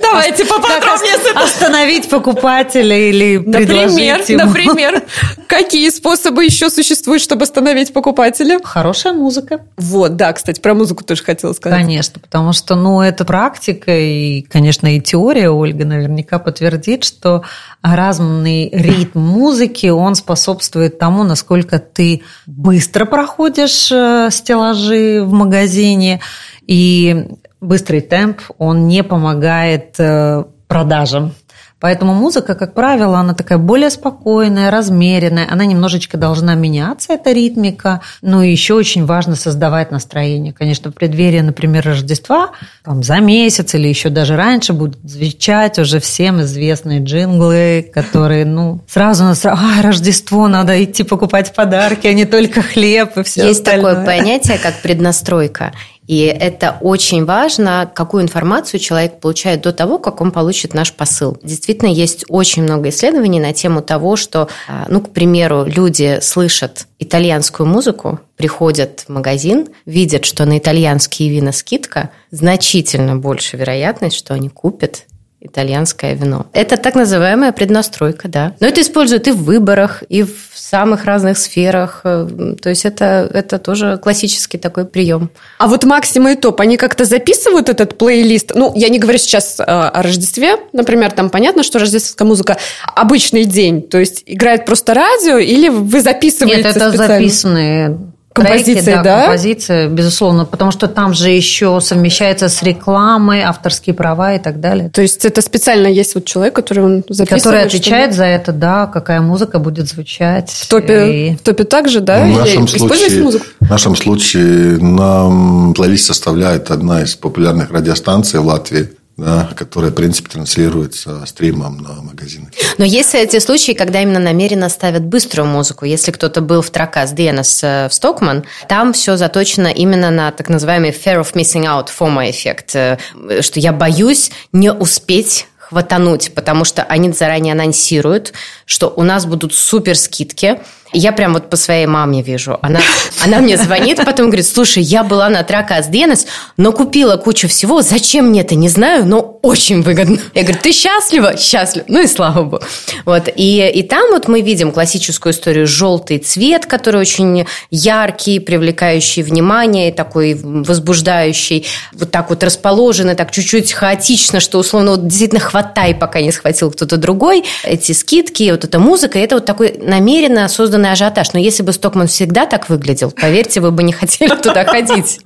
Давайте 0.00 0.44
поподробнее 0.44 1.14
этого. 1.14 1.44
Остановить 1.44 2.08
покупателя 2.08 2.96
или 2.96 3.38
например, 3.38 4.20
ему. 4.26 4.44
Например, 4.46 5.02
какие 5.46 5.88
способы 5.90 6.44
еще 6.44 6.70
существуют, 6.70 7.22
чтобы 7.22 7.44
остановить 7.44 7.92
покупателя? 7.92 8.60
Хорошая 8.62 9.12
музыка. 9.12 9.60
Вот, 9.76 10.16
да, 10.16 10.32
кстати, 10.32 10.60
про 10.60 10.74
музыку 10.74 11.04
тоже 11.04 11.22
хотела 11.22 11.52
сказать. 11.52 11.80
Конечно, 11.80 12.20
потому 12.20 12.52
что, 12.52 12.74
ну, 12.74 13.00
это 13.00 13.24
практика 13.24 13.96
и, 13.96 14.42
конечно, 14.42 14.94
и 14.94 15.00
теория, 15.00 15.50
Ольга 15.50 15.84
наверняка 15.84 16.38
подтвердит, 16.38 17.04
что 17.04 17.42
разный 17.82 18.68
ритм 18.70 19.20
музыки, 19.20 19.86
он 19.86 20.14
способствует 20.14 20.98
тому, 20.98 21.22
насколько 21.22 21.78
ты 21.78 22.22
быстро 22.46 23.04
проходишь 23.04 23.90
э, 23.90 24.28
стеллажи 24.30 25.22
в 25.22 25.32
магазине, 25.32 26.20
и 26.66 27.26
быстрый 27.60 28.00
темп, 28.00 28.40
он 28.58 28.88
не 28.88 29.02
помогает 29.02 29.94
э, 29.98 30.44
продажам. 30.68 31.32
Поэтому 31.80 32.12
музыка, 32.12 32.54
как 32.54 32.74
правило, 32.74 33.18
она 33.18 33.32
такая 33.32 33.56
более 33.56 33.88
спокойная, 33.88 34.70
размеренная, 34.70 35.48
она 35.50 35.64
немножечко 35.64 36.18
должна 36.18 36.54
меняться, 36.54 37.14
эта 37.14 37.32
ритмика. 37.32 38.02
Но 38.20 38.44
еще 38.44 38.74
очень 38.74 39.06
важно 39.06 39.34
создавать 39.34 39.90
настроение. 39.90 40.52
Конечно, 40.52 40.90
в 40.90 40.94
преддверии, 40.94 41.40
например, 41.40 41.86
Рождества, 41.86 42.50
там, 42.84 43.02
за 43.02 43.20
месяц 43.20 43.74
или 43.74 43.88
еще 43.88 44.10
даже 44.10 44.36
раньше 44.36 44.74
будут 44.74 44.98
звучать 45.02 45.78
уже 45.78 46.00
всем 46.00 46.42
известные 46.42 47.00
джинглы, 47.02 47.90
которые, 47.94 48.44
ну, 48.44 48.80
сразу 48.86 49.24
на 49.24 49.34
сразу, 49.34 49.58
а, 49.62 49.82
Рождество, 49.82 50.48
надо 50.48 50.84
идти 50.84 51.02
покупать 51.02 51.54
подарки, 51.54 52.06
а 52.06 52.12
не 52.12 52.26
только 52.26 52.60
хлеб 52.60 53.16
и 53.16 53.22
все 53.22 53.46
Есть 53.46 53.60
остальное. 53.60 53.94
такое 53.94 54.04
понятие, 54.18 54.58
как 54.58 54.82
преднастройка. 54.82 55.72
И 56.10 56.22
это 56.22 56.76
очень 56.80 57.24
важно, 57.24 57.88
какую 57.94 58.24
информацию 58.24 58.80
человек 58.80 59.20
получает 59.20 59.60
до 59.60 59.72
того, 59.72 59.96
как 59.96 60.20
он 60.20 60.32
получит 60.32 60.74
наш 60.74 60.92
посыл. 60.92 61.38
Действительно, 61.40 61.88
есть 61.88 62.24
очень 62.28 62.64
много 62.64 62.88
исследований 62.88 63.38
на 63.38 63.52
тему 63.52 63.80
того, 63.80 64.16
что, 64.16 64.48
а, 64.66 64.86
ну, 64.88 65.02
к 65.02 65.10
примеру, 65.10 65.66
люди 65.66 66.18
слышат 66.20 66.88
итальянскую 66.98 67.68
музыку, 67.68 68.18
приходят 68.34 69.04
в 69.06 69.08
магазин, 69.08 69.68
видят, 69.86 70.24
что 70.24 70.46
на 70.46 70.58
итальянские 70.58 71.30
вина 71.30 71.52
скидка, 71.52 72.10
значительно 72.32 73.14
больше 73.14 73.56
вероятность, 73.56 74.16
что 74.16 74.34
они 74.34 74.48
купят 74.48 75.04
итальянское 75.40 76.14
вино. 76.14 76.46
Это 76.52 76.76
так 76.76 76.94
называемая 76.94 77.52
преднастройка, 77.52 78.28
да. 78.28 78.54
Но 78.60 78.66
это 78.66 78.80
используют 78.80 79.28
и 79.28 79.30
в 79.30 79.44
выборах, 79.44 80.02
и 80.08 80.24
в 80.24 80.49
самых 80.70 81.04
разных 81.04 81.36
сферах. 81.38 82.02
Э, 82.04 82.26
то 82.60 82.68
есть 82.68 82.84
это, 82.84 83.28
это 83.32 83.58
тоже 83.58 83.98
классический 84.02 84.58
такой 84.58 84.84
прием. 84.84 85.30
А 85.58 85.66
вот 85.66 85.84
Максима 85.84 86.32
и 86.32 86.36
Топ, 86.36 86.60
они 86.60 86.76
как-то 86.76 87.04
записывают 87.04 87.68
этот 87.68 87.98
плейлист? 87.98 88.52
Ну, 88.54 88.72
я 88.76 88.88
не 88.88 88.98
говорю 88.98 89.18
сейчас 89.18 89.58
э, 89.58 89.64
о 89.64 90.02
Рождестве, 90.02 90.56
например, 90.72 91.10
там 91.10 91.30
понятно, 91.30 91.62
что 91.62 91.78
рождественская 91.78 92.26
музыка 92.26 92.56
обычный 92.94 93.44
день, 93.44 93.82
то 93.82 93.98
есть 93.98 94.22
играет 94.26 94.64
просто 94.64 94.94
радио 94.94 95.38
или 95.38 95.68
вы 95.68 96.00
записываете 96.00 96.62
Нет, 96.62 96.76
это 96.76 96.90
специально? 96.90 97.14
записанные 97.14 97.98
Композиция, 98.32 98.82
треки, 98.82 98.96
да, 98.96 99.02
да? 99.02 99.20
композиция, 99.22 99.88
безусловно, 99.88 100.44
потому 100.44 100.70
что 100.70 100.86
там 100.86 101.14
же 101.14 101.30
еще 101.30 101.80
совмещается 101.80 102.48
с 102.48 102.62
рекламой, 102.62 103.42
авторские 103.42 103.92
права 103.92 104.34
и 104.34 104.38
так 104.38 104.60
далее. 104.60 104.88
То 104.90 105.02
есть 105.02 105.24
это 105.24 105.42
специально 105.42 105.88
есть 105.88 106.14
вот 106.14 106.26
человек, 106.26 106.54
который 106.54 106.84
он 106.84 107.04
записывает? 107.08 107.42
Который 107.42 107.62
отвечает 107.64 108.14
за 108.14 108.24
это, 108.26 108.52
да, 108.52 108.86
какая 108.86 109.20
музыка 109.20 109.58
будет 109.58 109.88
звучать. 109.88 110.50
В 110.50 110.68
топе, 110.68 111.12
И- 111.30 111.36
в 111.36 111.40
топе 111.40 111.64
также, 111.64 112.00
да? 112.00 112.24
В 112.24 112.28
нашем, 112.28 112.68
случае, 112.68 113.22
музыку? 113.22 113.44
в 113.58 113.68
нашем 113.68 113.96
случае 113.96 114.78
нам 114.78 115.74
плейлист 115.74 116.06
составляет 116.06 116.70
одна 116.70 117.02
из 117.02 117.16
популярных 117.16 117.70
радиостанций 117.72 118.38
в 118.38 118.46
Латвии, 118.46 118.90
да, 119.20 119.50
которая, 119.54 119.90
в 119.90 119.94
принципе, 119.94 120.30
транслируется 120.30 121.24
стримом 121.26 121.78
на 121.78 122.00
магазины. 122.02 122.48
Но 122.78 122.84
есть 122.84 123.14
эти 123.14 123.38
случаи, 123.38 123.72
когда 123.72 124.00
именно 124.00 124.18
намеренно 124.18 124.68
ставят 124.68 125.04
быструю 125.04 125.46
музыку. 125.46 125.84
Если 125.84 126.10
кто-то 126.10 126.40
был 126.40 126.62
в 126.62 126.70
Тракас 126.70 127.12
Денес 127.12 127.62
э, 127.62 127.88
в 127.88 127.94
Стокман, 127.94 128.44
там 128.68 128.92
все 128.92 129.16
заточено 129.16 129.68
именно 129.68 130.10
на 130.10 130.30
так 130.32 130.48
называемый 130.48 130.90
fear 130.90 131.20
of 131.20 131.34
missing 131.34 131.64
out, 131.64 131.88
FOMO 131.96 132.30
эффект, 132.30 132.74
э, 132.74 132.98
что 133.42 133.60
я 133.60 133.72
боюсь 133.72 134.30
не 134.52 134.72
успеть 134.72 135.46
хватануть, 135.58 136.32
потому 136.34 136.64
что 136.64 136.82
они 136.82 137.12
заранее 137.12 137.52
анонсируют, 137.52 138.32
что 138.64 138.88
у 138.88 139.02
нас 139.02 139.26
будут 139.26 139.54
супер 139.54 139.96
скидки. 139.96 140.60
Я 140.92 141.12
прям 141.12 141.34
вот 141.34 141.48
по 141.48 141.56
своей 141.56 141.86
маме 141.86 142.22
вижу. 142.22 142.58
Она, 142.62 142.80
она 143.24 143.38
мне 143.38 143.56
звонит, 143.56 143.98
потом 144.04 144.26
говорит, 144.26 144.46
слушай, 144.46 144.82
я 144.82 145.04
была 145.04 145.28
на 145.28 145.42
Тракас 145.44 145.86
Денес, 145.88 146.26
но 146.56 146.72
купила 146.72 147.16
кучу 147.16 147.48
всего. 147.48 147.80
Зачем 147.82 148.26
мне 148.26 148.40
это, 148.40 148.56
не 148.56 148.68
знаю, 148.68 149.06
но 149.06 149.38
очень 149.42 149.82
выгодно. 149.82 150.18
Я 150.34 150.42
говорю, 150.42 150.58
ты 150.62 150.72
счастлива? 150.72 151.36
Счастлива. 151.36 151.84
Ну 151.88 152.02
и 152.02 152.06
слава 152.06 152.42
богу. 152.42 152.64
Вот. 153.04 153.28
И, 153.36 153.68
и 153.68 153.82
там 153.82 154.10
вот 154.10 154.26
мы 154.26 154.40
видим 154.40 154.72
классическую 154.72 155.32
историю 155.32 155.66
желтый 155.66 156.18
цвет, 156.18 156.66
который 156.66 157.00
очень 157.00 157.46
яркий, 157.70 158.40
привлекающий 158.40 159.22
внимание, 159.22 159.92
такой 159.92 160.34
возбуждающий, 160.34 161.66
вот 161.92 162.10
так 162.10 162.30
вот 162.30 162.42
расположенный, 162.42 163.14
так 163.14 163.30
чуть-чуть 163.30 163.72
хаотично, 163.72 164.40
что 164.40 164.58
условно 164.58 164.92
вот 164.92 165.06
действительно 165.06 165.40
хватай, 165.40 165.94
пока 165.94 166.20
не 166.20 166.32
схватил 166.32 166.70
кто-то 166.70 166.96
другой. 166.96 167.44
Эти 167.62 167.92
скидки, 167.92 168.50
вот 168.50 168.64
эта 168.64 168.78
музыка, 168.78 169.18
это 169.18 169.36
вот 169.36 169.44
такой 169.44 169.76
намеренно 169.78 170.48
созданный 170.48 170.79
ажиотаж. 170.88 171.32
Но 171.32 171.38
если 171.38 171.62
бы 171.62 171.72
Стокман 171.72 172.06
всегда 172.06 172.46
так 172.46 172.68
выглядел, 172.68 173.10
поверьте, 173.10 173.60
вы 173.60 173.70
бы 173.70 173.82
не 173.82 173.92
хотели 173.92 174.34
туда 174.34 174.64
ходить. 174.64 175.20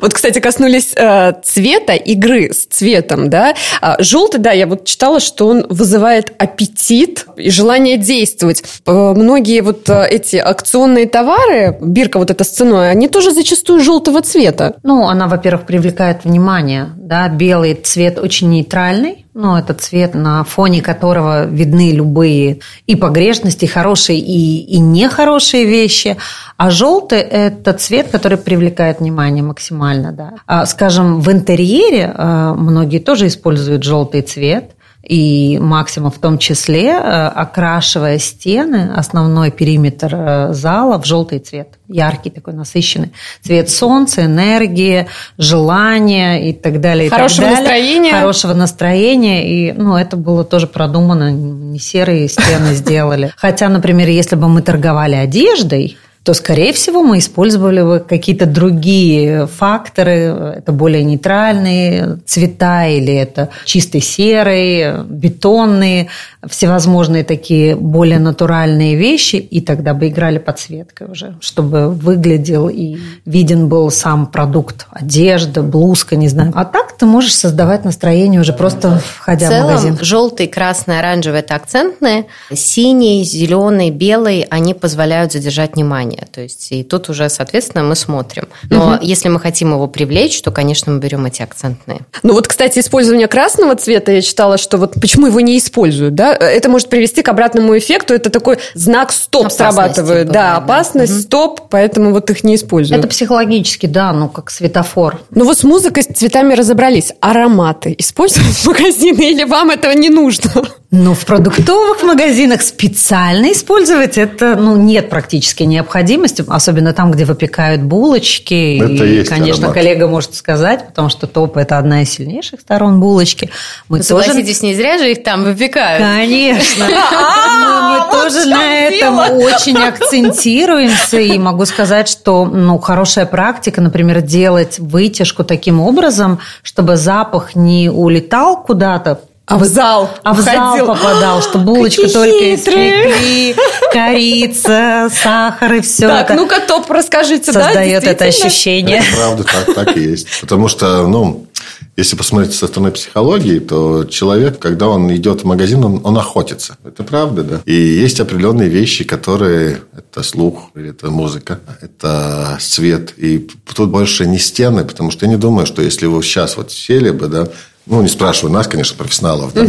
Вот, 0.00 0.14
кстати, 0.14 0.38
коснулись 0.38 0.92
э, 0.96 1.32
цвета, 1.42 1.92
игры 1.92 2.52
с 2.52 2.66
цветом, 2.66 3.28
да. 3.28 3.54
А, 3.80 4.02
желтый, 4.02 4.40
да, 4.40 4.52
я 4.52 4.66
вот 4.66 4.86
читала, 4.86 5.20
что 5.20 5.46
он 5.46 5.66
вызывает 5.68 6.32
аппетит 6.38 7.26
и 7.36 7.50
желание 7.50 7.98
действовать. 7.98 8.64
Э, 8.86 9.12
многие 9.14 9.60
вот 9.60 9.88
э, 9.90 10.06
эти 10.08 10.36
акционные 10.36 11.06
товары, 11.06 11.76
бирка 11.80 12.18
вот 12.18 12.30
эта 12.30 12.44
с 12.44 12.48
ценой, 12.48 12.90
они 12.90 13.08
тоже 13.08 13.32
зачастую 13.32 13.80
желтого 13.80 14.22
цвета. 14.22 14.76
Ну, 14.82 15.06
она, 15.06 15.28
во-первых, 15.28 15.66
привлекает 15.66 16.24
внимание, 16.24 16.88
да, 16.96 17.28
белый 17.28 17.74
цвет 17.74 18.18
очень 18.18 18.48
нейтральный, 18.48 19.26
ну, 19.32 19.56
это 19.56 19.74
цвет, 19.74 20.14
на 20.14 20.42
фоне 20.44 20.82
которого 20.82 21.46
видны 21.46 21.92
любые 21.92 22.60
и 22.86 22.96
погрешности, 22.96 23.66
хорошие, 23.66 24.18
и, 24.18 24.60
и 24.62 24.78
нехорошие 24.78 25.66
вещи. 25.66 26.16
А 26.60 26.68
желтый– 26.68 27.20
это 27.20 27.72
цвет, 27.72 28.08
который 28.08 28.36
привлекает 28.36 29.00
внимание 29.00 29.42
максимально, 29.42 30.12
да. 30.12 30.32
А, 30.46 30.66
скажем, 30.66 31.22
в 31.22 31.32
интерьере 31.32 32.12
а, 32.14 32.52
многие 32.52 32.98
тоже 32.98 33.28
используют 33.28 33.82
желтый 33.82 34.20
цвет, 34.20 34.72
и 35.02 35.56
Максима 35.58 36.10
в 36.10 36.18
том 36.18 36.36
числе, 36.36 36.88
э, 36.88 37.28
окрашивая 37.28 38.18
стены, 38.18 38.92
основной 38.94 39.50
периметр 39.50 40.50
зала 40.50 41.00
в 41.00 41.06
желтый 41.06 41.38
цвет, 41.38 41.78
яркий 41.88 42.28
такой 42.28 42.52
насыщенный. 42.52 43.14
Цвет 43.40 43.70
солнца, 43.70 44.26
энергии, 44.26 45.06
желания 45.38 46.50
и 46.50 46.52
так 46.52 46.82
далее. 46.82 47.06
и 47.06 47.08
так 47.08 47.20
Хорошего 47.20 47.46
далее. 47.46 47.60
настроения. 47.62 48.12
Хорошего 48.12 48.52
настроения. 48.52 49.48
И 49.48 49.72
ну, 49.72 49.96
это 49.96 50.18
было 50.18 50.44
тоже 50.44 50.66
продумано, 50.66 51.32
не 51.32 51.78
серые 51.78 52.28
стены 52.28 52.74
сделали. 52.74 53.32
Хотя, 53.38 53.70
например, 53.70 54.10
если 54.10 54.36
бы 54.36 54.48
мы 54.48 54.60
торговали 54.60 55.14
одеждой, 55.14 55.96
то, 56.22 56.34
скорее 56.34 56.74
всего, 56.74 57.02
мы 57.02 57.18
использовали 57.18 57.80
бы 57.80 58.04
какие-то 58.06 58.44
другие 58.44 59.46
факторы. 59.46 60.54
Это 60.58 60.70
более 60.70 61.02
нейтральные 61.02 62.18
цвета 62.26 62.86
или 62.86 63.14
это 63.14 63.48
чистый 63.64 64.02
серый, 64.02 65.02
бетонные, 65.04 66.08
всевозможные 66.46 67.24
такие 67.24 67.74
более 67.74 68.18
натуральные 68.18 68.96
вещи. 68.96 69.36
И 69.36 69.62
тогда 69.62 69.94
бы 69.94 70.08
играли 70.08 70.36
подсветкой 70.36 71.06
уже, 71.10 71.36
чтобы 71.40 71.90
выглядел 71.90 72.68
и 72.68 72.98
виден 73.24 73.68
был 73.68 73.90
сам 73.90 74.26
продукт. 74.26 74.86
Одежда, 74.90 75.62
блузка, 75.62 76.16
не 76.16 76.28
знаю. 76.28 76.52
А 76.54 76.66
так 76.66 76.92
ты 76.98 77.06
можешь 77.06 77.34
создавать 77.34 77.86
настроение 77.86 78.42
уже 78.42 78.52
просто 78.52 78.98
входя 78.98 79.46
В 79.46 79.48
в, 79.48 79.52
целом, 79.52 79.70
магазин. 79.70 79.98
желтый, 80.02 80.48
красный, 80.48 80.98
оранжевый– 80.98 81.40
это 81.40 81.54
акцентные. 81.54 82.26
Синий, 82.52 83.24
зеленый, 83.24 83.90
белый– 83.90 84.42
они 84.50 84.74
позволяют 84.74 85.32
задержать 85.32 85.76
внимание. 85.76 86.09
То 86.32 86.40
есть, 86.40 86.72
и 86.72 86.82
тут 86.82 87.08
уже, 87.08 87.28
соответственно, 87.28 87.84
мы 87.84 87.96
смотрим. 87.96 88.48
Но 88.68 88.98
если 89.00 89.28
мы 89.28 89.40
хотим 89.40 89.72
его 89.72 89.86
привлечь, 89.86 90.40
то, 90.42 90.50
конечно, 90.50 90.92
мы 90.92 90.98
берем 90.98 91.26
эти 91.26 91.42
акцентные. 91.42 92.00
Ну 92.22 92.34
вот, 92.34 92.48
кстати, 92.48 92.78
использование 92.78 93.28
красного 93.28 93.74
цвета, 93.76 94.12
я 94.12 94.22
читала, 94.22 94.58
что 94.58 94.78
вот 94.78 94.94
почему 95.00 95.26
его 95.26 95.40
не 95.40 95.58
используют, 95.58 96.14
да? 96.14 96.32
Это 96.32 96.68
может 96.68 96.88
привести 96.88 97.22
к 97.22 97.28
обратному 97.28 97.76
эффекту. 97.76 98.14
Это 98.14 98.30
такой 98.30 98.58
знак 98.74 99.12
стоп 99.12 99.46
Опасности 99.46 99.58
срабатывает. 99.58 100.06
бывает, 100.06 100.26
да, 100.28 100.50
да. 100.50 100.56
опасность, 100.56 101.22
стоп, 101.22 101.68
поэтому 101.70 102.12
вот 102.12 102.30
их 102.30 102.44
не 102.44 102.54
используют. 102.54 103.00
Это 103.00 103.08
психологически, 103.08 103.86
да, 103.86 104.12
ну 104.12 104.28
как 104.28 104.50
светофор. 104.50 105.20
Ну 105.30 105.44
вот 105.44 105.58
с 105.58 105.64
музыкой, 105.64 106.02
с 106.02 106.06
цветами 106.06 106.54
разобрались. 106.54 107.12
Ароматы 107.20 107.94
используют 107.98 108.48
в 108.48 108.66
магазины 108.66 109.30
или 109.30 109.44
вам 109.44 109.70
этого 109.70 109.92
не 109.92 110.10
нужно? 110.10 110.50
Ну, 110.92 111.14
в 111.14 111.24
продуктовых 111.24 112.02
магазинах 112.02 112.62
специально 112.62 113.52
использовать 113.52 114.18
это, 114.18 114.56
ну, 114.56 114.76
нет 114.76 115.08
практически 115.08 115.62
необходимости, 115.62 115.99
особенно 116.48 116.92
там, 116.92 117.10
где 117.10 117.24
выпекают 117.24 117.82
булочки. 117.82 118.78
Это 118.78 119.04
и, 119.04 119.16
есть 119.16 119.30
конечно, 119.30 119.66
аромат. 119.66 119.74
коллега 119.74 120.08
может 120.08 120.34
сказать, 120.34 120.86
потому 120.86 121.08
что 121.08 121.26
топ– 121.26 121.56
это 121.58 121.78
одна 121.78 122.02
из 122.02 122.10
сильнейших 122.10 122.60
сторон 122.60 123.00
булочки. 123.00 123.50
Мы 123.88 123.98
Вы 123.98 124.04
тоже... 124.04 124.28
согласитесь, 124.28 124.62
не 124.62 124.74
зря 124.74 124.98
же 124.98 125.10
их 125.10 125.22
там 125.22 125.44
выпекают. 125.44 126.02
Конечно. 126.02 126.86
Но 126.88 127.90
мы 127.90 128.12
тоже 128.12 128.46
на 128.46 128.72
этом 128.74 129.18
очень 129.18 129.76
акцентируемся. 129.76 131.18
И 131.18 131.38
могу 131.38 131.64
сказать, 131.66 132.08
что 132.08 132.44
ну, 132.44 132.78
хорошая 132.78 133.26
практика, 133.26 133.80
например, 133.80 134.20
делать 134.20 134.78
вытяжку 134.78 135.44
таким 135.44 135.80
образом, 135.80 136.40
чтобы 136.62 136.96
запах 136.96 137.54
не 137.54 137.90
улетал 137.90 138.62
куда-то, 138.62 139.20
А 139.50 139.58
в 139.58 139.64
зал 139.64 140.08
а 140.22 140.32
в 140.32 140.40
зал 140.40 140.86
попадал, 140.86 141.42
что 141.42 141.58
булочку 141.58 142.02
Какие 142.02 142.14
только 142.14 142.38
хитрые. 142.38 142.54
испекли, 142.54 143.56
корица, 143.92 145.10
сахар 145.12 145.74
и 145.74 145.80
все 145.80 146.06
Так, 146.06 146.30
это 146.30 146.34
ну-ка, 146.34 146.60
топ, 146.60 146.88
расскажите, 146.88 147.50
да? 147.50 147.64
создает 147.64 148.04
это 148.04 148.26
действительно? 148.26 148.46
ощущение. 148.46 148.98
Это 148.98 149.16
правда, 149.16 149.44
так, 149.44 149.74
так 149.74 149.96
и 149.96 150.00
есть. 150.00 150.28
Потому 150.40 150.68
что, 150.68 151.04
ну, 151.08 151.48
если 151.96 152.14
посмотреть 152.14 152.54
со 152.54 152.68
стороны 152.68 152.92
психологии, 152.92 153.58
то 153.58 154.04
человек, 154.04 154.60
когда 154.60 154.86
он 154.86 155.12
идет 155.14 155.42
в 155.42 155.44
магазин, 155.44 155.84
он, 155.84 156.00
он 156.04 156.16
охотится. 156.16 156.76
Это 156.84 157.02
правда, 157.02 157.42
да. 157.42 157.60
И 157.66 157.74
есть 157.74 158.20
определенные 158.20 158.68
вещи, 158.68 159.02
которые... 159.02 159.82
Это 159.96 160.22
слух, 160.22 160.70
это 160.76 161.10
музыка, 161.10 161.58
это 161.80 162.56
свет. 162.60 163.14
И 163.16 163.48
тут 163.74 163.90
больше 163.90 164.26
не 164.26 164.38
стены, 164.38 164.84
потому 164.84 165.10
что 165.10 165.26
я 165.26 165.32
не 165.32 165.38
думаю, 165.38 165.66
что 165.66 165.82
если 165.82 166.06
вы 166.06 166.22
сейчас 166.22 166.56
вот 166.56 166.70
сели 166.70 167.10
бы, 167.10 167.26
да, 167.26 167.48
ну, 167.90 168.02
не 168.02 168.08
спрашиваю 168.08 168.52
нас, 168.52 168.66
конечно, 168.66 168.96
профессионалов, 168.96 169.52
да, 169.54 169.60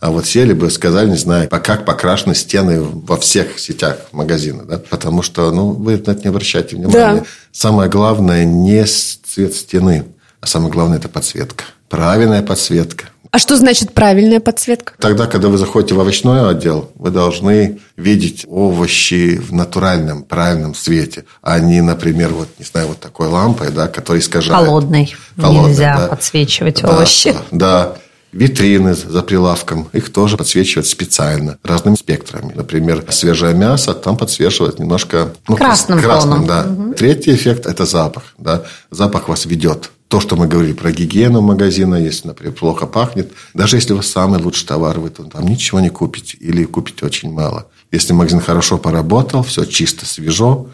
а 0.00 0.10
вот 0.10 0.26
сели 0.26 0.52
бы, 0.52 0.70
сказали, 0.70 1.08
не 1.08 1.16
знаю, 1.16 1.48
по- 1.48 1.60
как 1.60 1.84
покрашены 1.84 2.34
стены 2.34 2.80
во 2.82 3.16
всех 3.16 3.58
сетях 3.58 3.96
магазина, 4.12 4.64
да, 4.64 4.78
потому 4.78 5.22
что, 5.22 5.50
ну, 5.50 5.70
вы 5.72 5.92
на 5.92 6.10
это 6.12 6.14
не 6.22 6.28
обращайте 6.28 6.76
внимания. 6.76 7.20
Да. 7.20 7.24
Самое 7.52 7.88
главное 7.88 8.44
не 8.44 8.84
цвет 8.84 9.54
стены, 9.54 10.04
а 10.40 10.46
самое 10.46 10.70
главное– 10.72 10.98
это 10.98 11.08
подсветка. 11.08 11.64
Правильная 11.88 12.42
подсветка. 12.42 13.06
А 13.34 13.38
что 13.40 13.56
значит 13.56 13.92
правильная 13.92 14.38
подсветка? 14.38 14.92
Тогда, 15.00 15.26
когда 15.26 15.48
вы 15.48 15.58
заходите 15.58 15.96
в 15.96 16.00
овощной 16.00 16.48
отдел, 16.48 16.92
вы 16.94 17.10
должны 17.10 17.80
видеть 17.96 18.46
овощи 18.48 19.36
в 19.38 19.52
натуральном, 19.52 20.22
правильном 20.22 20.76
свете, 20.76 21.24
а 21.42 21.58
не, 21.58 21.80
например, 21.80 22.28
вот, 22.32 22.46
не 22.60 22.64
знаю, 22.64 22.86
вот 22.86 23.00
такой 23.00 23.26
лампой, 23.26 23.72
да, 23.72 23.88
которая 23.88 24.22
искажает. 24.22 24.64
Холодной. 24.64 25.16
Холодной, 25.36 25.70
Нельзя 25.70 25.96
да. 25.98 26.06
подсвечивать 26.06 26.82
Да, 26.82 26.90
овощи. 26.90 27.34
Да. 27.50 27.96
Витрины 28.30 28.94
за 28.94 29.22
прилавком, 29.22 29.88
их 29.92 30.12
тоже 30.12 30.36
подсвечивают 30.36 30.86
специально, 30.86 31.58
разными 31.64 31.96
спектрами. 31.96 32.52
Например, 32.54 33.04
свежее 33.10 33.52
мясо 33.54 33.94
там 33.94 34.16
подсвечивают 34.16 34.78
немножко... 34.78 35.32
ну, 35.48 35.56
Красным 35.56 36.00
красным, 36.00 36.46
тоном. 36.46 36.90
да. 36.90 36.94
Третий 36.94 37.34
эффект– 37.34 37.66
это 37.66 37.84
запах. 37.84 38.34
Да. 38.38 38.62
Запах 38.92 39.26
вас 39.26 39.44
ведет. 39.44 39.90
То, 40.08 40.20
что 40.20 40.36
мы 40.36 40.46
говорили 40.46 40.74
про 40.74 40.92
гигиену 40.92 41.40
магазина, 41.40 41.96
если, 41.96 42.28
например, 42.28 42.54
плохо 42.54 42.86
пахнет, 42.86 43.32
даже 43.54 43.76
если 43.76 43.94
у 43.94 43.96
вас 43.96 44.06
самый 44.06 44.40
лучший 44.40 44.66
товар, 44.66 45.00
вы 45.00 45.10
там 45.10 45.46
ничего 45.46 45.80
не 45.80 45.88
купите 45.88 46.36
или 46.38 46.64
купите 46.64 47.06
очень 47.06 47.32
мало. 47.32 47.66
Если 47.90 48.12
магазин 48.12 48.40
хорошо 48.40 48.78
поработал, 48.78 49.42
все 49.42 49.64
чисто, 49.64 50.06
свежо, 50.06 50.68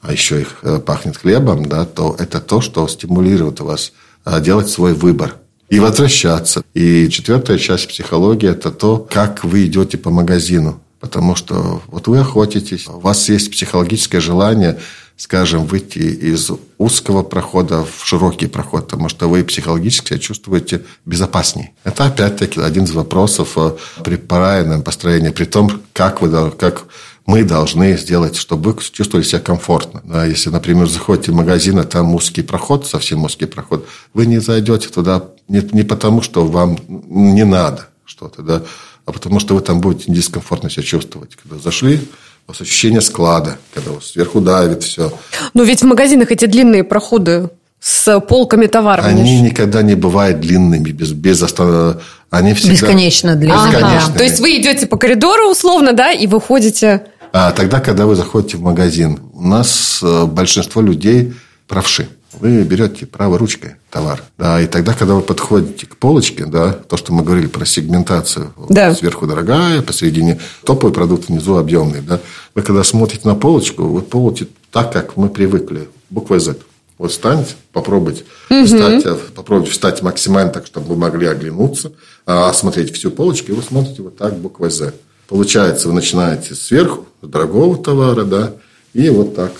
а 0.00 0.12
еще 0.12 0.40
их 0.42 0.58
э, 0.62 0.78
пахнет 0.78 1.16
хлебом, 1.16 1.66
да, 1.66 1.84
то 1.84 2.14
это 2.18 2.40
то, 2.40 2.60
что 2.60 2.86
стимулирует 2.86 3.60
вас 3.60 3.92
э, 4.24 4.40
делать 4.40 4.68
свой 4.68 4.94
выбор 4.94 5.36
и 5.68 5.80
возвращаться. 5.80 6.62
И 6.74 7.08
четвертая 7.10 7.58
часть 7.58 7.88
психологии– 7.88 8.48
это 8.50 8.70
то, 8.70 8.98
как 8.98 9.44
вы 9.44 9.66
идете 9.66 9.98
по 9.98 10.10
магазину. 10.10 10.80
Потому 11.00 11.34
что 11.34 11.82
вот 11.88 12.08
вы 12.08 12.18
охотитесь, 12.18 12.88
у 12.88 12.98
вас 12.98 13.28
есть 13.28 13.50
психологическое 13.50 14.20
желание, 14.20 14.78
скажем, 15.16 15.64
выйти 15.64 15.98
из 15.98 16.50
узкого 16.78 17.22
прохода 17.22 17.84
в 17.84 18.04
широкий 18.04 18.46
проход, 18.46 18.84
потому 18.84 19.08
что 19.08 19.28
вы 19.28 19.44
психологически 19.44 20.08
себя 20.08 20.18
чувствуете 20.18 20.82
безопаснее. 21.06 21.72
Это 21.84 22.04
опять-таки 22.04 22.60
один 22.60 22.84
из 22.84 22.92
вопросов 22.92 23.56
э, 23.56 23.72
при 24.04 24.16
правильном 24.16 24.82
построении, 24.82 25.30
при 25.30 25.46
том, 25.46 25.80
как, 25.94 26.20
вы, 26.20 26.50
как 26.50 26.86
мы 27.24 27.44
должны 27.44 27.96
сделать, 27.96 28.36
чтобы 28.36 28.72
вы 28.72 28.82
чувствовали 28.82 29.24
себя 29.24 29.40
комфортно. 29.40 30.02
Да, 30.04 30.26
если, 30.26 30.50
например, 30.50 30.86
заходите 30.86 31.32
в 31.32 31.34
магазин, 31.34 31.78
а 31.78 31.84
там 31.84 32.14
узкий 32.14 32.42
проход, 32.42 32.86
совсем 32.86 33.24
узкий 33.24 33.46
проход, 33.46 33.88
вы 34.12 34.26
не 34.26 34.38
зайдете 34.38 34.88
туда 34.88 35.24
не, 35.48 35.66
не 35.72 35.82
потому, 35.82 36.22
что 36.22 36.46
вам 36.46 36.78
не 36.88 37.44
надо 37.44 37.88
что-то, 38.04 38.42
да, 38.42 38.62
а 39.06 39.12
потому 39.12 39.40
что 39.40 39.54
вы 39.54 39.60
там 39.60 39.80
будете 39.80 40.12
дискомфортно 40.12 40.68
себя 40.68 40.82
чувствовать. 40.82 41.36
Когда 41.36 41.58
зашли, 41.58 42.06
у 42.46 42.52
вас 42.52 42.60
ощущение 42.60 43.00
склада, 43.00 43.58
когда 43.74 43.92
вас 43.92 44.06
сверху 44.06 44.40
давит 44.40 44.84
все. 44.84 45.12
Но 45.54 45.64
ведь 45.64 45.82
в 45.82 45.84
магазинах 45.84 46.30
эти 46.30 46.44
длинные 46.46 46.84
проходы 46.84 47.50
с 47.80 48.20
полками 48.20 48.66
товаров. 48.66 49.04
Они 49.04 49.40
никогда 49.40 49.82
не 49.82 49.94
бывают 49.94 50.40
длинными, 50.40 50.90
без, 50.90 51.12
без 51.12 51.42
останов... 51.42 52.02
Они 52.30 52.54
всегда... 52.54 52.72
Бесконечно 52.72 53.36
длинными. 53.36 53.76
Ага. 53.76 54.12
То 54.16 54.24
есть 54.24 54.40
вы 54.40 54.60
идете 54.60 54.86
по 54.86 54.96
коридору 54.96 55.50
условно, 55.50 55.92
да, 55.92 56.12
и 56.12 56.26
выходите... 56.26 57.06
А 57.32 57.50
тогда, 57.52 57.80
когда 57.80 58.06
вы 58.06 58.16
заходите 58.16 58.56
в 58.56 58.62
магазин, 58.62 59.20
у 59.34 59.46
нас 59.46 60.00
э, 60.02 60.24
большинство 60.24 60.80
людей 60.80 61.34
правши. 61.68 62.08
Вы 62.38 62.62
берете 62.62 63.06
правой 63.06 63.38
ручкой 63.38 63.76
товар. 63.90 64.22
Да, 64.38 64.60
и 64.60 64.66
тогда, 64.66 64.92
когда 64.92 65.14
вы 65.14 65.22
подходите 65.22 65.86
к 65.86 65.96
полочке, 65.96 66.44
да, 66.46 66.72
то, 66.72 66.96
что 66.96 67.12
мы 67.12 67.22
говорили 67.22 67.46
про 67.46 67.64
сегментацию, 67.64 68.52
да. 68.68 68.94
сверху 68.94 69.26
дорогая, 69.26 69.82
посередине 69.82 70.38
топовый 70.64 70.92
продукт, 70.92 71.28
внизу 71.28 71.56
объемный, 71.56 72.00
да, 72.00 72.20
вы 72.54 72.62
когда 72.62 72.84
смотрите 72.84 73.26
на 73.26 73.34
полочку, 73.34 73.84
вы 73.84 74.02
полите 74.02 74.48
так, 74.70 74.92
как 74.92 75.16
мы 75.16 75.28
привыкли, 75.28 75.88
буквой 76.10 76.40
Z. 76.40 76.56
Вот 76.98 77.10
встаньте, 77.10 77.54
попробуйте, 77.72 78.24
угу. 78.50 78.64
встать, 78.64 79.04
э, 79.04 79.16
попробуйте 79.34 79.72
встать 79.72 80.02
максимально 80.02 80.50
так, 80.50 80.66
чтобы 80.66 80.88
вы 80.88 80.96
могли 80.96 81.26
оглянуться, 81.26 81.92
а, 82.24 82.48
осмотреть 82.48 82.94
всю 82.94 83.10
полочку, 83.10 83.52
и 83.52 83.54
вы 83.54 83.62
смотрите 83.62 84.02
вот 84.02 84.16
так 84.16 84.38
буквой 84.38 84.70
Z. 84.70 84.94
Получается, 85.28 85.88
вы 85.88 85.94
начинаете 85.94 86.54
сверху, 86.54 87.06
с 87.20 87.26
дорогого 87.26 87.76
товара, 87.76 88.24
да, 88.24 88.52
и 88.94 89.10
вот 89.10 89.34
так 89.34 89.52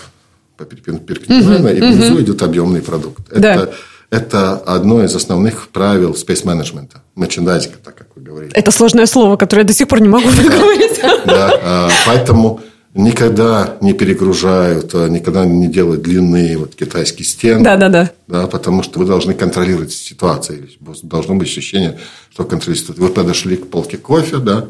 перпендикулярно, 0.65 1.69
угу, 1.69 1.77
и 1.77 1.81
внизу 1.81 2.21
идет 2.21 2.41
объемный 2.41 2.81
продукт. 2.81 3.31
Это, 3.31 3.73
это 4.09 4.53
одно 4.53 5.03
из 5.03 5.15
основных 5.15 5.69
правил 5.69 6.11
space 6.11 6.43
management, 6.45 6.91
мерчендайзинга, 7.15 7.77
так 7.83 7.95
как 7.95 8.07
вы 8.15 8.21
говорите. 8.21 8.53
Это 8.55 8.71
сложное 8.71 9.05
слово, 9.05 9.37
которое 9.37 9.61
я 9.61 9.67
до 9.67 9.73
сих 9.73 9.87
пор 9.87 10.01
не 10.01 10.09
могу 10.09 10.27
выговорить. 10.29 11.01
Да, 11.25 11.59
а, 11.61 11.89
поэтому 12.05 12.61
никогда 12.93 13.77
не 13.81 13.93
перегружают, 13.93 14.91
а, 14.93 15.07
никогда 15.07 15.45
не 15.45 15.67
делают 15.67 16.01
длинные 16.01 16.57
вот 16.57 16.75
китайские 16.75 17.25
стены. 17.25 17.63
Да, 17.63 17.75
да, 17.77 17.89
да. 17.89 18.11
Да, 18.27 18.47
потому 18.47 18.81
что 18.81 18.99
вы 18.99 19.05
должны 19.05 19.33
контролировать 19.33 19.91
ситуацию. 19.91 20.67
Должно 21.03 21.35
быть 21.35 21.47
ощущение, 21.47 21.99
что 22.31 22.43
контролируете. 22.43 22.93
Вы 22.93 23.09
подошли 23.09 23.57
к 23.57 23.67
полке 23.67 23.97
кофе, 23.97 24.37
да, 24.37 24.67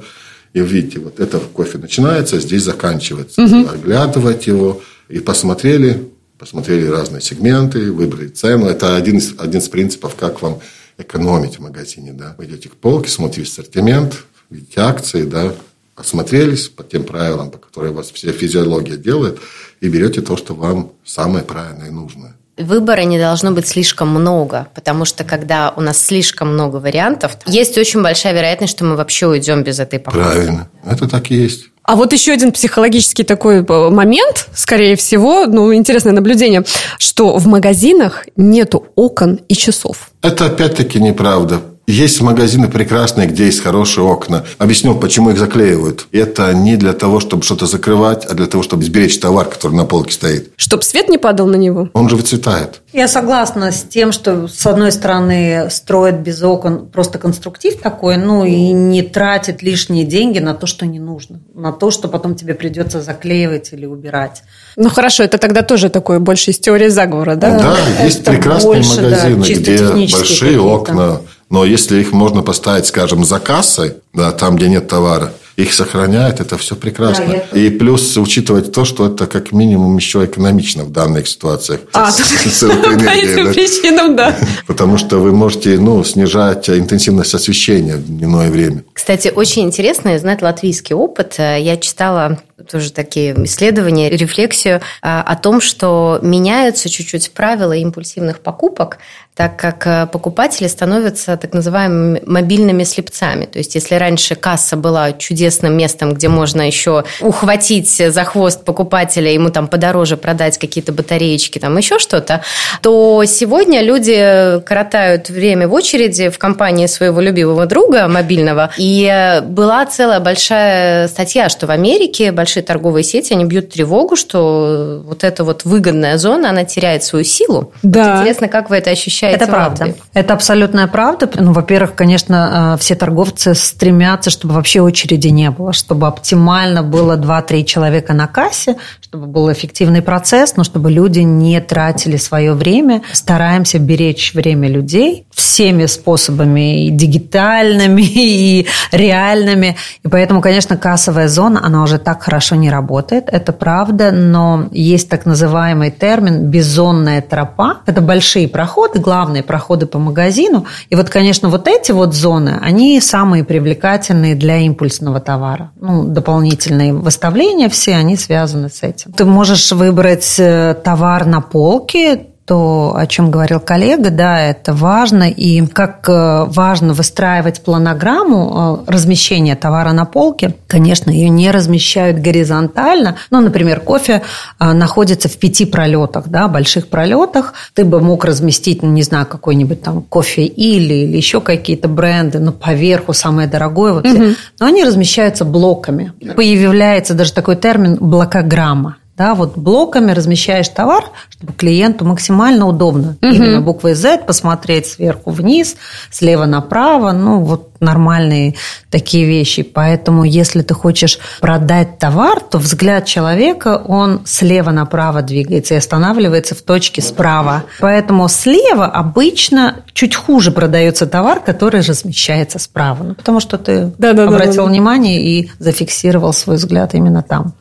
и 0.53 0.59
видите, 0.59 0.99
вот 0.99 1.19
это 1.19 1.39
кофе 1.39 1.77
начинается, 1.77 2.39
здесь 2.39 2.63
заканчивается. 2.63 3.43
Оглядывать 3.43 4.47
его 4.47 4.81
и 5.09 5.19
посмотрели, 5.19 6.09
посмотрели 6.37 6.87
разные 6.87 7.21
сегменты, 7.21 7.91
выбрали 7.91 8.27
цену. 8.27 8.67
Это 8.67 8.95
один 8.95 9.17
из, 9.17 9.33
один 9.37 9.59
из 9.59 9.69
принципов, 9.69 10.15
как 10.15 10.41
вам 10.41 10.59
экономить 10.97 11.57
в 11.57 11.61
магазине. 11.61 12.13
Да. 12.13 12.35
Вы 12.37 12.45
идете 12.45 12.69
к 12.69 12.75
полке, 12.75 13.09
смотрите 13.09 13.49
ассортимент, 13.49 14.23
видите 14.49 14.81
акции, 14.81 15.23
да, 15.23 15.53
осмотрелись 15.95 16.69
по 16.69 16.83
тем 16.83 17.03
правилам, 17.03 17.51
по 17.51 17.57
которым 17.57 17.95
вас 17.95 18.11
вся 18.11 18.31
физиология 18.31 18.97
делает, 18.97 19.39
и 19.81 19.89
берете 19.89 20.21
то, 20.21 20.37
что 20.37 20.53
вам 20.53 20.93
самое 21.03 21.43
правильное 21.43 21.87
и 21.87 21.91
нужное. 21.91 22.36
Выбора 22.57 23.01
не 23.01 23.19
должно 23.19 23.51
быть 23.51 23.67
слишком 23.67 24.09
много, 24.09 24.67
потому 24.73 25.05
что 25.05 25.23
когда 25.23 25.73
у 25.75 25.81
нас 25.81 25.99
слишком 25.99 26.53
много 26.53 26.77
вариантов, 26.77 27.37
есть 27.45 27.77
очень 27.77 28.01
большая 28.01 28.33
вероятность, 28.33 28.73
что 28.73 28.85
мы 28.85 28.95
вообще 28.95 29.27
уйдем 29.27 29.63
без 29.63 29.79
этой 29.79 29.99
покупки. 29.99 30.25
Правильно, 30.25 30.69
это 30.85 31.07
так 31.07 31.29
и 31.31 31.35
есть. 31.35 31.69
А 31.87 31.95
вот 31.95 32.11
еще 32.11 32.33
один 32.33 32.51
психологический 32.51 33.23
такой 33.23 33.63
э, 33.63 33.89
момент, 33.89 34.49
скорее 34.53 34.97
всего, 34.97 35.45
ну, 35.45 35.73
интересное 35.73 36.11
наблюдение, 36.11 36.65
что 36.99 37.37
в 37.37 37.47
магазинах 37.47 38.25
нету 38.35 38.87
окон 38.95 39.39
и 39.47 39.55
часов. 39.55 40.11
Это 40.21 40.47
опять-таки 40.47 40.99
неправда. 40.99 41.61
Есть 41.89 42.19
магазины 42.19 42.67
прекрасные, 42.67 43.27
где 43.29 43.45
есть 43.45 43.63
хорошие 43.63 44.03
окна. 44.03 44.43
Объясню, 44.57 44.93
почему 44.93 45.29
их 45.29 45.37
заклеивают. 45.37 46.07
Это 46.11 46.53
не 46.53 46.75
для 46.75 46.91
того, 46.91 47.21
чтобы 47.21 47.43
что-то 47.43 47.65
закрывать, 47.65 48.25
а 48.25 48.33
для 48.33 48.47
того, 48.47 48.61
чтобы 48.61 48.83
сберечь 48.83 49.17
товар, 49.19 49.45
который 49.45 49.77
на 49.77 49.85
полке 49.85 50.11
стоит. 50.11 50.51
Чтобы 50.57 50.83
свет 50.83 51.07
не 51.07 51.17
падал 51.17 51.47
на 51.47 51.55
него? 51.55 51.89
Он 51.93 52.09
же 52.09 52.17
выцветает. 52.17 52.81
Я 52.91 53.07
согласна 53.07 53.71
с 53.71 53.83
тем, 53.83 54.11
что, 54.11 54.49
с 54.49 54.65
одной 54.65 54.91
стороны, 54.91 55.69
строят 55.69 56.19
без 56.19 56.43
окон 56.43 56.87
просто 56.87 57.19
конструктив 57.19 57.77
такой, 57.77 58.17
ну 58.17 58.43
и 58.43 58.71
не 58.71 59.01
тратит 59.01 59.61
лишние 59.61 60.03
деньги 60.03 60.39
на 60.39 60.55
то, 60.55 60.67
что 60.67 60.85
не 60.85 60.99
нужно. 60.99 61.39
На 61.53 61.71
то, 61.71 61.89
что 61.89 62.09
потом 62.09 62.35
тебе 62.35 62.53
придется 62.53 63.01
заклеивать 63.01 63.71
или 63.71 63.85
убирать. 63.85 64.43
Ну 64.75 64.89
хорошо, 64.89 65.23
это 65.23 65.37
тогда 65.37 65.61
тоже 65.61 65.89
такое 65.89 66.19
больше 66.19 66.51
из 66.51 66.59
теории 66.59 66.89
заговора, 66.89 67.35
да? 67.35 67.57
Да, 67.57 67.77
это 67.95 68.03
есть 68.03 68.25
прекрасные 68.25 68.73
больше, 68.73 69.01
магазины, 69.01 69.37
да, 69.37 69.53
где 69.53 70.13
большие 70.13 70.59
окна 70.59 71.21
но 71.49 71.65
если 71.65 71.99
их 71.99 72.11
можно 72.11 72.41
поставить, 72.41 72.85
скажем, 72.85 73.23
за 73.23 73.39
кассой, 73.39 73.95
да, 74.13 74.31
там, 74.31 74.55
где 74.55 74.67
нет 74.69 74.87
товара, 74.87 75.33
их 75.57 75.73
сохраняют, 75.73 76.39
это 76.39 76.55
все 76.57 76.75
прекрасно. 76.75 77.43
Да, 77.51 77.59
И 77.59 77.71
плюс 77.71 78.15
учитывать 78.15 78.71
то, 78.71 78.85
что 78.85 79.07
это 79.07 79.25
как 79.25 79.51
минимум 79.51 79.97
еще 79.97 80.23
экономично 80.23 80.83
в 80.83 80.91
данных 80.91 81.27
ситуациях. 81.27 81.81
А, 81.93 82.11
с, 82.11 82.19
с, 82.19 82.59
по 82.59 83.09
этим 83.09 83.51
причинам, 83.51 84.15
да. 84.15 84.37
Потому 84.67 84.97
что 84.97 85.17
вы 85.17 85.31
можете 85.31 85.79
ну, 85.79 86.03
снижать 86.03 86.69
интенсивность 86.69 87.33
освещения 87.33 87.95
в 87.95 88.05
дневное 88.05 88.51
время. 88.51 88.83
Кстати, 88.93 89.31
очень 89.35 89.63
интересно 89.63 90.17
знать 90.19 90.43
латвийский 90.43 90.95
опыт. 90.95 91.39
Я 91.39 91.77
читала 91.77 92.39
тоже 92.69 92.91
такие 92.91 93.33
исследования, 93.45 94.11
рефлексию 94.11 94.81
а, 95.01 95.23
о 95.23 95.35
том, 95.35 95.59
что 95.59 96.19
меняются 96.21 96.87
чуть-чуть 96.89 97.31
правила 97.31 97.73
импульсивных 97.73 98.41
покупок, 98.41 98.99
так 99.37 99.55
как 99.55 99.85
э, 99.85 100.07
покупатели 100.11 100.67
становятся 100.67 101.37
так 101.37 101.53
называемыми 101.53 102.23
мобильными 102.25 102.83
слепцами. 102.83 103.45
То 103.45 103.59
есть, 103.59 103.75
если 103.75 103.93
раньше 103.93 104.33
касса 104.33 104.75
была 104.75 105.11
чудесным 105.11 105.77
местом, 105.77 106.15
где 106.15 106.27
можно 106.27 106.65
еще 106.65 107.03
ухватить 107.21 107.87
за 107.87 108.23
хвост 108.23 108.65
покупателя, 108.65 109.31
ему 109.31 109.51
там 109.51 109.67
подороже 109.67 110.17
продать 110.17 110.57
какие-то 110.57 110.91
батареечки, 110.91 111.59
там 111.59 111.77
еще 111.77 111.99
что-то, 111.99 112.41
то 112.81 113.23
сегодня 113.25 113.83
люди 113.83 114.59
коротают 114.65 115.29
время 115.29 115.67
в 115.67 115.73
очереди 115.73 116.29
в 116.29 116.39
компании 116.39 116.87
своего 116.87 117.21
любимого 117.21 117.67
друга 117.67 118.07
мобильного. 118.07 118.71
И 118.77 119.07
э, 119.07 119.41
была 119.41 119.85
целая 119.85 120.19
большая 120.19 121.07
статья, 121.09 121.49
что 121.49 121.67
в 121.67 121.69
Америке 121.69 122.31
большие 122.31 122.63
торговые 122.63 123.03
сети, 123.03 123.33
они 123.33 123.45
бьют 123.45 123.69
тревогу, 123.69 124.15
что 124.15 125.03
вот 125.05 125.23
эта 125.23 125.43
вот 125.43 125.63
выгодная 125.63 126.17
зона, 126.17 126.49
она 126.49 126.63
теряет 126.63 127.03
свою 127.03 127.23
силу. 127.23 127.71
Да. 127.83 128.03
Вот 128.03 128.21
интересно, 128.21 128.47
как 128.47 128.71
вы 128.71 128.77
это 128.77 128.89
ощущаете? 128.89 129.26
Это 129.35 129.47
правда. 129.47 129.95
Это 130.13 130.33
абсолютная 130.33 130.87
правда. 130.87 131.29
Ну, 131.35 131.53
во-первых, 131.53 131.95
конечно, 131.95 132.75
э, 132.75 132.81
все 132.81 132.95
торговцы 132.95 133.55
стремятся, 133.55 134.29
чтобы 134.29 134.53
вообще 134.55 134.81
очереди 134.81 135.27
не 135.27 135.49
было, 135.49 135.73
чтобы 135.73 136.07
оптимально 136.07 136.83
было 136.83 137.15
2-3 137.17 137.63
человека 137.63 138.13
на 138.13 138.27
кассе, 138.27 138.75
чтобы 139.01 139.27
был 139.27 139.51
эффективный 139.51 140.01
процесс, 140.01 140.55
но 140.55 140.63
чтобы 140.63 140.91
люди 140.91 141.19
не 141.19 141.59
тратили 141.61 142.17
свое 142.17 142.53
время. 142.53 143.01
Стараемся 143.13 143.79
беречь 143.79 144.33
время 144.33 144.67
людей 144.67 145.25
всеми 145.31 145.85
способами, 145.85 146.87
и 146.87 146.89
дигитальными, 146.89 148.01
и 148.05 148.67
реальными. 148.91 149.75
И 150.03 150.07
поэтому, 150.07 150.41
конечно, 150.41 150.77
кассовая 150.77 151.27
зона, 151.27 151.61
она 151.63 151.83
уже 151.83 151.99
так 151.99 152.23
хорошо 152.23 152.55
не 152.55 152.69
работает, 152.69 153.29
это 153.31 153.53
правда, 153.53 154.11
но 154.11 154.67
есть 154.71 155.09
так 155.09 155.25
называемый 155.25 155.91
термин 155.91 156.49
«безонная 156.49 157.21
тропа». 157.21 157.77
Это 157.85 158.01
большие 158.01 158.47
проходы, 158.47 158.99
главные 159.17 159.41
проходы 159.41 159.87
по 159.87 159.97
магазину. 159.99 160.65
И 160.91 160.95
вот, 160.95 161.09
конечно, 161.09 161.49
вот 161.49 161.67
эти 161.67 161.91
вот 161.91 162.13
зоны, 162.13 162.59
они 162.61 163.01
самые 163.01 163.43
привлекательные 163.43 164.35
для 164.35 164.57
импульсного 164.57 165.19
товара. 165.19 165.71
Ну, 165.81 166.03
дополнительные 166.03 166.93
выставления 166.93 167.67
все, 167.67 167.95
они 167.95 168.15
связаны 168.15 168.69
с 168.69 168.83
этим. 168.83 169.13
Ты 169.13 169.25
можешь 169.25 169.71
выбрать 169.71 170.35
э, 170.39 170.75
товар 170.83 171.25
на 171.25 171.41
полке, 171.41 172.27
то, 172.47 172.93
о 172.95 173.05
чем 173.07 173.29
говорил 173.29 173.59
коллега, 173.59 174.09
да, 174.09 174.39
это 174.39 174.73
важно. 174.73 175.29
И 175.29 175.65
как 175.67 176.07
э, 176.07 176.45
важно 176.47 176.93
выстраивать 176.93 177.61
планограмму 177.61 178.85
э, 178.87 178.91
размещения 178.91 179.57
товара 179.57 179.91
на 179.91 180.05
полке. 180.05 180.55
Конечно, 180.67 181.11
ее 181.11 181.27
не 181.27 181.51
размещают 181.51 182.19
горизонтально. 182.19 183.17
Ну, 183.31 183.41
например, 183.41 183.81
кофе 183.81 184.21
э, 184.61 184.71
находится 184.71 185.27
в 185.27 185.35
пяти 185.35 185.65
пролетах, 185.65 186.29
да, 186.29 186.47
больших 186.47 186.87
пролетах. 186.87 187.53
Ты 187.73 187.83
бы 187.83 187.99
мог 187.99 188.23
разместить, 188.23 188.81
ну, 188.81 188.91
не 188.91 189.03
знаю, 189.03 189.25
какой-нибудь 189.25 189.81
там 189.81 190.01
кофе 190.01 190.45
или, 190.45 190.93
или 190.93 191.17
еще 191.17 191.41
какие-то 191.41 191.89
бренды, 191.89 192.39
ну, 192.39 192.53
поверху 192.53 193.11
самое 193.11 193.49
дорогое. 193.49 193.91
Вот 193.91 194.05
угу. 194.05 194.23
Но 194.61 194.65
они 194.65 194.85
размещаются 194.85 195.43
блоками. 195.43 196.13
Появляется 196.37 197.13
даже 197.13 197.33
такой 197.33 197.57
термин 197.57 197.97
блокограмма. 197.99 198.95
Да, 199.17 199.33
вот 199.33 199.57
блоками 199.57 200.11
размещаешь 200.11 200.69
товар, 200.69 201.05
чтобы 201.29 201.53
клиенту 201.53 202.05
максимально 202.05 202.67
удобно. 202.67 203.17
Угу. 203.23 203.31
Именно 203.31 203.61
буквой 203.61 203.95
Z 203.95 204.19
посмотреть 204.27 204.85
сверху 204.85 205.31
вниз, 205.31 205.75
слева 206.11 206.45
направо, 206.45 207.13
ну 207.13 207.39
вот 207.39 207.71
нормальные 207.79 208.53
такие 208.91 209.25
вещи. 209.25 209.63
Поэтому 209.63 210.23
если 210.23 210.61
ты 210.61 210.75
хочешь 210.75 211.17
продать 211.41 211.97
товар, 211.97 212.39
то 212.41 212.59
взгляд 212.59 213.05
человека, 213.05 213.81
он 213.87 214.21
слева 214.25 214.69
направо 214.69 215.23
двигается 215.23 215.73
и 215.73 215.77
останавливается 215.77 216.53
в 216.53 216.61
точке 216.61 217.01
справа. 217.01 217.63
Поэтому 217.79 218.27
слева 218.27 218.85
обычно 218.85 219.77
чуть 219.93 220.15
хуже 220.15 220.51
продается 220.51 221.07
товар, 221.07 221.39
который 221.39 221.81
размещается 221.81 222.59
справа. 222.59 223.03
Ну, 223.03 223.15
потому 223.15 223.39
что 223.39 223.57
ты 223.57 223.91
да, 223.97 224.13
да, 224.13 224.25
обратил 224.25 224.63
да, 224.63 224.63
да, 224.63 224.69
внимание 224.69 225.21
и 225.21 225.49
зафиксировал 225.57 226.33
свой 226.33 226.57
взгляд 226.57 226.93
именно 226.93 227.23
там. 227.23 227.55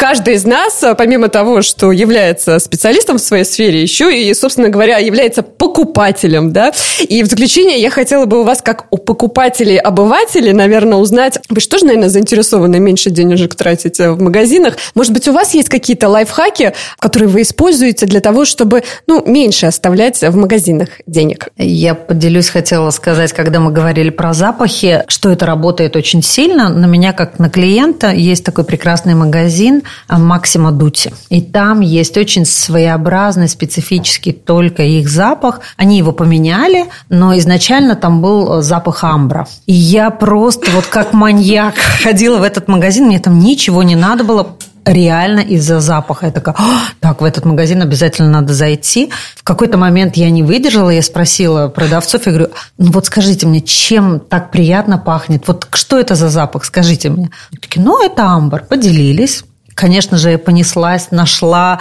Каждый 0.00 0.34
из 0.36 0.46
нас, 0.46 0.82
а, 0.82 0.94
помимо 0.94 1.28
того, 1.28 1.60
что 1.60 1.92
является 1.92 2.58
специалистом 2.58 3.18
в 3.18 3.20
своей 3.20 3.44
сфере, 3.44 3.82
еще 3.82 4.10
и, 4.10 4.32
собственно 4.32 4.70
говоря, 4.70 4.96
является 4.96 5.42
покупателем, 5.42 6.54
да. 6.54 6.72
И 7.00 7.22
в 7.22 7.26
заключение 7.26 7.78
я 7.78 7.90
хотела 7.90 8.24
бы 8.24 8.40
у 8.40 8.44
вас, 8.44 8.62
как 8.62 8.86
у 8.90 8.96
покупателей-обывателей, 8.96 10.54
наверное, 10.54 10.96
узнать, 10.96 11.38
вы 11.50 11.60
что 11.60 11.76
же, 11.76 11.84
наверное, 11.84 12.08
заинтересованы 12.08 12.80
меньше 12.80 13.10
денежек 13.10 13.54
тратить 13.54 14.00
э, 14.00 14.10
в 14.10 14.22
магазинах? 14.22 14.78
Может 14.94 15.12
быть, 15.12 15.28
у 15.28 15.34
вас 15.34 15.52
есть 15.52 15.68
какие-то 15.68 16.08
лайфхаки, 16.08 16.72
которые 16.98 17.28
вы 17.28 17.42
используете 17.42 18.06
для 18.06 18.20
того, 18.20 18.46
чтобы, 18.46 18.84
ну, 19.06 19.22
меньше 19.26 19.66
оставлять 19.66 20.22
в 20.22 20.34
магазинах 20.34 20.88
денег? 21.06 21.48
Я 21.58 21.94
поделюсь, 21.94 22.48
хотела 22.48 22.88
сказать, 22.88 23.34
когда 23.34 23.60
мы 23.60 23.70
говорили 23.70 24.08
про 24.08 24.32
запахи, 24.32 25.04
что 25.08 25.28
это 25.28 25.44
работает 25.44 25.94
очень 25.94 26.22
сильно. 26.22 26.70
На 26.70 26.86
меня, 26.86 27.12
как 27.12 27.38
на 27.38 27.50
клиента, 27.50 28.12
есть 28.12 28.44
такой 28.44 28.64
прекрасный 28.64 29.14
магазин 29.14 29.82
Максима 30.08 30.72
Дути. 30.72 31.12
И 31.28 31.40
там 31.40 31.80
есть 31.80 32.16
очень 32.16 32.44
своеобразный, 32.44 33.48
специфический 33.48 34.32
только 34.32 34.82
их 34.82 35.08
запах. 35.08 35.60
Они 35.76 35.98
его 35.98 36.12
поменяли, 36.12 36.86
но 37.08 37.36
изначально 37.38 37.96
там 37.96 38.20
был 38.20 38.62
запах 38.62 39.04
амбра. 39.04 39.46
И 39.66 39.72
я 39.72 40.10
просто 40.10 40.70
вот 40.70 40.86
как 40.86 41.12
маньяк 41.12 41.74
ходила 41.76 42.38
в 42.38 42.42
этот 42.42 42.68
магазин, 42.68 43.06
мне 43.06 43.18
там 43.18 43.38
ничего 43.38 43.82
не 43.82 43.96
надо 43.96 44.24
было, 44.24 44.56
реально 44.84 45.40
из-за 45.40 45.80
запаха. 45.80 46.26
Я 46.26 46.32
такая, 46.32 46.56
так, 47.00 47.20
в 47.20 47.24
этот 47.24 47.44
магазин 47.44 47.82
обязательно 47.82 48.30
надо 48.30 48.54
зайти. 48.54 49.10
В 49.36 49.42
какой-то 49.42 49.78
момент 49.78 50.16
я 50.16 50.30
не 50.30 50.42
выдержала, 50.42 50.90
я 50.90 51.02
спросила 51.02 51.68
продавцов, 51.68 52.26
я 52.26 52.32
говорю, 52.32 52.50
ну 52.78 52.92
вот 52.92 53.06
скажите 53.06 53.46
мне, 53.46 53.60
чем 53.60 54.20
так 54.20 54.50
приятно 54.50 54.98
пахнет? 54.98 55.46
Вот 55.46 55.68
что 55.72 55.98
это 55.98 56.14
за 56.14 56.28
запах, 56.28 56.64
скажите 56.64 57.10
мне. 57.10 57.30
Они 57.50 57.58
такие, 57.60 57.82
ну 57.82 58.04
это 58.04 58.24
амбар. 58.24 58.64
Поделились 58.64 59.44
конечно 59.74 60.16
же, 60.16 60.32
я 60.32 60.38
понеслась, 60.38 61.10
нашла 61.10 61.80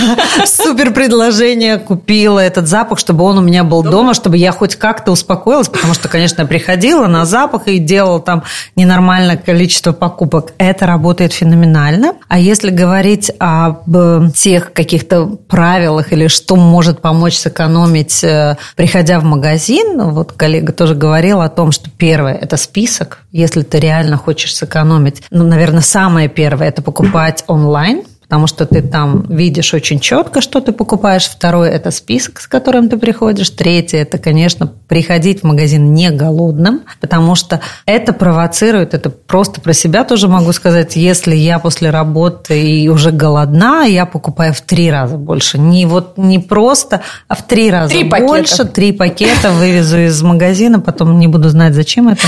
супер 0.46 0.92
предложение, 0.92 1.78
купила 1.78 2.38
этот 2.38 2.68
запах, 2.68 2.98
чтобы 2.98 3.24
он 3.24 3.38
у 3.38 3.40
меня 3.40 3.64
был 3.64 3.82
дома, 3.82 4.14
чтобы 4.14 4.36
я 4.36 4.52
хоть 4.52 4.76
как-то 4.76 5.12
успокоилась, 5.12 5.68
потому 5.68 5.94
что, 5.94 6.08
конечно, 6.08 6.42
я 6.42 6.48
приходила 6.48 7.06
на 7.06 7.24
запах 7.24 7.66
и 7.66 7.78
делала 7.78 8.20
там 8.20 8.44
ненормальное 8.76 9.36
количество 9.36 9.92
покупок. 9.92 10.52
Это 10.58 10.86
работает 10.86 11.32
феноменально. 11.32 12.14
А 12.28 12.38
если 12.38 12.70
говорить 12.70 13.32
об 13.38 13.94
э, 13.94 14.30
тех 14.34 14.72
каких-то 14.72 15.26
правилах 15.48 16.12
или 16.12 16.28
что 16.28 16.56
может 16.56 17.00
помочь 17.00 17.36
сэкономить, 17.36 18.22
э, 18.22 18.56
приходя 18.76 19.18
в 19.20 19.24
магазин, 19.24 20.00
вот 20.10 20.32
коллега 20.32 20.72
тоже 20.72 20.94
говорил 20.94 21.40
о 21.40 21.48
том, 21.48 21.72
что 21.72 21.90
первое– 21.90 22.34
это 22.40 22.56
список, 22.56 23.18
если 23.32 23.62
ты 23.62 23.78
реально 23.78 24.16
хочешь 24.16 24.54
сэкономить. 24.54 25.22
Ну, 25.30 25.44
наверное, 25.44 25.80
самое 25.80 26.28
первое– 26.28 26.68
это 26.68 26.82
покупать 26.82 27.44
онлайн, 27.46 28.02
потому 28.30 28.46
что 28.46 28.64
ты 28.64 28.80
там 28.80 29.22
видишь 29.28 29.74
очень 29.74 29.98
четко, 29.98 30.40
что 30.40 30.60
ты 30.60 30.70
покупаешь. 30.70 31.24
Второе– 31.24 31.68
это 31.72 31.90
список, 31.90 32.40
с 32.40 32.46
которым 32.46 32.88
ты 32.88 32.96
приходишь. 32.96 33.50
Третье– 33.50 33.98
это, 34.02 34.18
конечно, 34.18 34.72
приходить 34.86 35.40
в 35.40 35.46
магазин 35.46 35.92
не 35.94 36.10
голодным, 36.10 36.82
потому 37.00 37.34
что 37.34 37.60
это 37.86 38.12
провоцирует, 38.12 38.94
это 38.94 39.10
просто 39.10 39.60
про 39.60 39.72
себя 39.72 40.04
тоже 40.04 40.28
могу 40.28 40.52
сказать, 40.52 40.94
если 40.94 41.34
я 41.34 41.58
после 41.58 41.90
работы 41.90 42.62
и 42.62 42.88
уже 42.88 43.10
голодна, 43.10 43.82
я 43.82 44.06
покупаю 44.06 44.54
в 44.54 44.60
три 44.60 44.92
раза 44.92 45.16
больше. 45.16 45.58
Не 45.58 45.86
вот 45.86 46.16
не 46.16 46.38
просто, 46.38 47.00
а 47.26 47.34
в 47.34 47.44
три 47.44 47.68
раза 47.68 47.92
три 47.92 48.04
больше. 48.04 48.58
Пакета. 48.58 48.64
Три 48.66 48.92
пакета 48.92 49.50
вывезу 49.50 49.98
из 49.98 50.22
магазина, 50.22 50.78
потом 50.78 51.18
не 51.18 51.26
буду 51.26 51.48
знать, 51.48 51.74
зачем 51.74 52.06
это. 52.06 52.22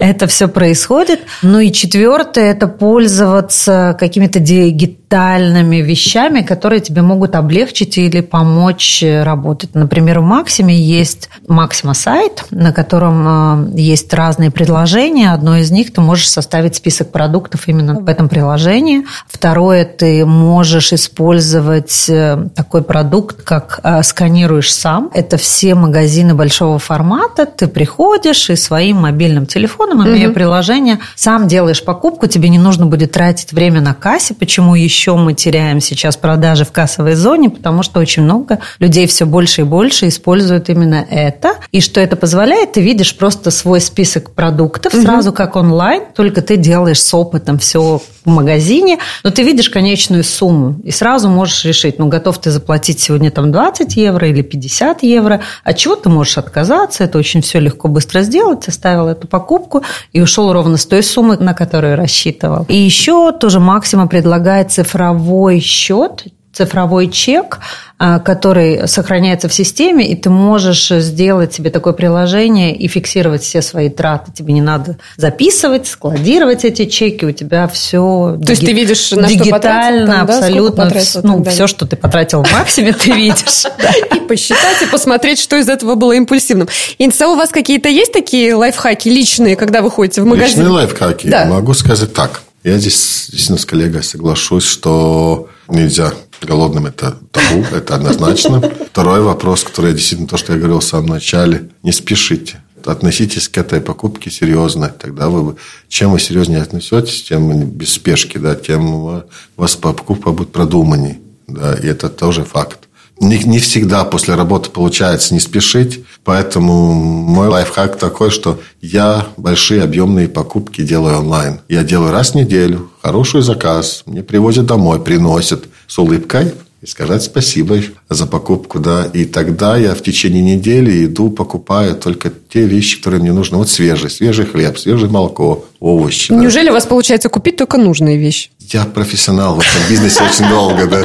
Это 0.00 0.26
все 0.26 0.48
происходит. 0.48 1.20
Ну 1.42 1.60
и 1.60 1.70
четвертое– 1.70 2.46
это 2.50 2.66
пользоваться 2.66 3.96
какими-то 4.00 4.40
дигитальными 4.40 5.11
детальными 5.12 5.76
вещами, 5.76 6.40
которые 6.40 6.80
тебе 6.80 7.02
могут 7.02 7.34
облегчить 7.34 7.98
или 7.98 8.22
помочь 8.22 9.04
работать. 9.04 9.74
Например, 9.74 10.20
у 10.20 10.22
Максиме 10.22 10.74
есть 10.74 11.28
Максима 11.46 11.92
сайт, 11.92 12.46
на 12.50 12.72
котором 12.72 13.74
э, 13.74 13.78
есть 13.78 14.14
разные 14.14 14.50
предложения. 14.50 15.34
Одно 15.34 15.58
из 15.58 15.70
них 15.70 15.92
ты 15.92 16.00
можешь 16.00 16.30
составить 16.30 16.76
список 16.76 17.12
продуктов 17.12 17.68
именно 17.68 18.00
в 18.00 18.08
этом 18.08 18.30
приложении. 18.30 19.04
Второе, 19.26 19.84
ты 19.84 20.24
можешь 20.24 20.94
использовать 20.94 22.08
э, 22.08 22.46
такой 22.54 22.82
продукт, 22.82 23.42
как 23.42 23.80
э, 23.82 24.02
сканируешь 24.02 24.72
сам. 24.72 25.10
Это 25.12 25.36
все 25.36 25.74
магазины 25.74 26.34
большого 26.34 26.78
формата. 26.78 27.44
Ты 27.44 27.66
приходишь 27.66 28.48
и 28.48 28.56
своим 28.56 29.02
мобильным 29.02 29.44
телефоном, 29.44 30.08
имея 30.08 30.28
угу. 30.28 30.36
приложение, 30.36 31.00
сам 31.16 31.48
делаешь 31.48 31.84
покупку. 31.84 32.28
Тебе 32.28 32.48
не 32.48 32.58
нужно 32.58 32.86
будет 32.86 33.12
тратить 33.12 33.52
время 33.52 33.82
на 33.82 33.92
кассе. 33.92 34.32
Почему 34.32 34.74
еще 34.74 35.01
еще 35.02 35.16
мы 35.16 35.34
теряем 35.34 35.80
сейчас 35.80 36.16
продажи 36.16 36.64
в 36.64 36.70
кассовой 36.70 37.16
зоне, 37.16 37.50
потому 37.50 37.82
что 37.82 37.98
очень 37.98 38.22
много 38.22 38.60
людей 38.78 39.08
все 39.08 39.24
больше 39.24 39.62
и 39.62 39.64
больше 39.64 40.06
используют 40.06 40.68
именно 40.68 41.04
это. 41.10 41.56
И 41.72 41.80
что 41.80 42.00
это 42.00 42.14
позволяет, 42.14 42.74
ты 42.74 42.82
видишь 42.82 43.16
просто 43.16 43.50
свой 43.50 43.80
список 43.80 44.30
продуктов 44.30 44.94
угу. 44.94 45.02
сразу 45.02 45.32
как 45.32 45.56
онлайн, 45.56 46.04
только 46.14 46.40
ты 46.40 46.56
делаешь 46.56 47.02
с 47.02 47.14
опытом 47.14 47.58
все 47.58 48.00
в 48.24 48.30
магазине, 48.30 48.98
но 49.24 49.30
ты 49.30 49.42
видишь 49.42 49.68
конечную 49.68 50.22
сумму 50.22 50.76
и 50.84 50.92
сразу 50.92 51.28
можешь 51.28 51.64
решить, 51.64 51.98
ну, 51.98 52.06
готов 52.06 52.38
ты 52.38 52.52
заплатить 52.52 53.00
сегодня 53.00 53.32
там 53.32 53.50
20 53.50 53.96
евро 53.96 54.28
или 54.28 54.42
50 54.42 55.02
евро, 55.02 55.40
от 55.64 55.76
чего 55.76 55.96
ты 55.96 56.08
можешь 56.08 56.38
отказаться, 56.38 57.02
это 57.02 57.18
очень 57.18 57.42
все 57.42 57.58
легко 57.58 57.88
быстро 57.88 58.22
сделать, 58.22 58.68
оставил 58.68 59.08
эту 59.08 59.26
покупку 59.26 59.82
и 60.12 60.20
ушел 60.20 60.52
ровно 60.52 60.76
с 60.76 60.86
той 60.86 61.02
суммы, 61.02 61.36
на 61.38 61.54
которую 61.54 61.96
рассчитывал. 61.96 62.64
И 62.68 62.76
еще 62.76 63.32
тоже 63.32 63.58
Максима 63.58 64.06
предлагает 64.06 64.70
цифровой 64.70 64.91
цифровой 64.92 65.60
счет, 65.60 66.24
цифровой 66.52 67.08
чек, 67.08 67.60
а, 67.98 68.18
который 68.18 68.86
сохраняется 68.86 69.48
в 69.48 69.54
системе, 69.54 70.06
и 70.06 70.14
ты 70.14 70.28
можешь 70.28 70.88
сделать 70.88 71.54
себе 71.54 71.70
такое 71.70 71.94
приложение 71.94 72.76
и 72.76 72.88
фиксировать 72.88 73.42
все 73.42 73.62
свои 73.62 73.88
траты. 73.88 74.32
Тебе 74.32 74.52
не 74.52 74.60
надо 74.60 74.98
записывать, 75.16 75.86
складировать 75.86 76.66
эти 76.66 76.84
чеки, 76.84 77.24
у 77.24 77.32
тебя 77.32 77.68
все 77.68 78.38
То 78.44 78.50
есть 78.50 78.66
ты 78.66 78.72
видишь, 78.72 79.12
на 79.12 79.28
дигитально, 79.28 80.16
что 80.16 80.20
потратил, 80.20 80.36
абсолютно, 80.36 80.84
потратил, 80.84 81.20
ну, 81.22 81.44
все, 81.44 81.66
что 81.66 81.86
ты 81.86 81.96
потратил 81.96 82.44
в 82.44 82.52
максиме, 82.52 82.92
ты 82.92 83.12
видишь. 83.12 83.64
И 84.14 84.20
посчитать, 84.20 84.82
и 84.82 84.86
посмотреть, 84.86 85.38
что 85.38 85.56
из 85.56 85.68
этого 85.70 85.94
было 85.94 86.12
импульсивным. 86.12 86.68
Инса, 86.98 87.28
у 87.28 87.34
вас 87.34 87.48
какие-то 87.48 87.88
есть 87.88 88.12
такие 88.12 88.54
лайфхаки 88.54 89.08
личные, 89.08 89.56
когда 89.56 89.80
вы 89.80 89.90
ходите 89.90 90.20
в 90.20 90.26
магазин? 90.26 90.48
Личные 90.48 90.68
лайфхаки? 90.68 91.28
Могу 91.48 91.72
сказать 91.72 92.12
так. 92.12 92.42
Я 92.64 92.78
здесь 92.78 93.28
действительно 93.30 93.58
с 93.58 93.66
коллегой 93.66 94.02
соглашусь, 94.04 94.64
что 94.64 95.48
нельзя 95.68 96.12
голодным 96.40 96.86
это 96.86 97.18
табу, 97.30 97.64
это 97.72 97.96
однозначно. 97.96 98.60
Второй 98.60 99.20
вопрос, 99.20 99.64
который 99.64 99.92
действительно 99.92 100.28
то, 100.28 100.36
что 100.36 100.52
я 100.52 100.58
говорил 100.58 100.80
в 100.80 100.84
самом 100.84 101.06
начале, 101.06 101.70
не 101.82 101.92
спешите. 101.92 102.62
Относитесь 102.84 103.48
к 103.48 103.58
этой 103.58 103.80
покупке 103.80 104.30
серьезно. 104.30 104.88
Тогда 104.88 105.28
вы, 105.28 105.56
чем 105.88 106.12
вы 106.12 106.18
серьезнее 106.18 106.62
отнесетесь, 106.62 107.22
тем 107.22 107.64
без 107.70 107.92
спешки, 107.92 108.38
да, 108.38 108.56
тем 108.56 108.94
у 108.94 109.22
вас 109.56 109.76
покупка 109.76 110.30
будет 110.30 110.52
продуманней. 110.52 111.20
Да, 111.46 111.74
и 111.74 111.86
это 111.86 112.08
тоже 112.08 112.44
факт. 112.44 112.81
Не, 113.20 113.38
не 113.38 113.58
всегда 113.60 114.04
после 114.04 114.34
работы 114.34 114.70
получается 114.70 115.34
не 115.34 115.40
спешить, 115.40 116.04
поэтому 116.24 116.92
мой 116.92 117.48
лайфхак 117.48 117.96
такой, 117.96 118.30
что 118.30 118.60
я 118.80 119.26
большие 119.36 119.82
объемные 119.82 120.28
покупки 120.28 120.82
делаю 120.82 121.18
онлайн. 121.18 121.60
Я 121.68 121.84
делаю 121.84 122.10
раз 122.10 122.30
в 122.30 122.34
неделю, 122.34 122.90
хороший 123.00 123.42
заказ, 123.42 124.02
мне 124.06 124.22
привозят 124.22 124.66
домой, 124.66 125.00
приносят– 125.00 125.64
с 125.92 125.98
улыбкой 125.98 126.52
и 126.80 126.86
сказать 126.86 127.22
спасибо 127.22 127.78
за 128.08 128.26
покупку, 128.26 128.78
да. 128.78 129.04
И 129.12 129.26
тогда 129.26 129.76
я 129.76 129.94
в 129.94 130.02
течение 130.02 130.42
недели 130.42 131.04
иду, 131.04 131.30
покупаю 131.30 131.94
только 131.94 132.32
те 132.48 132.62
вещи, 132.62 132.96
которые 132.96 133.20
мне 133.20 133.32
нужны. 133.32 133.58
Вот 133.58 133.68
свежий, 133.68 134.08
свежий 134.08 134.46
хлеб, 134.46 134.78
свежее 134.78 135.10
молоко, 135.10 135.66
овощи. 135.80 136.32
Неужели 136.32 136.66
да. 136.66 136.70
у 136.70 136.74
вас 136.74 136.86
получается 136.86 137.28
купить 137.28 137.56
только 137.56 137.76
нужные 137.76 138.16
вещи? 138.16 138.50
Я 138.58 138.84
профессионал 138.84 139.56
в 139.56 139.58
этом 139.60 139.90
бизнесе 139.90 140.22
очень 140.24 140.48
долго, 140.48 140.86
да. 140.86 141.04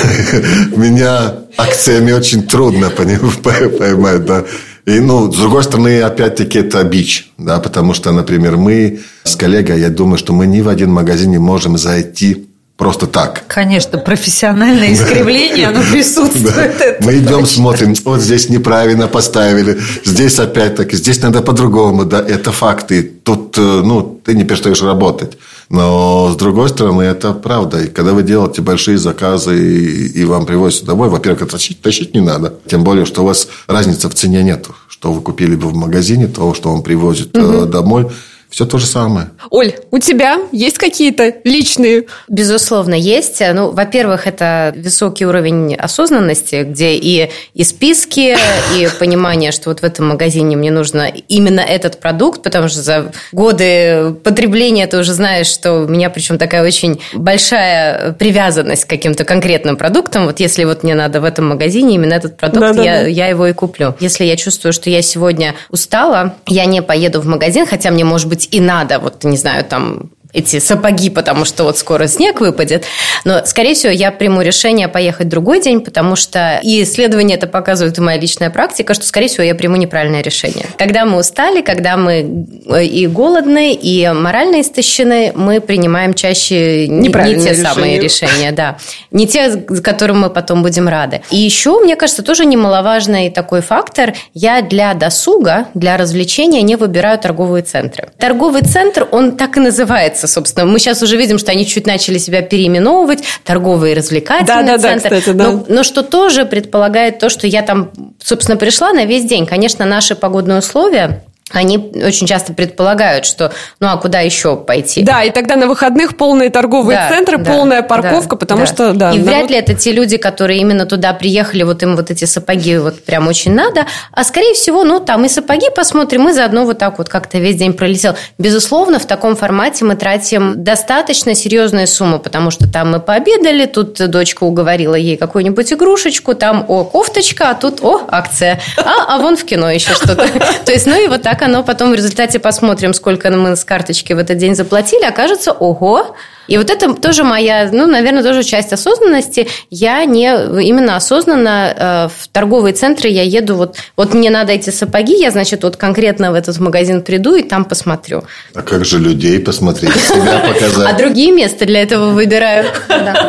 Меня 0.76 1.34
акциями 1.56 2.12
очень 2.12 2.42
трудно 2.42 2.90
поймать, 3.78 4.24
да. 4.24 4.44
И, 4.86 4.98
ну, 4.98 5.30
с 5.30 5.36
другой 5.36 5.62
стороны, 5.62 6.00
опять-таки, 6.00 6.58
это 6.58 6.82
бич, 6.84 7.30
да, 7.38 7.60
потому 7.60 7.94
что, 7.94 8.12
например, 8.12 8.56
мы 8.56 9.00
с 9.24 9.36
коллегой, 9.36 9.80
я 9.80 9.90
думаю, 9.90 10.18
что 10.18 10.32
мы 10.32 10.46
ни 10.46 10.62
в 10.62 10.68
один 10.68 10.90
магазин 10.90 11.30
не 11.30 11.38
можем 11.38 11.78
зайти 11.78 12.46
просто 12.80 13.06
так. 13.06 13.42
Конечно, 13.46 13.98
профессиональное 13.98 14.92
искривление, 14.94 15.68
оно 15.68 15.82
присутствует. 15.82 17.04
Мы 17.04 17.18
идем, 17.18 17.46
смотрим, 17.46 17.94
вот 18.04 18.22
здесь 18.22 18.48
неправильно 18.48 19.06
поставили, 19.06 19.78
здесь 20.04 20.38
опять-таки, 20.38 20.96
здесь 20.96 21.20
надо 21.20 21.42
по-другому, 21.42 22.06
да, 22.06 22.20
это 22.20 22.52
факты. 22.52 23.02
Тут, 23.02 23.58
э, 23.58 23.60
ну, 23.60 24.20
ты 24.24 24.34
не 24.34 24.44
перестаешь 24.44 24.82
работать. 24.82 25.36
Но, 25.70 26.30
с 26.32 26.36
другой 26.36 26.68
стороны, 26.68 27.02
это 27.02 27.32
правда. 27.32 27.84
И 27.84 27.88
когда 27.88 28.12
вы 28.12 28.24
делаете 28.24 28.60
большие 28.60 28.98
заказы, 28.98 29.56
и, 29.56 30.20
и 30.20 30.24
вам 30.24 30.44
привозят 30.44 30.84
домой, 30.84 31.08
во-первых, 31.08 31.48
тащить, 31.48 31.80
тащить 31.80 32.12
не 32.12 32.20
надо. 32.20 32.54
Тем 32.66 32.82
более, 32.82 33.06
что 33.06 33.22
у 33.22 33.26
вас 33.26 33.48
разницы 33.68 34.08
в 34.08 34.14
цене 34.14 34.42
нету. 34.42 34.74
Что 34.88 35.12
вы 35.12 35.20
купили 35.20 35.54
бы 35.54 35.68
в 35.68 35.74
магазине, 35.74 36.26
того, 36.26 36.54
что 36.54 36.72
вам 36.72 36.82
привозят 36.82 37.36
угу. 37.36 37.66
домой– 37.66 38.08
все 38.50 38.66
то 38.66 38.78
же 38.78 38.86
самое. 38.86 39.30
Оль, 39.50 39.74
у 39.90 39.98
тебя 39.98 40.38
есть 40.52 40.78
какие-то 40.78 41.34
личные? 41.44 42.06
Безусловно, 42.28 42.94
есть. 42.94 43.40
Ну, 43.52 43.70
во-первых, 43.70 44.26
это 44.26 44.74
высокий 44.76 45.24
уровень 45.24 45.76
осознанности, 45.76 46.64
где 46.68 46.94
и, 46.94 47.30
и 47.54 47.64
списки, 47.64 48.36
и 48.76 48.88
понимание, 48.98 49.52
что 49.52 49.70
вот 49.70 49.80
в 49.80 49.84
этом 49.84 50.08
магазине 50.08 50.56
мне 50.56 50.70
нужно 50.70 51.06
именно 51.28 51.60
этот 51.60 52.00
продукт, 52.00 52.42
потому 52.42 52.68
что 52.68 52.82
за 52.82 53.12
годы 53.32 54.14
потребления 54.24 54.86
ты 54.86 54.98
уже 54.98 55.12
знаешь, 55.12 55.46
что 55.46 55.84
у 55.84 55.88
меня 55.88 56.10
причем 56.10 56.36
такая 56.36 56.64
очень 56.64 57.00
большая 57.14 58.12
привязанность 58.12 58.84
к 58.84 58.90
каким-то 58.90 59.24
конкретным 59.24 59.76
продуктам. 59.76 60.26
Вот 60.26 60.40
если 60.40 60.64
вот 60.64 60.82
мне 60.82 60.94
надо 60.94 61.20
в 61.20 61.24
этом 61.24 61.48
магазине 61.48 61.94
именно 61.94 62.14
этот 62.14 62.36
продукт, 62.36 62.60
да, 62.60 62.72
да, 62.72 62.82
я, 62.82 63.00
да. 63.02 63.06
я 63.06 63.26
его 63.28 63.46
и 63.46 63.52
куплю. 63.52 63.94
Если 64.00 64.24
я 64.24 64.36
чувствую, 64.36 64.72
что 64.72 64.90
я 64.90 65.02
сегодня 65.02 65.54
устала, 65.68 66.34
я 66.46 66.64
не 66.64 66.82
поеду 66.82 67.20
в 67.20 67.26
магазин, 67.26 67.66
хотя 67.66 67.90
мне, 67.90 68.04
может 68.04 68.28
быть, 68.28 68.39
быть 68.40 68.54
и 68.54 68.60
надо, 68.60 68.98
вот, 68.98 69.24
не 69.24 69.36
знаю, 69.36 69.64
там, 69.64 70.10
эти 70.32 70.58
сапоги, 70.58 71.10
потому 71.10 71.44
что 71.44 71.64
вот 71.64 71.78
скоро 71.78 72.06
снег 72.06 72.40
выпадет. 72.40 72.84
Но, 73.24 73.42
скорее 73.44 73.74
всего, 73.74 73.92
я 73.92 74.12
приму 74.12 74.42
решение 74.42 74.88
поехать 74.88 75.28
другой 75.28 75.60
день, 75.60 75.80
потому 75.80 76.16
что 76.16 76.60
и 76.62 76.82
исследование 76.82 77.36
это 77.36 77.46
показывает, 77.46 77.98
и 77.98 78.00
моя 78.00 78.18
личная 78.18 78.50
практика, 78.50 78.94
что, 78.94 79.04
скорее 79.04 79.28
всего, 79.28 79.42
я 79.42 79.54
приму 79.54 79.76
неправильное 79.76 80.22
решение. 80.22 80.66
Когда 80.78 81.04
мы 81.04 81.18
устали, 81.18 81.62
когда 81.62 81.96
мы 81.96 82.46
э, 82.66 82.84
и 82.84 83.06
голодны, 83.06 83.74
и 83.74 84.08
морально 84.08 84.60
истощены, 84.60 85.32
мы 85.34 85.60
принимаем 85.60 86.14
чаще 86.14 86.86
не, 86.88 87.08
не 87.08 87.12
те 87.12 87.18
решение. 87.18 87.54
самые 87.54 88.00
решения, 88.00 88.52
да. 88.52 88.78
Не 89.10 89.26
те, 89.26 89.56
которым 89.82 90.20
мы 90.20 90.30
потом 90.30 90.62
будем 90.62 90.88
рады. 90.88 91.22
И 91.30 91.36
еще, 91.36 91.78
мне 91.80 91.96
кажется, 91.96 92.22
тоже 92.22 92.44
немаловажный 92.46 93.30
такой 93.30 93.60
фактор. 93.60 94.14
Я 94.34 94.62
для 94.62 94.94
досуга, 94.94 95.66
для 95.74 95.96
развлечения 95.96 96.62
не 96.62 96.76
выбираю 96.76 97.18
торговые 97.18 97.62
центры. 97.62 98.08
Торговый 98.18 98.62
центр, 98.62 99.08
он 99.10 99.36
так 99.36 99.56
и 99.56 99.60
называется 99.60 100.19
называется, 100.20 100.26
собственно. 100.26 100.66
Мы 100.66 100.78
сейчас 100.78 101.02
уже 101.02 101.16
видим, 101.16 101.38
что 101.38 101.52
они 101.52 101.66
чуть 101.66 101.86
начали 101.86 102.18
себя 102.18 102.42
переименовывать, 102.42 103.24
торговый 103.44 103.92
и 103.92 103.94
развлекательный 103.94 104.66
да, 104.66 104.76
да, 104.76 104.78
центр. 104.78 105.10
Да, 105.10 105.18
кстати, 105.18 105.36
да. 105.36 105.44
Но, 105.50 105.64
но 105.68 105.82
что 105.82 106.02
тоже 106.02 106.44
предполагает 106.44 107.18
то, 107.18 107.28
что 107.28 107.46
я 107.46 107.62
там, 107.62 107.90
собственно, 108.22 108.56
пришла 108.56 108.92
на 108.92 109.04
весь 109.04 109.24
день. 109.24 109.46
Конечно, 109.46 109.84
наши 109.86 110.14
погодные 110.14 110.58
условия 110.58 111.24
они 111.52 111.78
очень 111.78 112.26
часто 112.26 112.52
предполагают, 112.52 113.26
что 113.26 113.52
ну 113.80 113.88
а 113.88 113.96
куда 113.96 114.20
еще 114.20 114.56
пойти? 114.56 115.02
Да, 115.02 115.24
и 115.24 115.30
тогда 115.30 115.56
на 115.56 115.66
выходных 115.66 116.16
полные 116.16 116.50
торговые 116.50 116.98
да, 116.98 117.08
центры, 117.08 117.38
да, 117.38 117.52
полная 117.52 117.82
парковка, 117.82 118.36
да, 118.36 118.36
потому 118.36 118.60
да. 118.62 118.66
что 118.66 118.92
да. 118.92 119.10
И 119.12 119.18
народ... 119.18 119.26
вряд 119.26 119.50
ли 119.50 119.56
это 119.56 119.74
те 119.74 119.92
люди, 119.92 120.16
которые 120.16 120.60
именно 120.60 120.86
туда 120.86 121.12
приехали, 121.12 121.62
вот 121.64 121.82
им 121.82 121.96
вот 121.96 122.10
эти 122.10 122.24
сапоги 122.24 122.78
вот 122.78 123.02
прям 123.04 123.26
очень 123.26 123.52
надо, 123.52 123.86
а 124.12 124.24
скорее 124.24 124.54
всего, 124.54 124.84
ну 124.84 125.00
там 125.00 125.24
и 125.24 125.28
сапоги 125.28 125.66
посмотрим, 125.74 126.28
и 126.28 126.32
заодно 126.32 126.64
вот 126.64 126.78
так 126.78 126.98
вот 126.98 127.08
как-то 127.08 127.38
весь 127.38 127.56
день 127.56 127.72
пролетел. 127.72 128.14
Безусловно, 128.38 128.98
в 128.98 129.06
таком 129.06 129.34
формате 129.34 129.84
мы 129.84 129.96
тратим 129.96 130.62
достаточно 130.62 131.34
серьезные 131.34 131.86
суммы, 131.86 132.18
потому 132.18 132.50
что 132.50 132.70
там 132.70 132.92
мы 132.92 133.00
пообедали, 133.00 133.66
тут 133.66 133.94
дочка 134.08 134.44
уговорила 134.44 134.94
ей 134.94 135.16
какую-нибудь 135.16 135.72
игрушечку, 135.72 136.34
там 136.34 136.64
о 136.68 136.84
кофточка, 136.84 137.50
а 137.50 137.54
тут 137.54 137.82
о 137.82 138.02
акция, 138.08 138.60
а, 138.76 139.16
а 139.16 139.18
вон 139.18 139.36
в 139.36 139.44
кино 139.44 139.70
еще 139.70 139.94
что-то. 139.94 140.28
То 140.64 140.72
есть, 140.72 140.86
ну 140.86 141.02
и 141.02 141.08
вот 141.08 141.22
так 141.22 141.39
как 141.40 141.48
оно 141.48 141.62
потом 141.62 141.92
в 141.92 141.94
результате 141.94 142.38
посмотрим, 142.38 142.92
сколько 142.92 143.30
мы 143.30 143.56
с 143.56 143.64
карточки 143.64 144.12
в 144.12 144.18
этот 144.18 144.36
день 144.36 144.54
заплатили, 144.54 145.04
окажется, 145.04 145.52
ого, 145.52 146.14
и 146.48 146.58
вот 146.58 146.70
это 146.70 146.94
тоже 146.94 147.24
моя, 147.24 147.68
ну, 147.72 147.86
наверное, 147.86 148.22
тоже 148.22 148.42
часть 148.42 148.72
осознанности. 148.72 149.48
Я 149.70 150.04
не 150.04 150.26
именно 150.62 150.96
осознанно 150.96 151.74
э, 151.76 152.08
в 152.08 152.28
торговые 152.28 152.74
центры 152.74 153.08
я 153.08 153.22
еду, 153.22 153.54
вот, 153.56 153.76
вот 153.96 154.14
мне 154.14 154.30
надо 154.30 154.52
эти 154.52 154.70
сапоги, 154.70 155.20
я, 155.20 155.30
значит, 155.30 155.62
вот 155.62 155.76
конкретно 155.76 156.32
в 156.32 156.34
этот 156.34 156.58
магазин 156.58 157.02
приду 157.02 157.34
и 157.36 157.42
там 157.42 157.64
посмотрю. 157.64 158.24
А 158.54 158.62
как 158.62 158.84
же 158.84 158.98
людей 158.98 159.38
посмотреть, 159.38 159.92
себя 159.94 160.40
показать? 160.40 160.90
А 160.90 160.96
другие 160.96 161.32
места 161.32 161.66
для 161.66 161.82
этого 161.82 162.10
выбираю. 162.10 162.66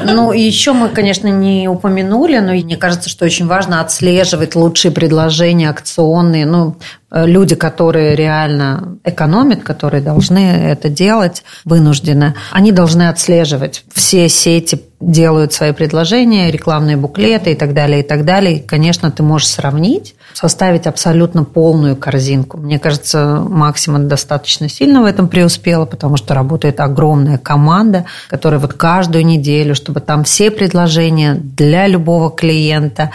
Ну, 0.06 0.32
и 0.32 0.42
еще 0.42 0.74
мы, 0.74 0.90
конечно, 0.90 1.28
не 1.28 1.68
упомянули, 1.68 2.40
но 2.40 2.54
мне 2.54 2.78
кажется, 2.78 3.10
что 3.10 3.26
очень 3.26 3.48
важно 3.48 3.82
отслеживать 3.82 4.56
лучшие 4.56 4.92
предложения 4.92 5.70
акционные. 5.70 6.46
Ну, 6.46 6.78
э, 7.12 7.26
люди, 7.26 7.56
которые 7.56 8.16
реально 8.16 8.98
экономят, 9.04 9.64
которые 9.64 10.02
должны 10.02 10.72
это 10.72 10.90
делать, 10.90 11.44
вынуждены, 11.66 12.36
они 12.52 12.72
должны 12.72 13.10
отслеживать. 13.12 13.84
Все 13.94 14.28
сети 14.28 14.82
делают 15.00 15.54
свои 15.54 15.72
предложения, 15.72 16.52
рекламные 16.52 16.98
буклеты 16.98 17.52
и 17.52 17.56
так 17.56 17.74
далее, 17.74 18.02
и 18.02 18.04
так 18.04 18.26
далее. 18.26 18.58
И, 18.58 18.62
конечно, 18.62 19.12
ты 19.12 19.24
можешь 19.24 19.50
сравнить, 19.50 20.16
составить 20.34 20.88
абсолютно 20.88 21.44
полную 21.44 21.96
корзинку. 21.96 22.58
Мне 22.58 22.80
кажется, 22.80 23.44
Максима 23.48 24.00
достаточно 24.00 24.70
сильно 24.70 25.02
в 25.02 25.06
этом 25.06 25.28
преуспела, 25.28 25.86
потому 25.86 26.18
что 26.18 26.34
работает 26.34 26.80
огромная 26.80 27.38
команда, 27.38 28.06
которая 28.30 28.60
вот 28.60 28.74
каждую 28.74 29.26
неделю, 29.26 29.76
чтобы 29.76 30.00
там 30.00 30.24
все 30.24 30.52
предложения 30.52 31.36
для 31.36 31.88
любого 31.88 32.32
клиента 32.32 33.12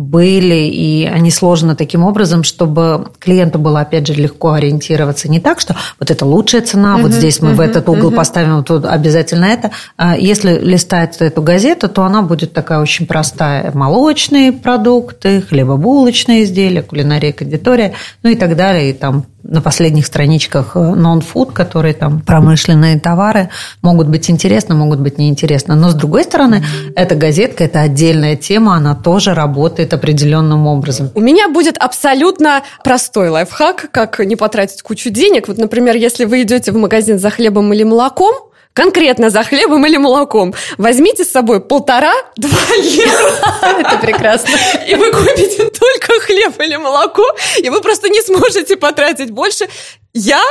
были, 0.00 0.66
и 0.66 1.04
они 1.04 1.30
сложены 1.30 1.76
таким 1.76 2.04
образом, 2.04 2.42
чтобы 2.42 3.08
клиенту 3.18 3.58
было, 3.58 3.80
опять 3.80 4.06
же, 4.06 4.14
легко 4.14 4.52
ориентироваться. 4.52 5.30
Не 5.30 5.40
так, 5.40 5.60
что 5.60 5.76
вот 5.98 6.10
это 6.10 6.24
лучшая 6.24 6.62
цена, 6.62 6.96
uh-huh, 6.96 7.02
вот 7.02 7.12
здесь 7.12 7.40
мы 7.40 7.50
uh-huh, 7.50 7.56
в 7.56 7.60
этот 7.60 7.88
угол 7.88 8.10
uh-huh. 8.10 8.16
поставим, 8.16 8.64
тут 8.64 8.84
обязательно 8.84 9.44
это. 9.44 9.70
А 9.96 10.16
если 10.16 10.58
листать 10.58 11.16
эту 11.18 11.42
газету, 11.42 11.88
то 11.88 12.02
она 12.02 12.22
будет 12.22 12.52
такая 12.52 12.80
очень 12.80 13.06
простая. 13.06 13.70
Молочные 13.74 14.52
продукты, 14.52 15.42
хлебобулочные 15.42 16.44
изделия, 16.44 16.82
кулинария, 16.82 17.32
кондитория, 17.32 17.92
ну 18.22 18.30
и 18.30 18.36
так 18.36 18.56
далее. 18.56 18.90
И 18.90 18.92
там 18.94 19.26
на 19.42 19.60
последних 19.60 20.06
страничках 20.06 20.76
non-food, 20.76 21.52
которые 21.52 21.94
там 21.94 22.20
промышленные 22.20 22.98
товары, 22.98 23.50
могут 23.82 24.08
быть 24.08 24.30
интересны, 24.30 24.74
могут 24.74 25.00
быть 25.00 25.18
неинтересны. 25.18 25.74
Но 25.74 25.90
с 25.90 25.94
другой 25.94 26.24
стороны, 26.24 26.64
эта 26.94 27.14
газетка, 27.14 27.64
это 27.64 27.80
отдельная 27.80 28.36
тема, 28.36 28.74
она 28.74 28.94
тоже 28.94 29.34
работает 29.34 29.94
определенным 29.94 30.66
образом. 30.66 31.10
У 31.14 31.20
меня 31.20 31.48
будет 31.48 31.76
абсолютно 31.78 32.62
простой 32.84 33.28
лайфхак, 33.30 33.90
как 33.90 34.18
не 34.20 34.36
потратить 34.36 34.82
кучу 34.82 35.10
денег. 35.10 35.48
Вот, 35.48 35.58
например, 35.58 35.96
если 35.96 36.24
вы 36.24 36.42
идете 36.42 36.72
в 36.72 36.76
магазин 36.76 37.18
за 37.18 37.30
хлебом 37.30 37.72
или 37.72 37.82
молоком, 37.82 38.49
конкретно 38.72 39.30
за 39.30 39.42
хлебом 39.42 39.84
или 39.86 39.96
молоком. 39.96 40.54
Возьмите 40.78 41.24
с 41.24 41.30
собой 41.30 41.60
полтора-два 41.60 42.74
евро. 42.82 43.80
Это 43.80 43.98
прекрасно. 43.98 44.56
И 44.88 44.94
вы 44.94 45.10
купите 45.12 45.68
только 45.68 46.20
хлеб 46.20 46.60
или 46.60 46.76
молоко, 46.76 47.24
и 47.58 47.68
вы 47.68 47.80
просто 47.80 48.08
не 48.08 48.20
сможете 48.22 48.76
потратить 48.76 49.30
больше. 49.30 49.68
Я 50.12 50.42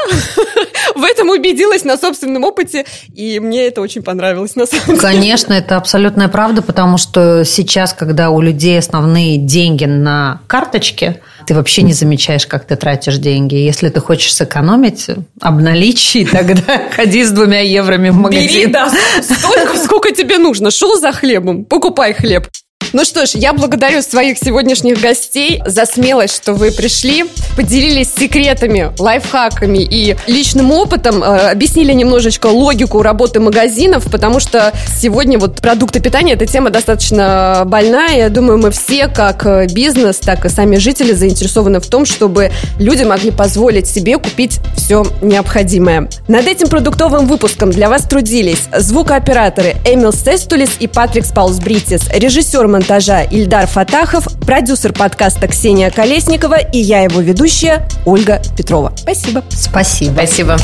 в 0.96 1.04
этом 1.04 1.30
убедилась 1.30 1.84
на 1.84 1.98
собственном 1.98 2.46
опыте, 2.46 2.86
и 3.14 3.40
мне 3.40 3.68
это 3.68 3.82
очень 3.82 4.02
понравилось 4.02 4.56
на 4.56 4.66
самом 4.66 4.86
деле. 4.86 5.00
Конечно, 5.00 5.54
это 5.54 5.76
абсолютная 5.76 6.30
правда, 6.30 6.62
потому 6.62 6.98
что 6.98 7.44
сейчас, 7.44 7.92
когда 7.94 8.30
у 8.30 8.40
людей 8.40 8.80
основные 8.80 9.38
деньги 9.38 9.84
на 9.84 10.42
карточке, 10.48 11.22
ты 11.46 11.56
вообще 11.56 11.82
не 11.82 11.92
замечаешь, 11.92 12.48
как 12.48 12.66
ты 12.66 12.78
тратишь 12.78 13.18
деньги. 13.18 13.56
Если 13.56 13.90
ты 13.90 14.00
хочешь 14.00 14.34
сэкономить, 14.34 15.08
обналичь, 15.42 16.16
тогда 16.32 16.90
ходи 16.96 17.26
с 17.26 17.32
двумя 17.32 17.60
еврами 17.60 18.10
в 18.12 18.16
магазин. 18.16 18.48
Бери, 18.48 18.66
да, 18.68 18.90
столько, 19.22 19.78
сколько 19.78 20.12
тебе 20.12 20.38
нужно. 20.38 20.72
Шел 20.72 20.98
за 20.98 21.12
хлебом, 21.12 21.66
покупай 21.66 22.14
хлеб. 22.14 22.48
Ну 22.92 23.06
что 23.06 23.28
ж, 23.28 23.32
я 23.36 23.54
благодарю 23.54 24.02
своих 24.02 24.40
сегодняшних 24.40 25.00
гостей 25.00 25.62
за 25.66 25.86
смелость, 25.86 26.36
что 26.36 26.54
вы 26.54 26.72
пришли, 26.72 27.26
поделились 27.56 28.10
секретами, 28.12 28.92
лайфхаками 28.98 29.78
и 29.80 30.16
личным 30.26 30.72
опытом, 30.72 31.24
э, 31.24 31.52
объяснили 31.52 31.94
немножечко 31.94 32.48
логику 32.48 33.04
работы 33.04 33.40
магазинов, 33.40 34.10
потому 34.12 34.40
что 34.40 34.74
сегодня 35.00 35.38
вот 35.38 35.62
продукты 35.62 36.00
питания, 36.00 36.34
эта 36.34 36.48
тема 36.48 36.72
достаточно 36.72 37.64
больная. 37.66 38.18
Я 38.18 38.30
думаю, 38.30 38.58
мы 38.58 38.72
все, 38.72 39.08
как 39.08 39.46
э, 39.46 39.68
бизнес, 39.68 40.18
так 40.18 40.46
и 40.46 40.50
сами 40.50 40.78
жители, 40.78 41.14
заинтересованы 41.14 41.80
в 41.80 41.88
том, 41.88 42.06
чтобы 42.06 42.52
люди 42.80 43.04
могли 43.04 43.30
позволить 43.30 43.88
себе 43.88 44.18
купить 44.18 44.60
все 44.76 45.06
необходимое. 45.22 46.10
Над 46.28 46.48
этим 46.48 46.68
продуктовым 46.70 47.28
выпуском 47.28 47.70
для 47.70 47.88
вас 47.88 48.04
трудились 48.04 48.64
звукооператоры 48.76 49.76
Эмил 49.86 50.12
Сестулис 50.12 50.72
и 50.80 50.88
Патрик 50.88 51.26
Спаусбритис, 51.26 52.10
режиссер 52.12 52.68
монтажа 52.80 53.24
Ильдар 53.24 53.68
Фатахов, 53.68 54.26
продюсер 54.46 54.94
подкаста 54.94 55.50
Ксения 55.50 55.92
Колесникова 55.92 56.60
и 56.60 56.80
я 56.80 57.02
его 57.02 57.20
ведущая 57.20 57.86
Ольга 58.06 58.42
Петрова. 58.56 58.94
Спасибо. 58.96 59.44
Спасибо. 59.50 60.14
Спасибо. 60.14 60.58